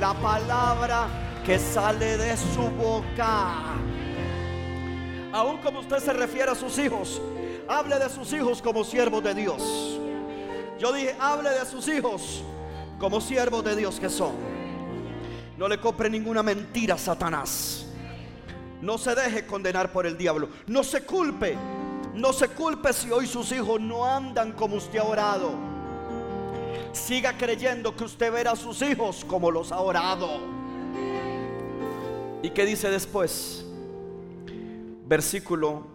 la 0.00 0.14
palabra 0.14 1.06
que 1.44 1.58
sale 1.58 2.16
de 2.16 2.36
su 2.36 2.62
boca. 2.70 3.75
Aún 5.36 5.58
como 5.58 5.80
usted 5.80 5.98
se 5.98 6.14
refiere 6.14 6.50
a 6.50 6.54
sus 6.54 6.78
hijos, 6.78 7.20
hable 7.68 7.98
de 7.98 8.08
sus 8.08 8.32
hijos 8.32 8.62
como 8.62 8.82
siervos 8.82 9.22
de 9.22 9.34
Dios. 9.34 10.00
Yo 10.78 10.90
dije, 10.94 11.14
hable 11.20 11.50
de 11.50 11.66
sus 11.66 11.86
hijos 11.88 12.42
como 12.98 13.20
siervos 13.20 13.62
de 13.62 13.76
Dios 13.76 14.00
que 14.00 14.08
son. 14.08 14.32
No 15.58 15.68
le 15.68 15.78
compre 15.78 16.08
ninguna 16.08 16.42
mentira 16.42 16.94
a 16.94 16.98
Satanás. 16.98 17.84
No 18.80 18.96
se 18.96 19.14
deje 19.14 19.44
condenar 19.44 19.92
por 19.92 20.06
el 20.06 20.16
diablo. 20.16 20.48
No 20.68 20.82
se 20.82 21.04
culpe. 21.04 21.54
No 22.14 22.32
se 22.32 22.48
culpe 22.48 22.94
si 22.94 23.10
hoy 23.10 23.26
sus 23.26 23.52
hijos 23.52 23.78
no 23.78 24.06
andan 24.06 24.52
como 24.52 24.76
usted 24.76 25.00
ha 25.00 25.04
orado. 25.04 25.50
Siga 26.92 27.36
creyendo 27.36 27.94
que 27.94 28.04
usted 28.04 28.32
verá 28.32 28.52
a 28.52 28.56
sus 28.56 28.80
hijos 28.80 29.22
como 29.22 29.50
los 29.50 29.70
ha 29.70 29.80
orado. 29.80 30.40
¿Y 32.42 32.48
qué 32.48 32.64
dice 32.64 32.88
después? 32.88 33.65
Versículo 35.06 35.86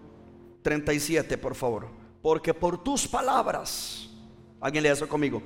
37, 0.63 1.37
por 1.37 1.55
favor. 1.55 1.87
Porque 2.21 2.53
por 2.53 2.83
tus 2.83 3.07
palabras, 3.07 4.09
alguien 4.59 4.83
lea 4.83 4.93
eso 4.93 5.07
conmigo. 5.07 5.43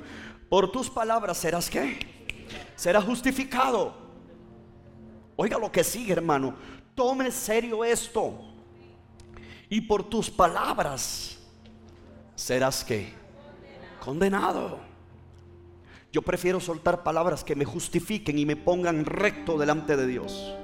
Por 0.50 0.72
tus 0.72 0.90
palabras 0.90 1.38
serás 1.38 1.70
qué? 1.70 1.98
Serás 2.76 3.04
justificado 3.04 4.06
Oiga 5.36 5.58
lo 5.58 5.72
que 5.72 5.84
sigue, 5.84 6.14
hermano. 6.14 6.56
Tome 6.94 7.32
serio 7.32 7.84
esto. 7.84 8.40
Y 9.70 9.82
por 9.82 10.04
tus 10.10 10.30
palabras 10.30 11.40
serás 12.36 12.84
que 12.84 13.14
condenado. 14.00 14.80
Yo 16.12 16.22
prefiero 16.22 16.62
soltar 16.62 17.04
palabras 17.04 17.44
que 17.44 17.56
me 17.56 17.66
justifiquen 17.66 18.40
y 18.40 18.46
me 18.46 18.56
pongan 18.56 19.04
recto 19.04 19.58
delante 19.58 19.98
de 19.98 20.08
Dios. 20.08 20.56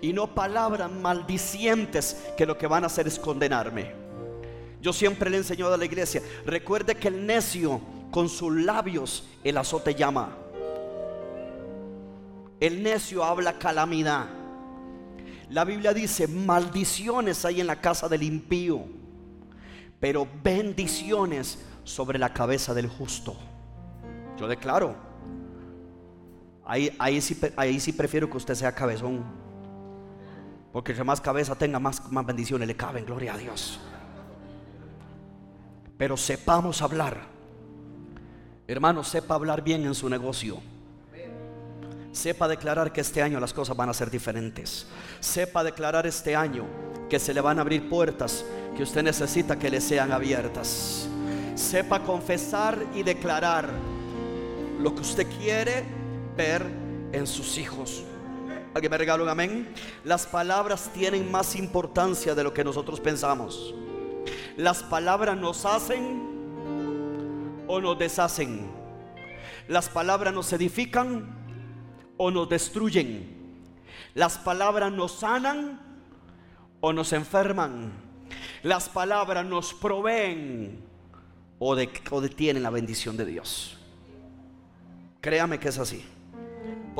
Y 0.00 0.12
no 0.12 0.34
palabras 0.34 0.90
maldicientes 0.90 2.16
que 2.36 2.46
lo 2.46 2.56
que 2.56 2.66
van 2.66 2.84
a 2.84 2.86
hacer 2.86 3.06
es 3.06 3.18
condenarme. 3.18 3.92
Yo 4.80 4.92
siempre 4.92 5.28
le 5.28 5.36
he 5.36 5.40
enseñado 5.40 5.74
a 5.74 5.76
la 5.76 5.84
iglesia, 5.84 6.22
recuerde 6.46 6.94
que 6.94 7.08
el 7.08 7.26
necio 7.26 7.80
con 8.10 8.28
sus 8.28 8.54
labios 8.54 9.28
el 9.44 9.58
azote 9.58 9.94
llama. 9.94 10.36
El 12.58 12.82
necio 12.82 13.24
habla 13.24 13.58
calamidad. 13.58 14.26
La 15.50 15.64
Biblia 15.64 15.92
dice, 15.92 16.28
maldiciones 16.28 17.44
hay 17.44 17.60
en 17.60 17.66
la 17.66 17.80
casa 17.80 18.08
del 18.08 18.22
impío, 18.22 18.84
pero 19.98 20.28
bendiciones 20.42 21.58
sobre 21.84 22.18
la 22.18 22.32
cabeza 22.32 22.72
del 22.72 22.88
justo. 22.88 23.36
Yo 24.38 24.46
declaro, 24.46 24.94
ahí, 26.64 26.94
ahí, 26.98 27.20
sí, 27.20 27.38
ahí 27.56 27.80
sí 27.80 27.92
prefiero 27.92 28.30
que 28.30 28.36
usted 28.36 28.54
sea 28.54 28.74
cabezón, 28.74 29.24
porque 30.72 30.94
que 30.94 31.04
más 31.04 31.20
cabeza 31.20 31.54
tenga, 31.54 31.78
más, 31.78 32.10
más 32.10 32.24
bendiciones 32.24 32.66
le 32.68 32.76
caben, 32.76 33.04
gloria 33.04 33.34
a 33.34 33.38
Dios. 33.38 33.80
Pero 35.98 36.16
sepamos 36.16 36.80
hablar. 36.80 37.20
Hermano, 38.66 39.02
sepa 39.02 39.34
hablar 39.34 39.62
bien 39.62 39.84
en 39.84 39.94
su 39.94 40.08
negocio. 40.08 40.58
Sepa 42.12 42.48
declarar 42.48 42.92
que 42.92 43.00
este 43.00 43.22
año 43.22 43.38
las 43.38 43.52
cosas 43.52 43.76
van 43.76 43.88
a 43.88 43.94
ser 43.94 44.10
diferentes. 44.10 44.86
Sepa 45.20 45.62
declarar 45.62 46.06
este 46.06 46.34
año 46.34 46.64
que 47.08 47.18
se 47.18 47.34
le 47.34 47.40
van 47.40 47.58
a 47.58 47.62
abrir 47.62 47.88
puertas 47.88 48.44
que 48.76 48.82
usted 48.82 49.02
necesita 49.02 49.58
que 49.58 49.70
le 49.70 49.80
sean 49.80 50.12
abiertas. 50.12 51.08
Sepa 51.54 52.00
confesar 52.00 52.78
y 52.94 53.02
declarar 53.02 53.68
lo 54.80 54.94
que 54.94 55.02
usted 55.02 55.26
quiere 55.38 55.84
ver 56.36 56.64
en 57.12 57.26
sus 57.26 57.58
hijos. 57.58 58.04
¿Alguien 58.74 58.90
me 58.90 58.98
regala 58.98 59.22
un 59.22 59.28
amén? 59.28 59.68
Las 60.04 60.26
palabras 60.26 60.90
tienen 60.92 61.30
más 61.30 61.56
importancia 61.56 62.34
de 62.34 62.44
lo 62.44 62.54
que 62.54 62.62
nosotros 62.62 63.00
pensamos. 63.00 63.74
Las 64.56 64.82
palabras 64.82 65.36
nos 65.36 65.64
hacen 65.64 67.64
o 67.66 67.80
nos 67.80 67.98
deshacen. 67.98 68.70
Las 69.66 69.88
palabras 69.88 70.32
nos 70.32 70.52
edifican 70.52 71.36
o 72.16 72.30
nos 72.30 72.48
destruyen. 72.48 73.40
Las 74.14 74.38
palabras 74.38 74.92
nos 74.92 75.18
sanan 75.18 75.80
o 76.80 76.92
nos 76.92 77.12
enferman. 77.12 77.92
Las 78.62 78.88
palabras 78.88 79.44
nos 79.44 79.74
proveen 79.74 80.80
o, 81.58 81.74
detienen 81.74 82.62
la 82.62 82.70
bendición 82.70 83.16
de 83.16 83.24
Dios. 83.24 83.76
Créame 85.20 85.58
que 85.58 85.68
es 85.68 85.78
así. 85.78 86.04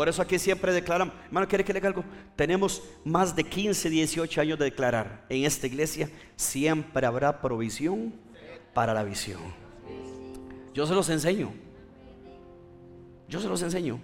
Por 0.01 0.09
eso 0.09 0.23
aquí 0.23 0.39
siempre 0.39 0.73
declaramos, 0.73 1.15
hermano, 1.27 1.47
¿quiere 1.47 1.63
que 1.63 1.75
le 1.75 1.87
algo? 1.87 2.03
Tenemos 2.35 2.83
más 3.05 3.37
de 3.37 3.45
15, 3.45 3.91
18 3.91 4.41
años 4.41 4.59
de 4.59 4.65
declarar. 4.65 5.27
En 5.29 5.45
esta 5.45 5.67
iglesia 5.67 6.09
siempre 6.37 7.07
habrá 7.07 7.43
provisión 7.43 8.15
para 8.73 8.95
la 8.95 9.05
visión. 9.05 9.43
Yo 10.73 10.87
se 10.87 10.95
los 10.95 11.11
enseño. 11.11 11.53
Yo 13.29 13.41
se 13.41 13.49
los 13.49 13.61
enseño 13.61 14.01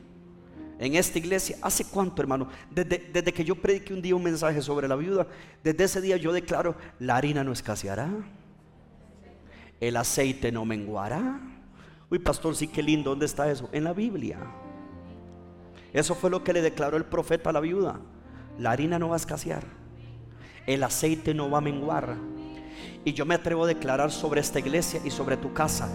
en 0.78 0.96
esta 0.96 1.16
iglesia. 1.16 1.56
¿Hace 1.62 1.86
cuánto, 1.86 2.20
hermano? 2.20 2.50
Desde, 2.70 3.32
que 3.32 3.42
yo 3.42 3.54
prediqué 3.54 3.94
un 3.94 4.02
día 4.02 4.14
un 4.14 4.22
mensaje 4.22 4.60
sobre 4.60 4.88
la 4.88 4.96
viuda, 4.96 5.26
desde 5.64 5.84
ese 5.84 6.02
día 6.02 6.18
yo 6.18 6.30
declaro, 6.30 6.76
la 6.98 7.16
harina 7.16 7.42
no 7.42 7.52
escaseará, 7.52 8.10
el 9.80 9.96
aceite 9.96 10.52
no 10.52 10.66
menguará. 10.66 11.40
Uy, 12.10 12.18
pastor, 12.18 12.54
sí, 12.54 12.68
qué 12.68 12.82
lindo, 12.82 13.08
¿dónde 13.08 13.24
está 13.24 13.50
eso? 13.50 13.70
En 13.72 13.84
la 13.84 13.94
Biblia. 13.94 14.65
Eso 15.96 16.14
fue 16.14 16.30
lo 16.30 16.44
que 16.44 16.52
le 16.52 16.62
declaró 16.62 16.96
el 16.96 17.04
profeta 17.04 17.50
a 17.50 17.52
la 17.52 17.60
viuda. 17.60 17.98
La 18.58 18.70
harina 18.70 18.98
no 18.98 19.08
va 19.08 19.14
a 19.14 19.18
escasear, 19.18 19.64
el 20.66 20.82
aceite 20.82 21.34
no 21.34 21.50
va 21.50 21.58
a 21.58 21.62
menguar. 21.62 22.16
Y 23.04 23.12
yo 23.12 23.26
me 23.26 23.34
atrevo 23.34 23.64
a 23.64 23.68
declarar 23.68 24.10
sobre 24.10 24.40
esta 24.40 24.58
iglesia 24.58 25.00
y 25.04 25.10
sobre 25.10 25.36
tu 25.36 25.52
casa 25.52 25.88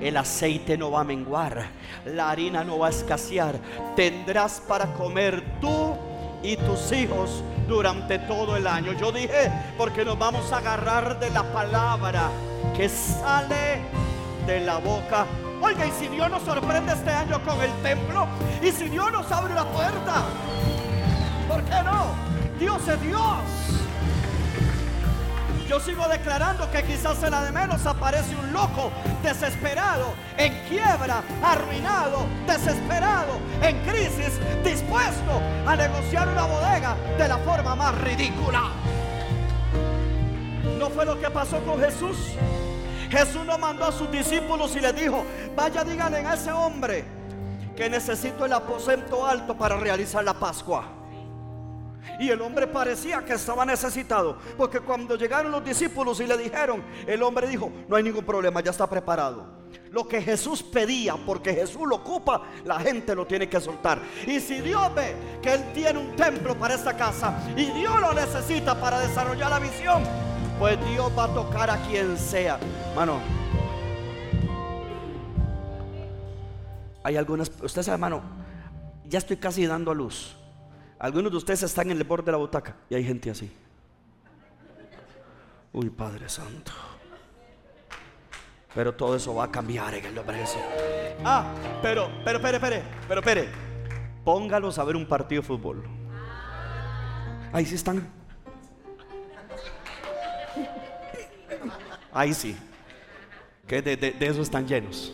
el 0.00 0.16
aceite 0.16 0.78
no 0.78 0.90
va 0.90 1.00
a 1.00 1.04
menguar, 1.04 1.66
la 2.06 2.30
harina 2.30 2.64
no 2.64 2.78
va 2.78 2.88
a 2.88 2.90
escasear. 2.90 3.56
Tendrás 3.94 4.60
para 4.60 4.92
comer 4.94 5.42
tú 5.60 5.94
y 6.42 6.56
tus 6.56 6.90
hijos 6.92 7.44
durante 7.68 8.18
todo 8.20 8.56
el 8.56 8.66
año. 8.66 8.92
Yo 8.94 9.12
dije, 9.12 9.52
porque 9.76 10.04
nos 10.04 10.18
vamos 10.18 10.50
a 10.52 10.58
agarrar 10.58 11.20
de 11.20 11.30
la 11.30 11.42
palabra 11.52 12.30
que 12.74 12.88
sale 12.88 13.82
de 14.46 14.60
la 14.60 14.78
boca. 14.78 15.26
Oiga, 15.60 15.86
y 15.86 15.90
si 15.92 16.08
Dios 16.08 16.30
nos 16.30 16.42
sorprende 16.42 16.92
este 16.92 17.10
año 17.10 17.42
con 17.44 17.60
el 17.60 17.72
templo, 17.82 18.26
y 18.62 18.70
si 18.72 18.88
Dios 18.88 19.12
nos 19.12 19.30
abre 19.30 19.54
la 19.54 19.64
puerta, 19.64 20.22
¿por 21.48 21.62
qué 21.64 21.82
no? 21.84 22.14
Dios 22.58 22.88
es 22.88 23.00
Dios. 23.02 23.80
Yo 25.68 25.78
sigo 25.78 26.08
declarando 26.08 26.68
que 26.72 26.82
quizás 26.82 27.22
en 27.22 27.30
la 27.30 27.44
de 27.44 27.52
menos 27.52 27.86
aparece 27.86 28.34
un 28.34 28.52
loco 28.52 28.90
desesperado, 29.22 30.14
en 30.36 30.52
quiebra, 30.68 31.22
arruinado, 31.44 32.26
desesperado, 32.46 33.38
en 33.62 33.78
crisis, 33.82 34.40
dispuesto 34.64 35.40
a 35.66 35.76
negociar 35.76 36.26
una 36.26 36.44
bodega 36.44 36.96
de 37.16 37.28
la 37.28 37.38
forma 37.38 37.76
más 37.76 37.96
ridícula. 38.00 38.70
¿No 40.76 40.90
fue 40.90 41.04
lo 41.04 41.20
que 41.20 41.30
pasó 41.30 41.60
con 41.60 41.78
Jesús? 41.78 42.16
Jesús 43.10 43.44
no 43.44 43.58
mandó 43.58 43.84
a 43.84 43.92
sus 43.92 44.10
discípulos 44.10 44.74
y 44.76 44.80
les 44.80 44.94
dijo, 44.94 45.24
vaya 45.56 45.82
díganle 45.82 46.18
a 46.18 46.34
ese 46.34 46.52
hombre 46.52 47.04
que 47.76 47.90
necesito 47.90 48.44
el 48.44 48.52
aposento 48.52 49.26
alto 49.26 49.56
para 49.56 49.76
realizar 49.76 50.22
la 50.22 50.34
Pascua. 50.34 50.84
Y 52.18 52.28
el 52.28 52.40
hombre 52.40 52.66
parecía 52.66 53.24
que 53.24 53.32
estaba 53.32 53.64
necesitado. 53.64 54.38
Porque 54.56 54.80
cuando 54.80 55.16
llegaron 55.16 55.50
los 55.50 55.64
discípulos 55.64 56.20
y 56.20 56.26
le 56.26 56.36
dijeron, 56.36 56.84
el 57.06 57.22
hombre 57.22 57.48
dijo, 57.48 57.70
no 57.88 57.96
hay 57.96 58.02
ningún 58.02 58.24
problema, 58.24 58.60
ya 58.60 58.70
está 58.70 58.88
preparado. 58.88 59.60
Lo 59.90 60.06
que 60.06 60.20
Jesús 60.22 60.62
pedía, 60.62 61.16
porque 61.16 61.52
Jesús 61.52 61.82
lo 61.88 61.96
ocupa, 61.96 62.42
la 62.64 62.78
gente 62.78 63.14
lo 63.14 63.26
tiene 63.26 63.48
que 63.48 63.60
soltar. 63.60 63.98
Y 64.26 64.38
si 64.40 64.60
Dios 64.60 64.94
ve 64.94 65.16
que 65.42 65.54
Él 65.54 65.72
tiene 65.72 65.98
un 65.98 66.14
templo 66.14 66.54
para 66.54 66.74
esta 66.74 66.96
casa 66.96 67.34
y 67.56 67.64
Dios 67.64 68.00
lo 68.00 68.12
necesita 68.12 68.78
para 68.78 69.00
desarrollar 69.00 69.50
la 69.50 69.58
visión, 69.58 70.02
pues 70.60 70.78
Dios 70.90 71.10
va 71.18 71.24
a 71.24 71.28
tocar 71.32 71.70
a 71.70 71.78
quien 71.88 72.18
sea. 72.18 72.60
Mano, 72.94 73.18
hay 77.02 77.16
algunas, 77.16 77.50
usted 77.62 77.82
sabe, 77.82 77.94
hermano, 77.94 78.20
ya 79.06 79.18
estoy 79.18 79.38
casi 79.38 79.66
dando 79.66 79.90
a 79.90 79.94
luz. 79.94 80.36
Algunos 80.98 81.32
de 81.32 81.38
ustedes 81.38 81.62
están 81.62 81.90
en 81.90 81.96
el 81.96 82.04
borde 82.04 82.26
de 82.26 82.32
la 82.32 82.36
butaca 82.36 82.76
y 82.90 82.94
hay 82.94 83.02
gente 83.02 83.30
así. 83.30 83.50
Uy, 85.72 85.88
Padre 85.88 86.28
Santo. 86.28 86.72
Pero 88.74 88.94
todo 88.94 89.16
eso 89.16 89.34
va 89.34 89.44
a 89.44 89.50
cambiar 89.50 89.94
en 89.94 90.04
el 90.04 90.14
nombre 90.14 90.36
de 90.36 90.42
Jesús. 90.42 90.60
Ah, 91.24 91.54
pero, 91.80 92.10
pero, 92.22 92.36
espere, 92.36 92.58
espere, 92.58 92.82
pero, 93.08 93.20
espere. 93.20 93.48
Póngalos 94.24 94.78
a 94.78 94.84
ver 94.84 94.94
un 94.94 95.06
partido 95.06 95.40
de 95.40 95.48
fútbol. 95.48 95.82
Ahí 97.50 97.64
sí 97.64 97.76
están. 97.76 98.19
Ahí 102.12 102.34
sí. 102.34 102.56
Que 103.66 103.82
de, 103.82 104.16
eso 104.20 104.42
están 104.42 104.66
llenos. 104.66 105.12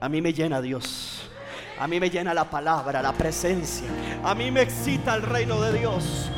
A 0.00 0.08
mí 0.08 0.22
me 0.22 0.32
llena 0.32 0.60
Dios. 0.60 1.28
A 1.78 1.86
mí 1.86 2.00
me 2.00 2.10
llena 2.10 2.34
la 2.34 2.44
palabra, 2.44 3.02
la 3.02 3.12
presencia. 3.12 3.86
A 4.24 4.34
mí 4.34 4.50
me 4.50 4.62
excita 4.62 5.14
el 5.14 5.22
reino 5.22 5.60
de 5.60 5.78
Dios. 5.78 6.30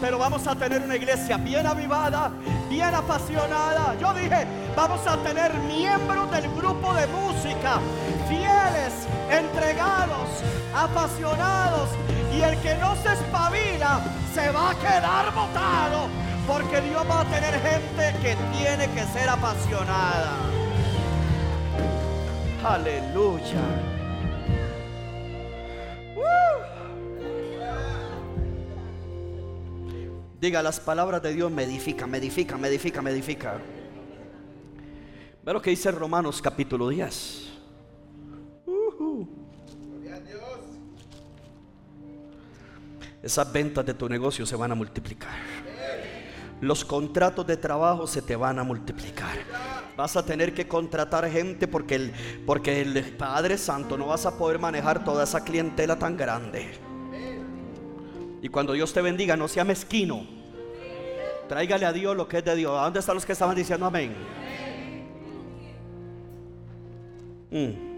Pero 0.00 0.18
vamos 0.18 0.46
a 0.46 0.54
tener 0.54 0.82
una 0.82 0.96
iglesia 0.96 1.36
bien 1.36 1.66
avivada, 1.66 2.30
bien 2.68 2.94
apasionada. 2.94 3.96
Yo 3.98 4.12
dije, 4.12 4.46
vamos 4.76 5.06
a 5.06 5.16
tener 5.22 5.54
miembros 5.54 6.30
del 6.30 6.48
grupo 6.54 6.92
de 6.92 7.06
música, 7.06 7.80
fieles, 8.28 8.92
entregados, 9.30 10.28
apasionados. 10.74 11.88
Y 12.36 12.42
el 12.42 12.58
que 12.60 12.74
no 12.74 12.94
se 12.96 13.14
espabila 13.14 14.00
se 14.34 14.50
va 14.50 14.70
a 14.70 14.74
quedar 14.74 15.32
botado. 15.32 16.08
Porque 16.46 16.80
Dios 16.82 17.02
va 17.08 17.22
a 17.22 17.24
tener 17.24 17.54
gente 17.54 18.14
que 18.22 18.36
tiene 18.56 18.88
que 18.94 19.04
ser 19.12 19.28
apasionada. 19.28 20.36
Aleluya. 22.62 23.94
Diga, 30.40 30.62
las 30.62 30.78
palabras 30.78 31.22
de 31.22 31.32
Dios 31.32 31.50
me 31.50 31.62
edifican, 31.62 32.10
me 32.10 32.18
edifican, 32.18 32.60
me 32.60 32.68
edifican, 32.68 33.02
me 33.02 33.10
edifican. 33.10 33.58
Ve 35.42 35.52
lo 35.54 35.62
que 35.62 35.70
dice 35.70 35.90
Romanos 35.90 36.42
capítulo 36.42 36.90
10. 36.90 37.52
Esas 43.22 43.50
ventas 43.50 43.86
de 43.86 43.94
tu 43.94 44.06
negocio 44.06 44.44
se 44.44 44.54
van 44.54 44.72
a 44.72 44.74
multiplicar. 44.74 45.73
Los 46.64 46.82
contratos 46.82 47.46
de 47.46 47.58
trabajo 47.58 48.06
se 48.06 48.22
te 48.22 48.36
van 48.36 48.58
a 48.58 48.64
multiplicar. 48.64 49.36
Vas 49.98 50.16
a 50.16 50.24
tener 50.24 50.54
que 50.54 50.66
contratar 50.66 51.30
gente 51.30 51.68
porque 51.68 51.96
el, 51.96 52.12
porque 52.46 52.80
el 52.80 53.02
Padre 53.18 53.58
Santo 53.58 53.98
no 53.98 54.06
vas 54.06 54.24
a 54.24 54.38
poder 54.38 54.58
manejar 54.58 55.04
toda 55.04 55.24
esa 55.24 55.44
clientela 55.44 55.98
tan 55.98 56.16
grande. 56.16 56.70
Y 58.40 58.48
cuando 58.48 58.72
Dios 58.72 58.94
te 58.94 59.02
bendiga, 59.02 59.36
no 59.36 59.46
sea 59.46 59.62
mezquino. 59.62 60.26
Tráigale 61.50 61.84
a 61.84 61.92
Dios 61.92 62.16
lo 62.16 62.26
que 62.26 62.38
es 62.38 62.44
de 62.46 62.56
Dios. 62.56 62.72
¿A 62.78 62.84
dónde 62.84 63.00
están 63.00 63.14
los 63.14 63.26
que 63.26 63.32
estaban 63.32 63.54
diciendo 63.54 63.84
amén? 63.84 64.14
Mm. 67.50 67.94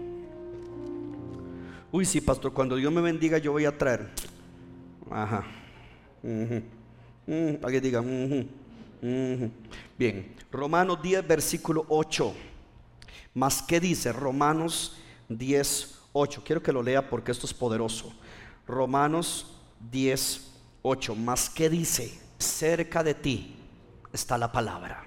Uy, 1.89 2.03
sí, 2.03 2.19
pastor, 2.19 2.51
cuando 2.51 2.75
Dios 2.75 2.91
me 2.91 2.99
bendiga 2.99 3.37
yo 3.37 3.53
voy 3.53 3.63
a 3.63 3.77
traer. 3.77 4.09
Ajá. 5.09 5.45
Mm, 7.27 7.63
alguien 7.63 7.83
diga, 7.83 8.01
bien, 9.97 10.35
Romanos 10.49 11.01
10, 11.01 11.27
versículo 11.27 11.85
8. 11.89 12.33
Más 13.33 13.61
que 13.61 13.79
dice 13.79 14.13
Romanos 14.13 14.97
10, 15.29 15.99
8. 16.13 16.41
Quiero 16.45 16.63
que 16.63 16.71
lo 16.71 16.81
lea 16.81 17.07
porque 17.07 17.31
esto 17.31 17.45
es 17.45 17.53
poderoso. 17.53 18.13
Romanos 18.65 19.57
10, 19.91 20.53
8. 20.81 21.15
Más 21.15 21.49
que 21.49 21.69
dice, 21.69 22.17
cerca 22.39 23.03
de 23.03 23.13
ti 23.13 23.55
está 24.13 24.37
la 24.37 24.51
palabra. 24.51 25.05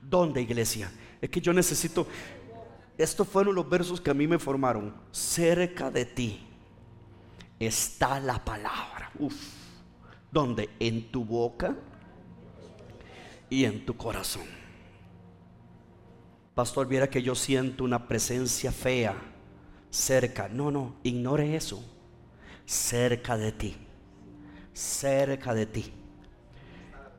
¿Dónde, 0.00 0.40
iglesia? 0.40 0.90
Es 1.20 1.28
que 1.28 1.40
yo 1.40 1.52
necesito, 1.52 2.06
estos 2.96 3.28
fueron 3.28 3.54
los 3.54 3.68
versos 3.68 4.00
que 4.00 4.10
a 4.10 4.14
mí 4.14 4.26
me 4.26 4.38
formaron. 4.38 4.94
Cerca 5.10 5.90
de 5.90 6.04
ti 6.04 6.46
está 7.58 8.20
la 8.20 8.42
palabra. 8.44 9.10
Uf. 9.18 9.61
¿Dónde? 10.32 10.70
En 10.80 11.12
tu 11.12 11.24
boca 11.24 11.76
y 13.50 13.66
en 13.66 13.84
tu 13.84 13.96
corazón. 13.96 14.46
Pastor, 16.54 16.88
viera 16.88 17.08
que 17.08 17.22
yo 17.22 17.34
siento 17.34 17.84
una 17.84 18.08
presencia 18.08 18.72
fea 18.72 19.14
cerca. 19.90 20.48
No, 20.48 20.70
no, 20.70 20.96
ignore 21.02 21.54
eso. 21.54 21.84
Cerca 22.64 23.36
de 23.36 23.52
ti. 23.52 23.76
Cerca 24.72 25.54
de 25.54 25.66
ti. 25.66 25.92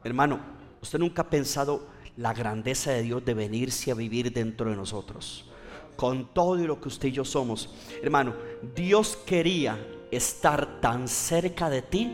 Hermano, 0.03 0.39
usted 0.82 0.97
nunca 0.97 1.22
ha 1.22 1.30
pensado 1.30 1.88
la 2.18 2.34
grandeza 2.34 2.91
de 2.91 3.03
Dios 3.03 3.24
de 3.24 3.36
venirse 3.36 3.91
a 3.91 3.95
vivir 3.95 4.34
dentro 4.34 4.72
de 4.72 4.76
nosotros 4.76 5.49
con 5.95 6.34
todo 6.34 6.55
lo 6.55 6.82
que 6.82 6.88
usted 6.88 7.09
y 7.09 7.11
yo 7.11 7.26
somos. 7.26 7.70
Hermano, 8.01 8.34
Dios 8.76 9.16
quería 9.16 9.78
estar 10.11 10.82
tan 10.82 11.07
cerca 11.07 11.70
de 11.70 11.84
ti 11.84 12.11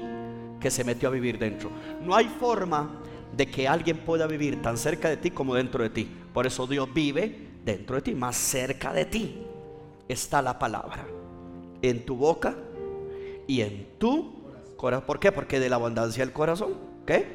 que 0.60 0.72
se 0.72 0.84
metió 0.84 1.10
a 1.10 1.12
vivir 1.12 1.38
dentro. 1.40 1.70
No 2.02 2.16
hay 2.16 2.26
forma 2.26 3.02
de 3.36 3.48
que 3.48 3.68
alguien 3.68 3.98
pueda 3.98 4.28
vivir 4.28 4.62
tan 4.62 4.78
cerca 4.78 5.10
de 5.10 5.18
ti 5.18 5.32
como 5.32 5.56
dentro 5.56 5.84
de 5.84 5.90
ti. 5.90 6.10
Por 6.34 6.48
eso 6.48 6.68
Dios 6.68 6.94
vive 6.94 7.48
dentro 7.64 7.96
de 7.96 8.02
ti, 8.02 8.16
más 8.16 8.36
cerca 8.36 8.94
de 8.94 9.06
ti 9.06 9.46
está 10.10 10.42
la 10.42 10.60
palabra. 10.60 11.08
En 11.82 12.06
tu 12.06 12.18
boca 12.18 12.58
y 13.48 13.62
en 13.62 13.88
tu 13.98 14.44
corazón. 14.76 15.06
¿Por 15.06 15.20
qué? 15.20 15.32
Porque 15.32 15.60
de 15.60 15.70
la 15.70 15.78
abundancia 15.78 16.26
del 16.26 16.34
corazón. 16.34 16.74
¿Qué? 17.06 17.28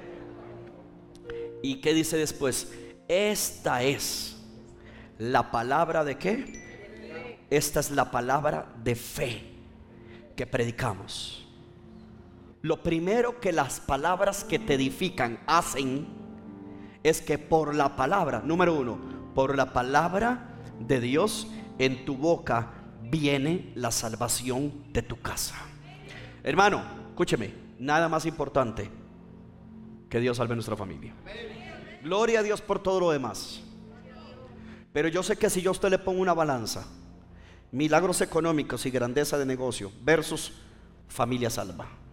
¿Y 1.63 1.81
qué 1.81 1.95
dice 1.95 2.19
después? 2.19 2.71
Esta 3.09 3.83
es 3.83 4.37
la 5.19 5.51
palabra 5.51 6.05
de 6.05 6.19
qué? 6.19 7.45
Esta 7.49 7.81
es 7.81 7.91
la 7.91 8.11
palabra 8.11 8.75
de 8.83 8.95
fe 8.95 9.43
que 10.37 10.47
predicamos. 10.47 11.44
Lo 12.65 12.83
primero 12.83 13.41
que 13.41 13.53
las 13.53 13.79
palabras 13.79 14.43
que 14.43 14.59
te 14.59 14.73
edifican 14.73 15.39
hacen 15.47 16.07
es 17.03 17.21
que 17.21 17.37
por 17.37 17.75
la 17.75 17.95
palabra, 17.95 18.41
número 18.43 18.73
uno, 18.73 18.99
por 19.35 19.55
la 19.55 19.75
palabra 19.75 20.49
de 20.81 20.99
Dios 20.99 21.47
en 21.79 22.07
tu 22.07 22.17
boca 22.17 22.73
viene 23.03 23.71
la 23.75 23.91
salvación 23.91 24.91
de 24.95 25.03
tu 25.03 25.21
casa. 25.21 25.57
Hermano, 26.43 26.83
escúcheme, 27.11 27.53
nada 27.79 28.09
más 28.09 28.25
importante 28.25 28.91
que 30.09 30.21
Dios 30.21 30.39
salve 30.39 30.55
nuestra 30.55 30.75
familia. 30.75 31.13
Gloria 32.03 32.41
a 32.41 32.43
Dios 32.43 32.63
por 32.63 32.83
todo 32.83 32.99
lo 32.99 33.11
demás. 33.11 33.61
Pero 34.91 35.09
yo 35.09 35.23
sé 35.23 35.37
que 35.37 35.51
si 35.51 35.61
yo 35.61 35.69
a 35.69 35.73
usted 35.73 35.91
le 35.91 35.99
pongo 35.99 36.23
una 36.23 36.33
balanza, 36.33 36.87
milagros 37.73 38.23
económicos 38.23 38.87
y 38.87 38.91
grandeza 38.91 39.37
de 39.37 39.45
negocio 39.45 39.93
versus 40.03 40.55
familia 41.09 41.51
salva. 41.51 42.04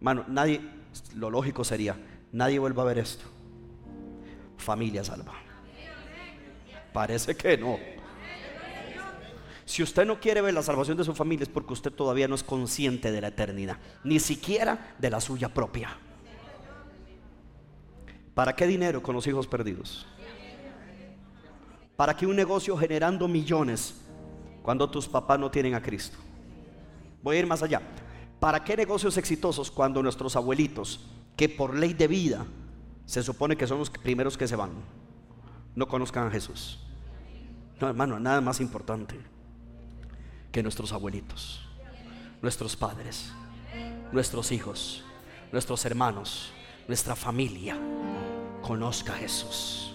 Mano, 0.00 0.24
nadie, 0.28 0.60
lo 1.14 1.30
lógico 1.30 1.64
sería, 1.64 1.96
nadie 2.32 2.58
vuelva 2.58 2.82
a 2.82 2.86
ver 2.86 2.98
esto. 2.98 3.24
Familia 4.56 5.04
salva. 5.04 5.34
Parece 6.92 7.36
que 7.36 7.58
no. 7.58 7.78
Si 9.64 9.82
usted 9.82 10.06
no 10.06 10.20
quiere 10.20 10.40
ver 10.40 10.54
la 10.54 10.62
salvación 10.62 10.96
de 10.96 11.04
su 11.04 11.14
familia 11.14 11.42
es 11.42 11.48
porque 11.48 11.72
usted 11.72 11.92
todavía 11.92 12.28
no 12.28 12.36
es 12.36 12.44
consciente 12.44 13.10
de 13.10 13.20
la 13.20 13.28
eternidad, 13.28 13.78
ni 14.04 14.20
siquiera 14.20 14.94
de 14.98 15.10
la 15.10 15.20
suya 15.20 15.52
propia. 15.52 15.98
¿Para 18.32 18.54
qué 18.54 18.66
dinero 18.66 19.02
con 19.02 19.14
los 19.14 19.26
hijos 19.26 19.46
perdidos? 19.46 20.06
¿Para 21.96 22.14
qué 22.14 22.26
un 22.26 22.36
negocio 22.36 22.76
generando 22.76 23.26
millones 23.26 23.94
cuando 24.62 24.88
tus 24.88 25.08
papás 25.08 25.40
no 25.40 25.50
tienen 25.50 25.74
a 25.74 25.82
Cristo? 25.82 26.18
Voy 27.22 27.36
a 27.36 27.38
ir 27.40 27.46
más 27.46 27.62
allá. 27.62 27.80
¿Para 28.46 28.62
qué 28.62 28.76
negocios 28.76 29.16
exitosos 29.16 29.72
cuando 29.72 30.00
nuestros 30.04 30.36
abuelitos, 30.36 31.00
que 31.36 31.48
por 31.48 31.76
ley 31.76 31.94
de 31.94 32.06
vida 32.06 32.46
se 33.04 33.20
supone 33.24 33.56
que 33.56 33.66
son 33.66 33.80
los 33.80 33.90
primeros 33.90 34.38
que 34.38 34.46
se 34.46 34.54
van, 34.54 34.70
no 35.74 35.88
conozcan 35.88 36.28
a 36.28 36.30
Jesús? 36.30 36.78
No, 37.80 37.88
hermano, 37.88 38.20
nada 38.20 38.40
más 38.40 38.60
importante 38.60 39.18
que 40.52 40.62
nuestros 40.62 40.92
abuelitos, 40.92 41.60
nuestros 42.40 42.76
padres, 42.76 43.32
nuestros 44.12 44.52
hijos, 44.52 45.02
nuestros 45.50 45.84
hermanos, 45.84 46.52
nuestra 46.86 47.16
familia 47.16 47.76
conozca 48.62 49.14
a 49.14 49.16
Jesús 49.16 49.92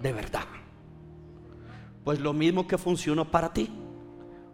de 0.00 0.10
verdad. 0.14 0.46
Pues 2.02 2.18
lo 2.18 2.32
mismo 2.32 2.66
que 2.66 2.78
funcionó 2.78 3.30
para 3.30 3.52
ti, 3.52 3.70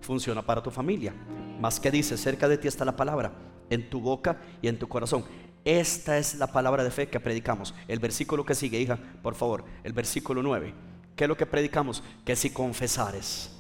funciona 0.00 0.42
para 0.42 0.60
tu 0.60 0.72
familia. 0.72 1.14
Más 1.60 1.80
que 1.80 1.90
dice, 1.90 2.16
cerca 2.16 2.48
de 2.48 2.58
ti 2.58 2.68
está 2.68 2.84
la 2.84 2.96
palabra, 2.96 3.32
en 3.70 3.88
tu 3.88 4.00
boca 4.00 4.40
y 4.60 4.68
en 4.68 4.78
tu 4.78 4.88
corazón. 4.88 5.24
Esta 5.64 6.18
es 6.18 6.34
la 6.34 6.48
palabra 6.48 6.84
de 6.84 6.90
fe 6.90 7.08
que 7.08 7.20
predicamos. 7.20 7.74
El 7.88 7.98
versículo 7.98 8.44
que 8.44 8.54
sigue, 8.54 8.80
hija, 8.80 8.98
por 9.22 9.34
favor, 9.34 9.64
el 9.82 9.92
versículo 9.92 10.42
9. 10.42 10.74
¿Qué 11.16 11.24
es 11.24 11.28
lo 11.28 11.36
que 11.36 11.46
predicamos? 11.46 12.02
Que 12.24 12.36
si 12.36 12.50
confesares, 12.50 13.50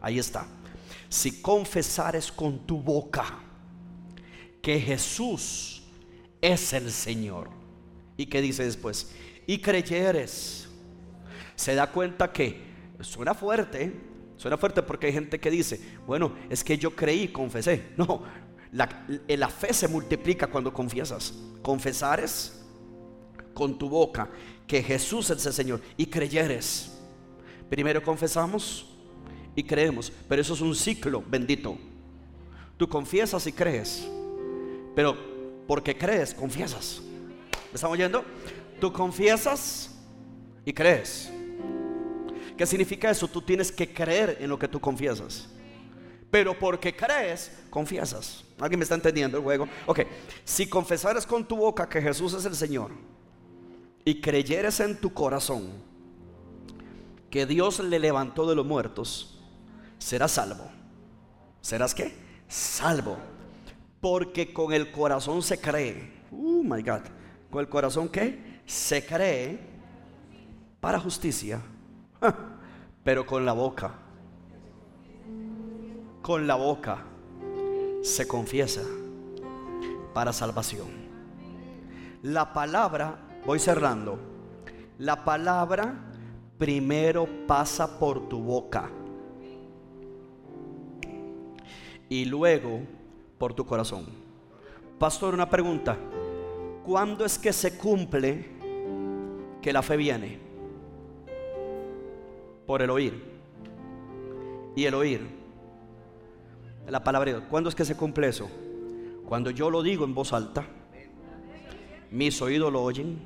ahí 0.00 0.18
está, 0.18 0.46
si 1.08 1.40
confesares 1.40 2.30
con 2.30 2.66
tu 2.66 2.80
boca 2.80 3.24
que 4.60 4.80
Jesús 4.80 5.82
es 6.40 6.72
el 6.72 6.90
Señor. 6.90 7.50
¿Y 8.16 8.26
qué 8.26 8.40
dice 8.40 8.64
después? 8.64 9.12
Y 9.46 9.58
creyeres 9.58 10.68
se 11.56 11.74
da 11.74 11.90
cuenta 11.90 12.32
que 12.32 12.62
suena 13.00 13.34
fuerte, 13.34 13.92
suena 14.36 14.56
fuerte 14.56 14.82
porque 14.82 15.06
hay 15.06 15.12
gente 15.12 15.38
que 15.38 15.50
dice, 15.50 15.80
bueno, 16.06 16.32
es 16.50 16.62
que 16.64 16.76
yo 16.78 16.94
creí, 16.94 17.28
confesé. 17.28 17.90
No, 17.96 18.22
la, 18.72 19.06
la 19.28 19.48
fe 19.48 19.72
se 19.72 19.86
multiplica 19.86 20.48
cuando 20.48 20.72
confiesas. 20.72 21.32
Confesares 21.62 22.64
con 23.54 23.78
tu 23.78 23.88
boca 23.88 24.28
que 24.66 24.82
Jesús 24.82 25.30
es 25.30 25.46
el 25.46 25.52
Señor 25.52 25.80
y 25.96 26.06
creyeres. 26.06 26.98
Primero 27.70 28.02
confesamos 28.02 28.86
y 29.54 29.62
creemos, 29.62 30.12
pero 30.28 30.42
eso 30.42 30.54
es 30.54 30.60
un 30.60 30.74
ciclo 30.74 31.22
bendito. 31.26 31.78
Tú 32.76 32.88
confiesas 32.88 33.46
y 33.46 33.52
crees, 33.52 34.06
pero 34.94 35.16
porque 35.66 35.96
crees, 35.96 36.34
confiesas. 36.34 37.00
¿Me 37.70 37.76
estamos 37.76 37.94
oyendo? 37.94 38.24
Tú 38.80 38.92
confiesas 38.92 39.94
y 40.64 40.72
crees. 40.72 41.30
¿Qué 42.56 42.66
significa 42.66 43.10
eso? 43.10 43.26
Tú 43.26 43.42
tienes 43.42 43.72
que 43.72 43.92
creer 43.92 44.38
en 44.40 44.48
lo 44.48 44.58
que 44.58 44.68
tú 44.68 44.80
confiesas. 44.80 45.48
Pero 46.30 46.58
porque 46.58 46.94
crees, 46.94 47.52
confiesas. 47.70 48.44
¿Alguien 48.58 48.78
me 48.78 48.84
está 48.84 48.94
entendiendo 48.94 49.38
el 49.38 49.42
juego? 49.42 49.68
Ok, 49.86 50.00
si 50.44 50.68
confesares 50.68 51.26
con 51.26 51.46
tu 51.46 51.56
boca 51.56 51.88
que 51.88 52.00
Jesús 52.00 52.34
es 52.34 52.44
el 52.44 52.54
Señor 52.54 52.90
y 54.04 54.20
creyeres 54.20 54.80
en 54.80 55.00
tu 55.00 55.12
corazón 55.12 55.70
que 57.30 57.46
Dios 57.46 57.80
le 57.80 57.98
levantó 57.98 58.48
de 58.48 58.54
los 58.54 58.66
muertos, 58.66 59.40
serás 59.98 60.32
salvo. 60.32 60.70
¿Serás 61.60 61.94
qué? 61.94 62.14
Salvo. 62.46 63.16
Porque 64.00 64.52
con 64.52 64.72
el 64.72 64.92
corazón 64.92 65.42
se 65.42 65.60
cree. 65.60 66.12
Oh 66.30 66.62
my 66.62 66.82
God. 66.82 67.02
Con 67.50 67.60
el 67.60 67.68
corazón 67.68 68.08
qué? 68.08 68.60
Se 68.66 69.04
cree 69.04 69.58
para 70.80 71.00
justicia 71.00 71.60
pero 73.04 73.26
con 73.26 73.44
la 73.44 73.52
boca, 73.52 73.92
con 76.22 76.46
la 76.46 76.54
boca 76.54 76.98
se 78.02 78.26
confiesa 78.26 78.82
para 80.12 80.32
salvación. 80.32 80.88
La 82.22 82.52
palabra, 82.52 83.18
voy 83.44 83.58
cerrando, 83.58 84.18
la 84.98 85.24
palabra 85.24 85.94
primero 86.58 87.28
pasa 87.46 87.98
por 87.98 88.28
tu 88.28 88.40
boca 88.40 88.90
y 92.08 92.24
luego 92.24 92.80
por 93.38 93.54
tu 93.54 93.66
corazón. 93.66 94.06
Pastor, 94.98 95.34
una 95.34 95.50
pregunta. 95.50 95.98
¿Cuándo 96.84 97.24
es 97.24 97.38
que 97.38 97.52
se 97.52 97.76
cumple 97.76 98.46
que 99.60 99.72
la 99.72 99.82
fe 99.82 99.96
viene? 99.96 100.43
Por 102.66 102.82
el 102.82 102.90
oír. 102.90 103.22
Y 104.76 104.84
el 104.84 104.94
oír. 104.94 105.26
La 106.88 107.02
palabra 107.02 107.32
de 107.32 107.38
Dios. 107.38 107.48
¿Cuándo 107.50 107.68
es 107.68 107.74
que 107.74 107.84
se 107.84 107.96
cumple 107.96 108.28
eso? 108.28 108.50
Cuando 109.26 109.50
yo 109.50 109.70
lo 109.70 109.82
digo 109.82 110.04
en 110.04 110.14
voz 110.14 110.32
alta, 110.32 110.66
mis 112.10 112.40
oídos 112.42 112.72
lo 112.72 112.82
oyen, 112.82 113.18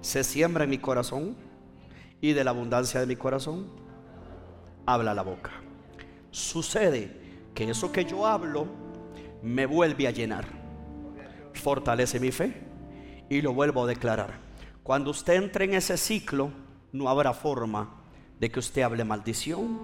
se 0.00 0.24
siembra 0.24 0.64
en 0.64 0.70
mi 0.70 0.78
corazón 0.78 1.36
y 2.20 2.32
de 2.32 2.44
la 2.44 2.50
abundancia 2.50 3.00
de 3.00 3.06
mi 3.06 3.16
corazón 3.16 3.68
habla 4.86 5.14
la 5.14 5.22
boca. 5.22 5.52
Sucede 6.30 7.20
que 7.54 7.70
eso 7.70 7.92
que 7.92 8.04
yo 8.04 8.26
hablo 8.26 8.66
me 9.42 9.66
vuelve 9.66 10.08
a 10.08 10.10
llenar, 10.10 10.46
fortalece 11.54 12.18
mi 12.18 12.32
fe 12.32 12.62
y 13.28 13.40
lo 13.40 13.52
vuelvo 13.54 13.84
a 13.84 13.86
declarar. 13.86 14.40
Cuando 14.82 15.10
usted 15.10 15.34
entre 15.34 15.66
en 15.66 15.74
ese 15.74 15.96
ciclo, 15.96 16.50
no 16.92 17.08
habrá 17.08 17.32
forma 17.32 18.01
de 18.42 18.50
que 18.50 18.58
usted 18.58 18.82
hable 18.82 19.04
maldición, 19.04 19.78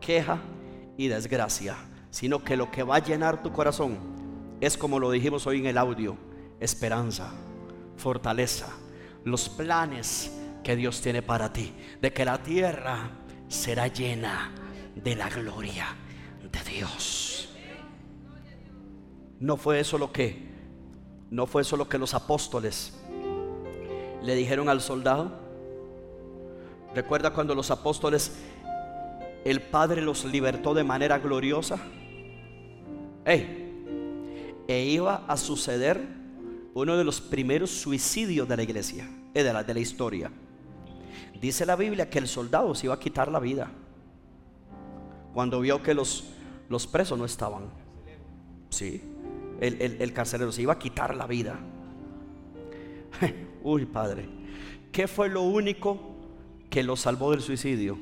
queja 0.00 0.38
y 0.96 1.08
desgracia, 1.08 1.76
sino 2.08 2.42
que 2.42 2.56
lo 2.56 2.70
que 2.70 2.82
va 2.82 2.96
a 2.96 3.04
llenar 3.04 3.42
tu 3.42 3.52
corazón 3.52 3.98
es 4.62 4.78
como 4.78 4.98
lo 4.98 5.10
dijimos 5.10 5.46
hoy 5.46 5.58
en 5.58 5.66
el 5.66 5.76
audio, 5.76 6.16
esperanza, 6.60 7.30
fortaleza, 7.98 8.68
los 9.24 9.50
planes 9.50 10.34
que 10.62 10.76
Dios 10.76 11.02
tiene 11.02 11.20
para 11.20 11.52
ti, 11.52 11.74
de 12.00 12.10
que 12.10 12.24
la 12.24 12.42
tierra 12.42 13.10
será 13.48 13.88
llena 13.88 14.50
de 14.94 15.14
la 15.14 15.28
gloria 15.28 15.88
de 16.40 16.70
Dios. 16.70 17.50
No 19.40 19.58
fue 19.58 19.80
eso 19.80 19.98
lo 19.98 20.10
que, 20.10 20.38
no 21.30 21.46
fue 21.46 21.60
eso 21.60 21.76
lo 21.76 21.86
que 21.86 21.98
los 21.98 22.14
apóstoles 22.14 22.98
le 24.22 24.34
dijeron 24.34 24.70
al 24.70 24.80
soldado. 24.80 25.43
Recuerda 26.94 27.32
cuando 27.32 27.54
los 27.54 27.70
apóstoles, 27.72 28.32
el 29.44 29.60
Padre 29.60 30.00
los 30.00 30.24
libertó 30.24 30.74
de 30.74 30.84
manera 30.84 31.18
gloriosa. 31.18 31.78
e 33.26 34.84
iba 34.84 35.24
a 35.26 35.36
suceder 35.36 36.00
uno 36.72 36.96
de 36.96 37.04
los 37.04 37.20
primeros 37.20 37.70
suicidios 37.70 38.48
de 38.48 38.56
la 38.56 38.62
iglesia, 38.62 39.08
de 39.32 39.52
la, 39.52 39.64
de 39.64 39.74
la 39.74 39.80
historia. 39.80 40.30
Dice 41.40 41.66
la 41.66 41.76
Biblia 41.76 42.08
que 42.08 42.18
el 42.18 42.28
soldado 42.28 42.74
se 42.74 42.86
iba 42.86 42.94
a 42.94 42.98
quitar 42.98 43.30
la 43.30 43.40
vida 43.40 43.70
cuando 45.34 45.60
vio 45.60 45.82
que 45.82 45.94
los, 45.94 46.30
los 46.68 46.86
presos 46.86 47.18
no 47.18 47.24
estaban. 47.24 47.64
Sí, 48.70 49.02
el, 49.60 49.82
el, 49.82 50.00
el 50.00 50.12
carcelero 50.12 50.52
se 50.52 50.62
iba 50.62 50.72
a 50.72 50.78
quitar 50.78 51.14
la 51.14 51.26
vida. 51.26 51.58
Uy, 53.62 53.84
Padre, 53.84 54.28
¿qué 54.92 55.08
fue 55.08 55.28
lo 55.28 55.42
único 55.42 56.13
que 56.70 56.82
lo 56.82 56.96
salvó 56.96 57.30
del 57.30 57.40
suicidio? 57.40 57.98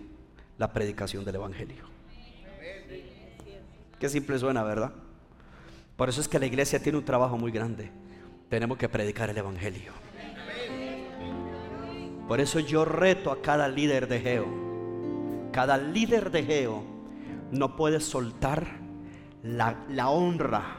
La 0.58 0.72
predicación 0.72 1.24
del 1.24 1.36
Evangelio. 1.36 1.84
Qué 3.98 4.08
simple 4.08 4.38
suena, 4.38 4.62
¿verdad? 4.62 4.92
Por 5.96 6.08
eso 6.08 6.20
es 6.20 6.28
que 6.28 6.38
la 6.38 6.46
iglesia 6.46 6.82
tiene 6.82 6.98
un 6.98 7.04
trabajo 7.04 7.38
muy 7.38 7.52
grande. 7.52 7.90
Tenemos 8.48 8.78
que 8.78 8.88
predicar 8.88 9.30
el 9.30 9.38
Evangelio. 9.38 9.92
Por 12.26 12.40
eso 12.40 12.60
yo 12.60 12.84
reto 12.84 13.30
a 13.30 13.40
cada 13.42 13.68
líder 13.68 14.08
de 14.08 14.20
Geo. 14.20 14.46
Cada 15.52 15.76
líder 15.76 16.30
de 16.30 16.44
Geo 16.44 16.82
no 17.50 17.76
puede 17.76 18.00
soltar 18.00 18.66
la, 19.42 19.84
la 19.88 20.08
honra, 20.08 20.78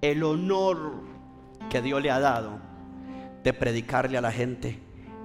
el 0.00 0.22
honor 0.24 0.94
que 1.70 1.80
Dios 1.80 2.02
le 2.02 2.10
ha 2.10 2.18
dado 2.18 2.58
de 3.44 3.52
predicarle 3.52 4.18
a 4.18 4.20
la 4.20 4.32
gente 4.32 4.78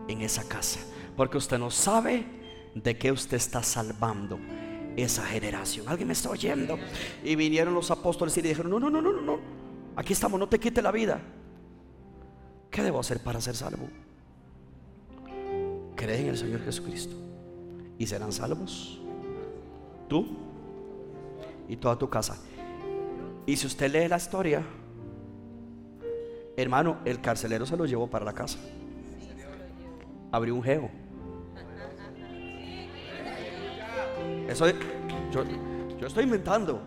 en 0.07 0.21
esa 0.21 0.47
casa. 0.47 0.79
Porque 1.15 1.37
usted 1.37 1.57
no 1.57 1.71
sabe 1.71 2.25
de 2.73 2.97
qué 2.97 3.11
usted 3.11 3.37
está 3.37 3.63
salvando 3.63 4.39
esa 4.95 5.23
generación. 5.25 5.87
¿Alguien 5.87 6.07
me 6.07 6.13
está 6.13 6.29
oyendo? 6.29 6.77
Y 7.23 7.35
vinieron 7.35 7.73
los 7.73 7.91
apóstoles 7.91 8.37
y 8.37 8.41
le 8.41 8.49
dijeron, 8.49 8.71
no, 8.71 8.79
no, 8.79 8.89
no, 8.89 9.01
no, 9.01 9.21
no, 9.21 9.39
aquí 9.95 10.13
estamos, 10.13 10.39
no 10.39 10.47
te 10.47 10.59
quite 10.59 10.81
la 10.81 10.91
vida. 10.91 11.21
¿Qué 12.69 12.83
debo 12.83 12.99
hacer 12.99 13.21
para 13.21 13.39
ser 13.39 13.55
salvo? 13.55 13.87
Cree 15.95 16.21
en 16.21 16.27
el 16.27 16.37
Señor 16.37 16.61
Jesucristo 16.63 17.15
y 17.97 18.05
serán 18.05 18.31
salvos. 18.31 18.99
Tú 20.09 20.27
y 21.67 21.77
toda 21.77 21.97
tu 21.97 22.09
casa. 22.09 22.37
Y 23.45 23.55
si 23.55 23.67
usted 23.67 23.91
lee 23.91 24.07
la 24.07 24.17
historia, 24.17 24.63
hermano, 26.57 26.97
el 27.05 27.21
carcelero 27.21 27.65
se 27.65 27.77
lo 27.77 27.85
llevó 27.85 28.09
para 28.09 28.25
la 28.25 28.33
casa. 28.33 28.59
Abrió 30.31 30.55
un 30.55 30.63
geo. 30.63 31.04
Eso 34.47 34.67
yo, 35.31 36.07
estoy 36.07 36.23
inventando. 36.23 36.81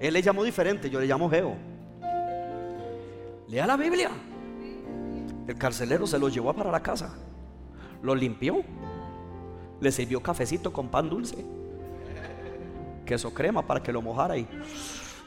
Él 0.00 0.12
le 0.14 0.22
llamó 0.22 0.44
diferente, 0.44 0.90
yo 0.90 1.00
le 1.00 1.06
llamo 1.06 1.30
geo. 1.30 1.56
Lea 3.48 3.66
la 3.66 3.76
Biblia. 3.76 4.10
El 5.46 5.56
carcelero 5.56 6.06
se 6.06 6.18
lo 6.18 6.28
llevó 6.28 6.52
para 6.52 6.70
la 6.70 6.82
casa. 6.82 7.14
Lo 8.02 8.14
limpió. 8.14 8.62
Le 9.80 9.90
sirvió 9.90 10.22
cafecito 10.22 10.72
con 10.72 10.88
pan 10.88 11.08
dulce. 11.08 11.44
Queso 13.04 13.32
crema 13.34 13.66
para 13.66 13.82
que 13.82 13.92
lo 13.92 14.00
mojara 14.00 14.36
y 14.36 14.46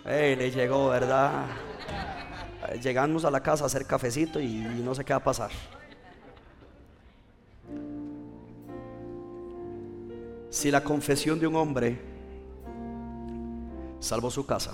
le 0.06 0.52
llegó, 0.52 0.90
¿verdad? 0.90 1.46
Llegamos 2.82 3.26
a 3.26 3.32
la 3.32 3.42
casa 3.42 3.64
a 3.64 3.68
hacer 3.68 3.86
cafecito 3.86 4.40
y, 4.40 4.46
y 4.46 4.82
no 4.84 4.96
sé 4.96 5.04
qué 5.04 5.14
va 5.14 5.18
a 5.18 5.24
pasar. 5.24 5.52
Si 10.56 10.72
la 10.72 10.86
confesión 10.86 11.38
de 11.38 11.48
un 11.48 11.58
hombre 11.58 12.00
salvó 14.00 14.32
su 14.32 14.46
casa, 14.46 14.72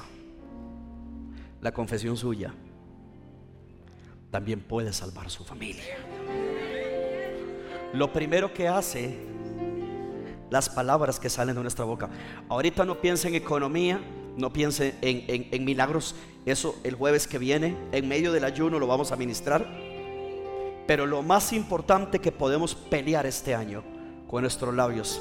la 1.59 1.71
confesión 1.71 2.15
suya 2.15 2.53
también 4.29 4.61
puede 4.61 4.93
salvar 4.93 5.31
su 5.31 5.43
familia. 5.43 5.83
Lo 7.93 8.13
primero 8.13 8.53
que 8.53 8.67
hace 8.67 9.17
las 10.51 10.69
palabras 10.69 11.19
que 11.19 11.31
salen 11.31 11.55
de 11.55 11.63
nuestra 11.63 11.83
boca. 11.83 12.11
Ahorita 12.47 12.85
no 12.85 13.01
piense 13.01 13.29
en 13.29 13.33
economía, 13.33 13.99
no 14.37 14.53
piense 14.53 14.93
en, 15.01 15.65
milagros. 15.65 16.13
Eso 16.45 16.75
el 16.83 16.93
jueves 16.93 17.25
que 17.27 17.39
viene, 17.39 17.75
en 17.91 18.07
medio 18.07 18.31
del 18.31 18.43
ayuno, 18.43 18.77
lo 18.77 18.85
vamos 18.85 19.11
a 19.11 19.15
ministrar. 19.15 19.67
Pero 20.85 21.07
lo 21.07 21.23
más 21.23 21.51
importante 21.53 22.19
que 22.19 22.31
podemos 22.31 22.75
pelear 22.75 23.25
este 23.25 23.55
año 23.55 23.83
con 24.27 24.43
nuestros 24.43 24.75
labios, 24.75 25.19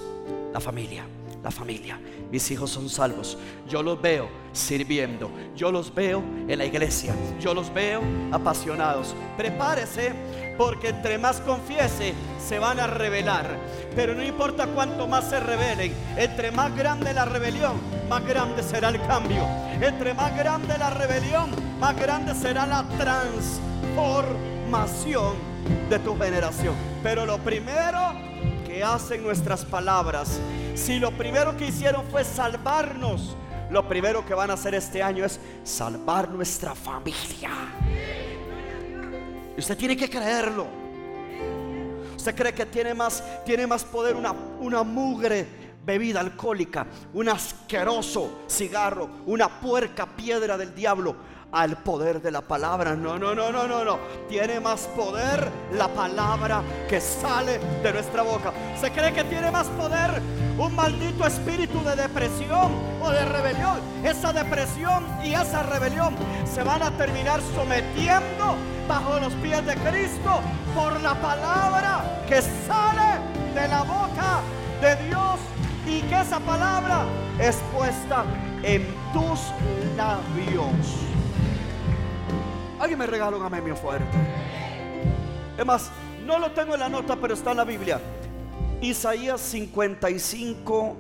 la 0.53 0.61
familia 0.61 1.05
la 1.42 1.51
familia. 1.51 1.98
Mis 2.30 2.48
hijos 2.51 2.70
son 2.70 2.88
salvos. 2.88 3.36
Yo 3.68 3.82
los 3.82 4.01
veo 4.01 4.30
sirviendo. 4.53 5.28
Yo 5.57 5.72
los 5.72 5.92
veo 5.94 6.22
en 6.48 6.57
la 6.59 6.64
iglesia. 6.64 7.14
Yo 7.40 7.53
los 7.55 7.72
veo 7.72 8.03
apasionados. 8.30 9.14
Prepárese 9.36 10.12
porque 10.59 10.88
entre 10.90 11.18
más 11.18 11.40
confiese 11.40 12.14
se 12.38 12.59
van 12.59 12.80
a 12.80 12.86
revelar. 12.86 13.59
Pero 13.96 14.14
no 14.14 14.22
importa 14.22 14.66
cuánto 14.66 15.09
más 15.09 15.30
se 15.30 15.40
revelen. 15.40 15.94
Entre 16.16 16.51
más 16.51 16.76
grande 16.76 17.14
la 17.14 17.24
rebelión, 17.24 17.80
más 18.09 18.26
grande 18.26 18.62
será 18.62 18.90
el 18.90 19.01
cambio. 19.07 19.42
Entre 19.80 20.12
más 20.14 20.36
grande 20.36 20.76
la 20.78 20.90
rebelión, 20.90 21.51
más 21.80 21.96
grande 21.96 22.34
será 22.34 22.66
la 22.66 22.84
transformación 22.98 25.36
de 25.88 25.98
tu 25.98 26.14
generación. 26.18 26.74
Pero 27.03 27.24
lo 27.24 27.38
primero 27.38 28.30
que 28.71 28.85
hacen 28.85 29.25
nuestras 29.25 29.64
palabras 29.64 30.39
si 30.75 31.01
lo 31.01 31.11
primero 31.11 31.57
que 31.57 31.66
hicieron 31.66 32.05
fue 32.09 32.23
salvarnos, 32.25 33.37
lo 33.68 33.89
primero 33.89 34.25
que 34.25 34.33
van 34.33 34.51
a 34.51 34.55
hacer 34.55 34.75
este 34.75 35.03
año 35.03 35.25
es 35.25 35.41
salvar 35.64 36.29
nuestra 36.29 36.75
familia. 36.75 37.51
Usted 39.59 39.77
tiene 39.77 39.97
que 39.97 40.09
creerlo. 40.09 40.68
Usted 42.16 42.35
cree 42.35 42.55
que 42.55 42.66
tiene 42.66 42.95
más, 42.95 43.25
tiene 43.45 43.66
más 43.66 43.85
poder 43.85 44.14
una, 44.14 44.33
una 44.33 44.85
mugre 44.85 45.47
bebida 45.85 46.21
alcohólica, 46.21 46.87
un 47.12 47.29
asqueroso 47.29 48.43
cigarro, 48.49 49.09
una 49.27 49.49
puerca 49.61 50.07
piedra 50.07 50.57
del 50.57 50.75
diablo 50.75 51.16
al 51.53 51.76
poder 51.78 52.20
de 52.22 52.30
la 52.30 52.40
palabra. 52.40 52.94
No, 52.94 53.18
no, 53.18 53.34
no, 53.34 53.51
no, 53.51 53.66
no, 53.66 53.84
no. 53.84 53.98
Tiene 54.28 54.61
más 54.61 54.82
poder 54.96 55.51
la 55.72 55.88
palabra 55.88 56.62
que 56.88 57.01
sale 57.01 57.59
de 57.82 57.92
nuestra 57.92 58.22
boca. 58.22 58.53
¿Se 58.80 58.90
cree 58.90 59.12
que 59.12 59.24
tiene 59.24 59.51
más 59.51 59.66
poder 59.68 60.22
un 60.59 60.74
maldito 60.74 61.26
espíritu 61.26 61.82
de 61.82 61.96
depresión 61.96 62.72
o 63.03 63.11
de 63.11 63.24
rebelión? 63.24 63.80
Esa 64.05 64.32
depresión 64.32 65.05
y 65.22 65.34
esa 65.34 65.62
rebelión 65.62 66.14
se 66.44 66.62
van 66.62 66.82
a 66.82 66.90
terminar 66.92 67.40
sometiendo 67.55 68.57
bajo 68.88 69.18
los 69.20 69.32
pies 69.34 69.64
de 69.66 69.74
Cristo 69.76 70.40
por 70.74 71.01
la 71.01 71.14
palabra 71.14 72.24
que 72.28 72.40
sale 72.42 73.20
de 73.55 73.68
la 73.68 73.82
boca 73.82 74.40
de 74.80 74.96
Dios 75.07 75.38
y 75.86 76.01
que 76.03 76.20
esa 76.20 76.38
palabra 76.40 77.05
es 77.38 77.57
puesta 77.74 78.24
en 78.62 78.86
tus 79.12 79.40
labios. 79.96 81.20
Alguien 82.81 82.99
me 82.99 83.07
regala 83.07 83.37
un 83.37 83.43
amén 83.43 83.62
bien 83.62 83.76
fuerte. 83.76 84.07
Es 85.59 85.66
más, 85.66 85.91
no 86.24 86.39
lo 86.39 86.51
tengo 86.53 86.72
en 86.72 86.81
la 86.81 86.89
nota, 86.89 87.14
pero 87.14 87.35
está 87.35 87.51
en 87.51 87.59
la 87.59 87.64
Biblia. 87.64 88.01
Isaías 88.81 89.39
55. 89.43 90.97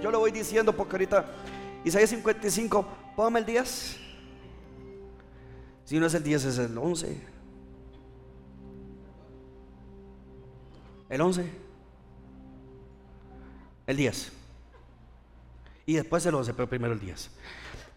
Yo 0.00 0.10
lo 0.12 0.20
voy 0.20 0.30
diciendo 0.30 0.72
porque 0.72 0.94
ahorita. 0.94 1.26
Isaías 1.84 2.10
55. 2.10 2.86
Póngame 3.16 3.40
el 3.40 3.46
10. 3.46 3.96
Si 5.84 5.98
no 5.98 6.06
es 6.06 6.14
el 6.14 6.22
10, 6.22 6.44
es 6.44 6.58
el 6.58 6.78
11. 6.78 7.20
El 11.08 11.20
11. 11.20 11.50
El 13.88 13.96
10. 13.96 14.32
Y 15.86 15.94
después 15.94 16.24
el 16.24 16.36
11, 16.36 16.54
pero 16.54 16.68
primero 16.68 16.92
el 16.92 17.00
10. 17.00 17.30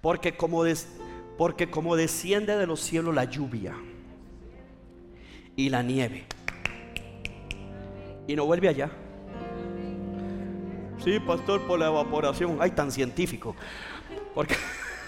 Porque 0.01 0.35
como, 0.35 0.63
porque 1.39 1.71
como 1.71 1.95
desciende 1.95 2.57
de 2.57 2.67
los 2.67 2.81
cielos 2.81 3.15
la 3.15 3.23
lluvia 3.23 3.73
y 5.55 5.69
la 5.69 5.81
nieve. 5.81 6.25
Y 8.27 8.35
no 8.35 8.45
vuelve 8.45 8.67
allá. 8.67 8.91
Sí, 11.01 11.17
pastor, 11.21 11.65
por 11.65 11.79
la 11.79 11.87
evaporación. 11.87 12.57
Ay, 12.59 12.71
tan 12.71 12.91
científico. 12.91 13.55
Porque 14.35 14.57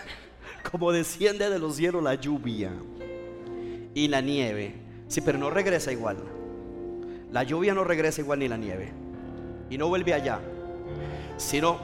como 0.71 0.93
desciende 0.93 1.49
de 1.49 1.59
los 1.59 1.75
cielos 1.75 2.01
la 2.01 2.15
lluvia 2.15 2.71
y 3.93 4.07
la 4.07 4.21
nieve. 4.21 4.75
Sí, 5.09 5.19
pero 5.19 5.37
no 5.37 5.49
regresa 5.49 5.91
igual. 5.91 6.15
La 7.29 7.43
lluvia 7.43 7.73
no 7.73 7.83
regresa 7.83 8.21
igual 8.21 8.39
ni 8.39 8.47
la 8.47 8.55
nieve. 8.55 8.93
Y 9.69 9.77
no 9.77 9.89
vuelve 9.89 10.13
allá. 10.13 10.39
Sino, 11.35 11.77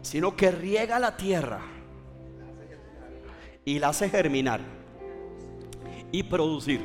sino 0.00 0.36
que 0.36 0.52
riega 0.52 1.00
la 1.00 1.16
tierra 1.16 1.75
y 3.66 3.80
la 3.80 3.88
hace 3.88 4.08
germinar 4.08 4.60
y 6.12 6.22
producir. 6.22 6.80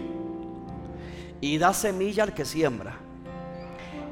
Y 1.39 1.57
da 1.57 1.73
semilla 1.73 2.23
al 2.23 2.33
que 2.33 2.43
siembra 2.43 2.97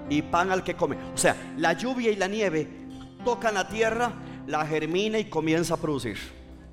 y 0.07 0.21
pan 0.21 0.51
al 0.51 0.63
que 0.63 0.75
come. 0.75 0.95
O 1.13 1.17
sea, 1.17 1.35
la 1.57 1.73
lluvia 1.73 2.11
y 2.11 2.15
la 2.15 2.27
nieve 2.27 2.67
tocan 3.25 3.55
la 3.55 3.67
tierra, 3.67 4.13
la 4.47 4.65
germina 4.65 5.19
y 5.19 5.25
comienza 5.25 5.73
a 5.73 5.77
producir. 5.77 6.17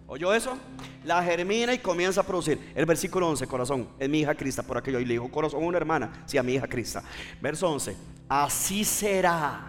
¿Oyó 0.07 0.33
eso? 0.33 0.57
La 1.05 1.23
germina 1.23 1.73
y 1.75 1.79
comienza 1.79 2.21
a 2.21 2.25
producir. 2.25 2.73
El 2.75 2.87
versículo 2.87 3.29
11, 3.29 3.47
corazón, 3.47 3.89
es 3.99 4.09
mi 4.09 4.21
hija 4.21 4.35
Crista, 4.35 4.63
por 4.63 4.79
aquello. 4.79 5.01
Y 5.01 5.05
le 5.05 5.15
dijo, 5.15 5.31
corazón, 5.31 5.65
una 5.65 5.79
hermana, 5.79 6.25
sí, 6.27 6.39
a 6.39 6.43
mi 6.43 6.55
hija 6.55 6.69
Crista. 6.69 7.03
Verso 7.41 7.71
11, 7.71 7.97
así 8.29 8.85
será 8.85 9.61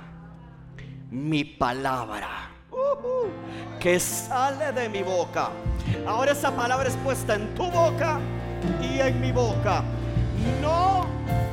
mi 1.09 1.43
palabra 1.43 2.51
que 3.79 3.99
sale 3.99 4.71
de 4.71 4.89
mi 4.89 5.03
boca. 5.03 5.49
Ahora 6.07 6.31
esa 6.31 6.51
palabra 6.51 6.87
es 6.89 6.95
puesta 6.97 7.35
en 7.35 7.53
tu 7.55 7.69
boca 7.69 8.19
y 8.81 8.99
en 8.99 9.21
mi 9.21 9.31
boca. 9.31 9.83
No 10.61 11.05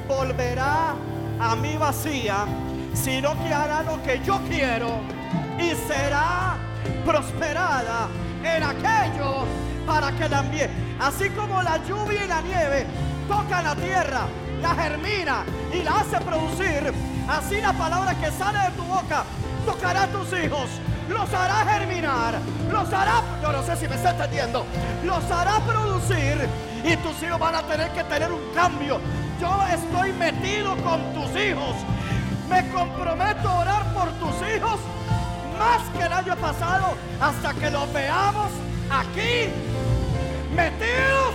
volverá 0.09 0.95
a 1.41 1.57
mí 1.57 1.77
vacía, 1.77 2.47
sino 2.93 3.33
que 3.43 3.53
hará 3.53 3.83
lo 3.83 4.03
que 4.03 4.21
yo 4.25 4.41
quiero 4.49 5.01
y 5.59 5.75
será 5.87 6.57
prosperada 7.05 8.09
en 8.43 8.63
aquello 8.63 9.45
para 9.87 10.13
que 10.13 10.29
la 10.29 10.41
envíe. 10.41 10.69
Así 11.01 11.31
como 11.31 11.63
la 11.63 11.79
lluvia 11.85 12.25
y 12.25 12.29
la 12.29 12.41
nieve 12.41 12.87
tocan 13.29 13.65
la 13.65 13.75
tierra, 13.75 14.27
la 14.63 14.75
germina 14.75 15.45
y 15.73 15.83
la 15.83 16.01
hace 16.01 16.19
producir, 16.21 16.93
así 17.29 17.61
la 17.61 17.73
palabra 17.73 18.15
que 18.15 18.31
sale 18.31 18.59
de 18.71 18.77
tu 18.77 18.83
boca 18.85 19.25
tocará 19.67 20.05
a 20.05 20.07
tus 20.09 20.29
hijos, 20.39 20.69
los 21.09 21.33
hará 21.33 21.65
germinar, 21.73 22.39
los 22.71 22.93
hará, 22.93 23.23
yo 23.43 23.53
no 23.53 23.63
sé 23.63 23.77
si 23.77 23.89
me 23.89 23.97
está 23.97 24.11
entendiendo, 24.11 24.67
los 25.05 25.31
hará 25.31 25.61
producir 25.61 26.49
y 26.85 26.97
tus 26.97 27.23
hijos 27.23 27.39
van 27.39 27.55
a 27.55 27.63
tener 27.63 27.91
que 27.91 28.05
tener 28.05 28.31
un 28.33 28.43
cambio. 28.55 29.01
Yo 29.41 29.51
estoy 29.73 30.13
metido 30.13 30.77
con 30.79 31.01
tus 31.15 31.31
hijos. 31.41 31.77
Me 32.49 32.69
comprometo 32.71 33.49
a 33.49 33.59
orar 33.61 33.95
por 33.95 34.09
tus 34.13 34.35
hijos 34.49 34.79
más 35.59 35.83
que 35.97 36.05
el 36.05 36.13
año 36.13 36.37
pasado 36.37 36.95
hasta 37.21 37.55
que 37.55 37.71
los 37.71 37.93
veamos 37.93 38.51
aquí 38.91 39.51
metidos 40.55 41.35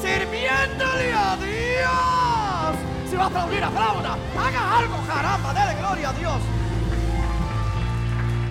sirviéndole 0.00 1.12
a 1.12 1.36
Dios. 1.36 3.10
Si 3.10 3.16
va 3.16 3.24
a 3.24 3.26
aplaudir, 3.26 3.64
aplauda. 3.64 4.16
Haga 4.38 4.78
algo, 4.78 4.96
caramba, 5.06 5.54
dele 5.54 5.74
gloria 5.80 6.10
a 6.10 6.12
Dios. 6.12 6.40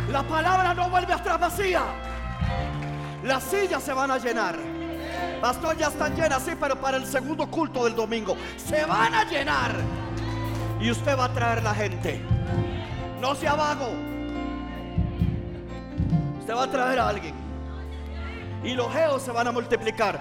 La 0.10 0.24
palabra 0.24 0.74
no 0.74 0.89
vuelve 0.89 1.14
a 1.14 1.18
estar 1.18 1.39
vacía. 1.39 1.84
Las 3.24 3.43
sillas 3.43 3.84
se 3.84 3.91
van 3.93 4.10
a 4.10 4.18
llenar. 4.18 4.55
Pastor, 5.41 5.78
ya 5.78 5.88
están 5.88 6.16
llenas, 6.16 6.43
sí, 6.43 6.51
pero 6.60 6.76
para 6.80 6.97
el 6.97 7.05
segundo 7.05 7.47
culto 7.47 7.84
del 7.84 7.95
domingo 7.95 8.38
se 8.55 8.86
van 8.86 9.14
a 9.14 9.24
llenar. 9.26 9.72
Y 10.80 10.91
usted 10.91 11.18
va 11.18 11.26
a 11.26 11.34
traer 11.34 11.62
la 11.62 11.74
gente. 11.74 12.22
No 13.20 13.36
sea 13.36 13.55
vago. 13.55 13.89
Usted 16.39 16.55
va 16.55 16.64
a 16.64 16.72
traer 16.72 16.99
a 16.99 17.10
alguien. 17.10 17.36
Y 18.64 18.74
los 18.74 18.91
geos 18.93 19.22
se 19.22 19.32
van 19.32 19.47
a 19.47 19.51
multiplicar. 19.51 20.20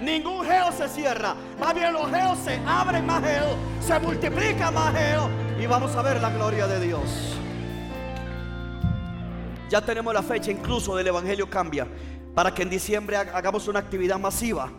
Ningún 0.00 0.46
geo 0.46 0.72
se 0.72 0.88
cierra. 0.88 1.34
Más 1.60 1.74
bien 1.74 1.92
los 1.92 2.10
geos 2.10 2.38
se 2.38 2.58
abren 2.66 3.04
más 3.04 3.22
geo. 3.22 3.56
Se 3.80 3.98
multiplica 3.98 4.70
más 4.70 4.94
geo. 4.94 5.28
Y 5.60 5.66
vamos 5.66 5.94
a 5.96 6.02
ver 6.02 6.20
la 6.20 6.30
gloria 6.30 6.66
de 6.66 6.80
Dios. 6.80 7.38
Ya 9.68 9.82
tenemos 9.82 10.14
la 10.14 10.22
fecha 10.22 10.50
incluso 10.50 10.96
del 10.96 11.08
Evangelio 11.08 11.48
Cambia 11.48 11.86
para 12.34 12.54
que 12.54 12.62
en 12.62 12.70
diciembre 12.70 13.16
hagamos 13.16 13.68
una 13.68 13.80
actividad 13.80 14.18
masiva. 14.18 14.70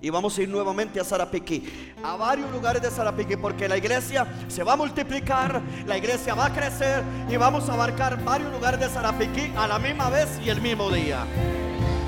Y 0.00 0.10
vamos 0.10 0.36
a 0.36 0.42
ir 0.42 0.48
nuevamente 0.48 0.98
a 0.98 1.04
Sarapiquí, 1.04 1.94
a 2.02 2.16
varios 2.16 2.50
lugares 2.50 2.82
de 2.82 2.90
Sarapiquí, 2.90 3.36
porque 3.36 3.68
la 3.68 3.76
iglesia 3.76 4.26
se 4.48 4.64
va 4.64 4.72
a 4.72 4.76
multiplicar, 4.76 5.62
la 5.86 5.96
iglesia 5.96 6.34
va 6.34 6.46
a 6.46 6.52
crecer 6.52 7.04
y 7.28 7.36
vamos 7.36 7.68
a 7.68 7.74
abarcar 7.74 8.20
varios 8.24 8.50
lugares 8.50 8.80
de 8.80 8.88
Sarapiquí 8.88 9.52
a 9.56 9.68
la 9.68 9.78
misma 9.78 10.10
vez 10.10 10.28
y 10.44 10.48
el 10.48 10.60
mismo 10.60 10.90
día. 10.90 11.24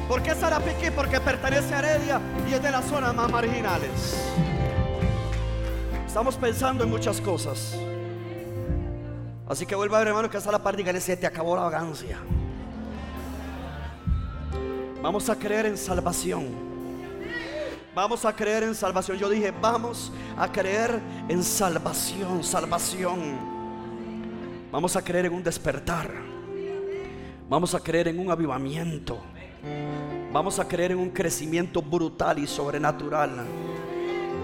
¿Por 0.09 0.25
qué 0.25 0.35
Sarapiquí? 0.35 0.91
Porque 0.91 1.21
pertenece 1.21 1.73
a 1.73 1.79
Heredia 1.79 2.21
y 2.51 2.55
es 2.55 2.63
de 2.63 2.73
las 2.73 2.85
zonas 2.87 3.15
más 3.15 3.31
marginales. 3.31 4.17
Estamos 6.05 6.35
pensando 6.37 6.83
en 6.83 6.91
muchas 6.91 7.21
cosas. 7.21 7.77
Así 9.49 9.67
que 9.67 9.75
vuelva 9.75 9.99
a 9.99 10.01
ver, 10.01 10.09
hermano, 10.09 10.31
que 10.31 10.39
hasta 10.39 10.51
la 10.51 10.63
parte 10.63 10.83
y 10.83 11.01
se 11.01 11.17
te 11.17 11.27
acabó 11.27 11.55
la 11.55 11.63
vagancia. 11.63 12.19
Vamos 15.03 15.29
a 15.29 15.39
creer 15.39 15.67
en 15.67 15.77
salvación. 15.77 16.49
Vamos 17.95 18.25
a 18.25 18.35
creer 18.35 18.63
en 18.63 18.75
salvación. 18.75 19.19
Yo 19.19 19.29
dije, 19.29 19.53
vamos 19.61 20.11
a 20.37 20.51
creer 20.51 20.99
en 21.29 21.45
salvación, 21.45 22.43
salvación. 22.43 23.39
Vamos 24.73 24.97
a 24.97 25.03
creer 25.03 25.27
en 25.27 25.35
un 25.35 25.43
despertar. 25.43 26.11
Vamos 27.49 27.75
a 27.75 27.81
creer 27.81 28.09
en 28.09 28.19
un 28.19 28.31
avivamiento. 28.31 29.19
Vamos 30.33 30.59
a 30.59 30.67
creer 30.67 30.93
en 30.93 30.99
un 30.99 31.11
crecimiento 31.11 31.83
brutal 31.83 32.39
y 32.39 32.47
sobrenatural. 32.47 33.45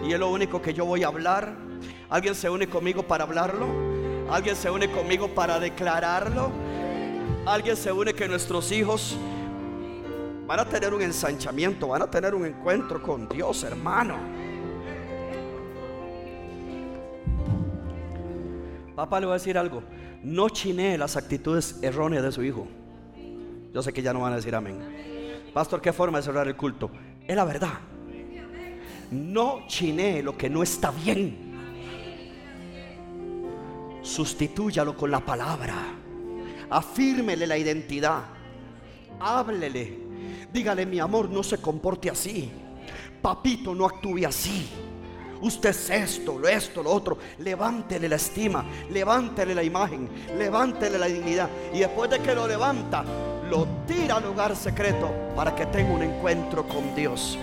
Y 0.07 0.13
es 0.13 0.21
lo 0.21 0.31
único 0.31 0.61
que 0.61 0.75
yo 0.75 0.85
voy 0.85 1.03
a 1.05 1.09
hablar. 1.09 1.57
¿Alguien 2.11 2.35
se 2.35 2.51
une 2.51 2.69
conmigo 2.69 3.03
para 3.03 3.25
hablarlo? 3.25 3.90
¿Alguien 4.31 4.57
se 4.57 4.71
une 4.71 4.91
conmigo 4.91 5.29
para 5.29 5.59
declararlo? 5.59 6.51
¿Alguien 7.47 7.77
se 7.77 7.93
une 7.93 8.15
que 8.15 8.29
nuestros 8.29 8.71
hijos 8.71 9.17
Van 10.51 10.59
a 10.59 10.65
tener 10.65 10.93
un 10.93 11.01
ensanchamiento, 11.01 11.87
van 11.87 12.03
a 12.03 12.11
tener 12.11 12.35
un 12.35 12.45
encuentro 12.45 13.01
con 13.01 13.29
Dios, 13.29 13.63
hermano. 13.63 14.17
Papá 18.97 19.21
le 19.21 19.27
va 19.27 19.35
a 19.35 19.39
decir 19.39 19.57
algo. 19.57 19.85
No 20.25 20.49
chinee 20.49 20.99
las 20.99 21.17
actitudes 21.17 21.79
erróneas 21.83 22.25
de 22.25 22.33
su 22.33 22.43
hijo. 22.43 22.67
Yo 23.73 23.81
sé 23.81 23.93
que 23.93 24.03
ya 24.03 24.13
no 24.13 24.23
van 24.23 24.33
a 24.33 24.37
decir 24.37 24.53
amén. 24.53 24.81
Pastor, 25.55 25.81
¿qué 25.81 25.93
forma 25.93 26.19
de 26.19 26.25
cerrar 26.25 26.49
el 26.49 26.57
culto? 26.57 26.91
Es 27.29 27.37
la 27.37 27.45
verdad. 27.45 27.75
No 29.13 29.69
chinee 29.69 30.21
lo 30.21 30.37
que 30.37 30.51
no 30.51 30.65
está 30.65 30.91
bien. 30.91 31.50
Sustitúyalo 34.03 34.97
con 34.97 35.11
la 35.11 35.21
palabra. 35.21 35.75
Afírmele 36.71 37.47
la 37.47 37.57
identidad. 37.57 38.23
Háblele 39.19 40.11
Dígale, 40.53 40.85
mi 40.85 40.99
amor, 40.99 41.31
no 41.31 41.43
se 41.43 41.59
comporte 41.59 42.11
así. 42.11 42.51
Papito, 43.23 43.75
no 43.75 43.87
actúe 43.87 44.27
así. 44.27 44.69
Usted 45.43 45.71
es 45.71 45.91
esto, 45.91 46.39
lo 46.39 46.49
esto, 46.49 46.83
lo 46.83 46.91
otro. 46.91 47.19
Levántele 47.39 48.09
la 48.09 48.17
estima, 48.17 48.65
levántele 48.91 49.55
la 49.55 49.63
imagen, 49.63 50.09
levántele 50.37 50.99
la 50.99 51.07
dignidad. 51.07 51.49
Y 51.73 51.79
después 51.79 52.11
de 52.11 52.19
que 52.19 52.35
lo 52.35 52.47
levanta, 52.47 53.05
lo 53.49 53.67
tira 53.87 54.17
al 54.17 54.25
lugar 54.25 54.57
secreto 54.57 55.11
para 55.37 55.55
que 55.55 55.67
tenga 55.67 55.93
un 55.93 56.03
encuentro 56.03 56.67
con 56.67 56.95
Dios. 56.95 57.39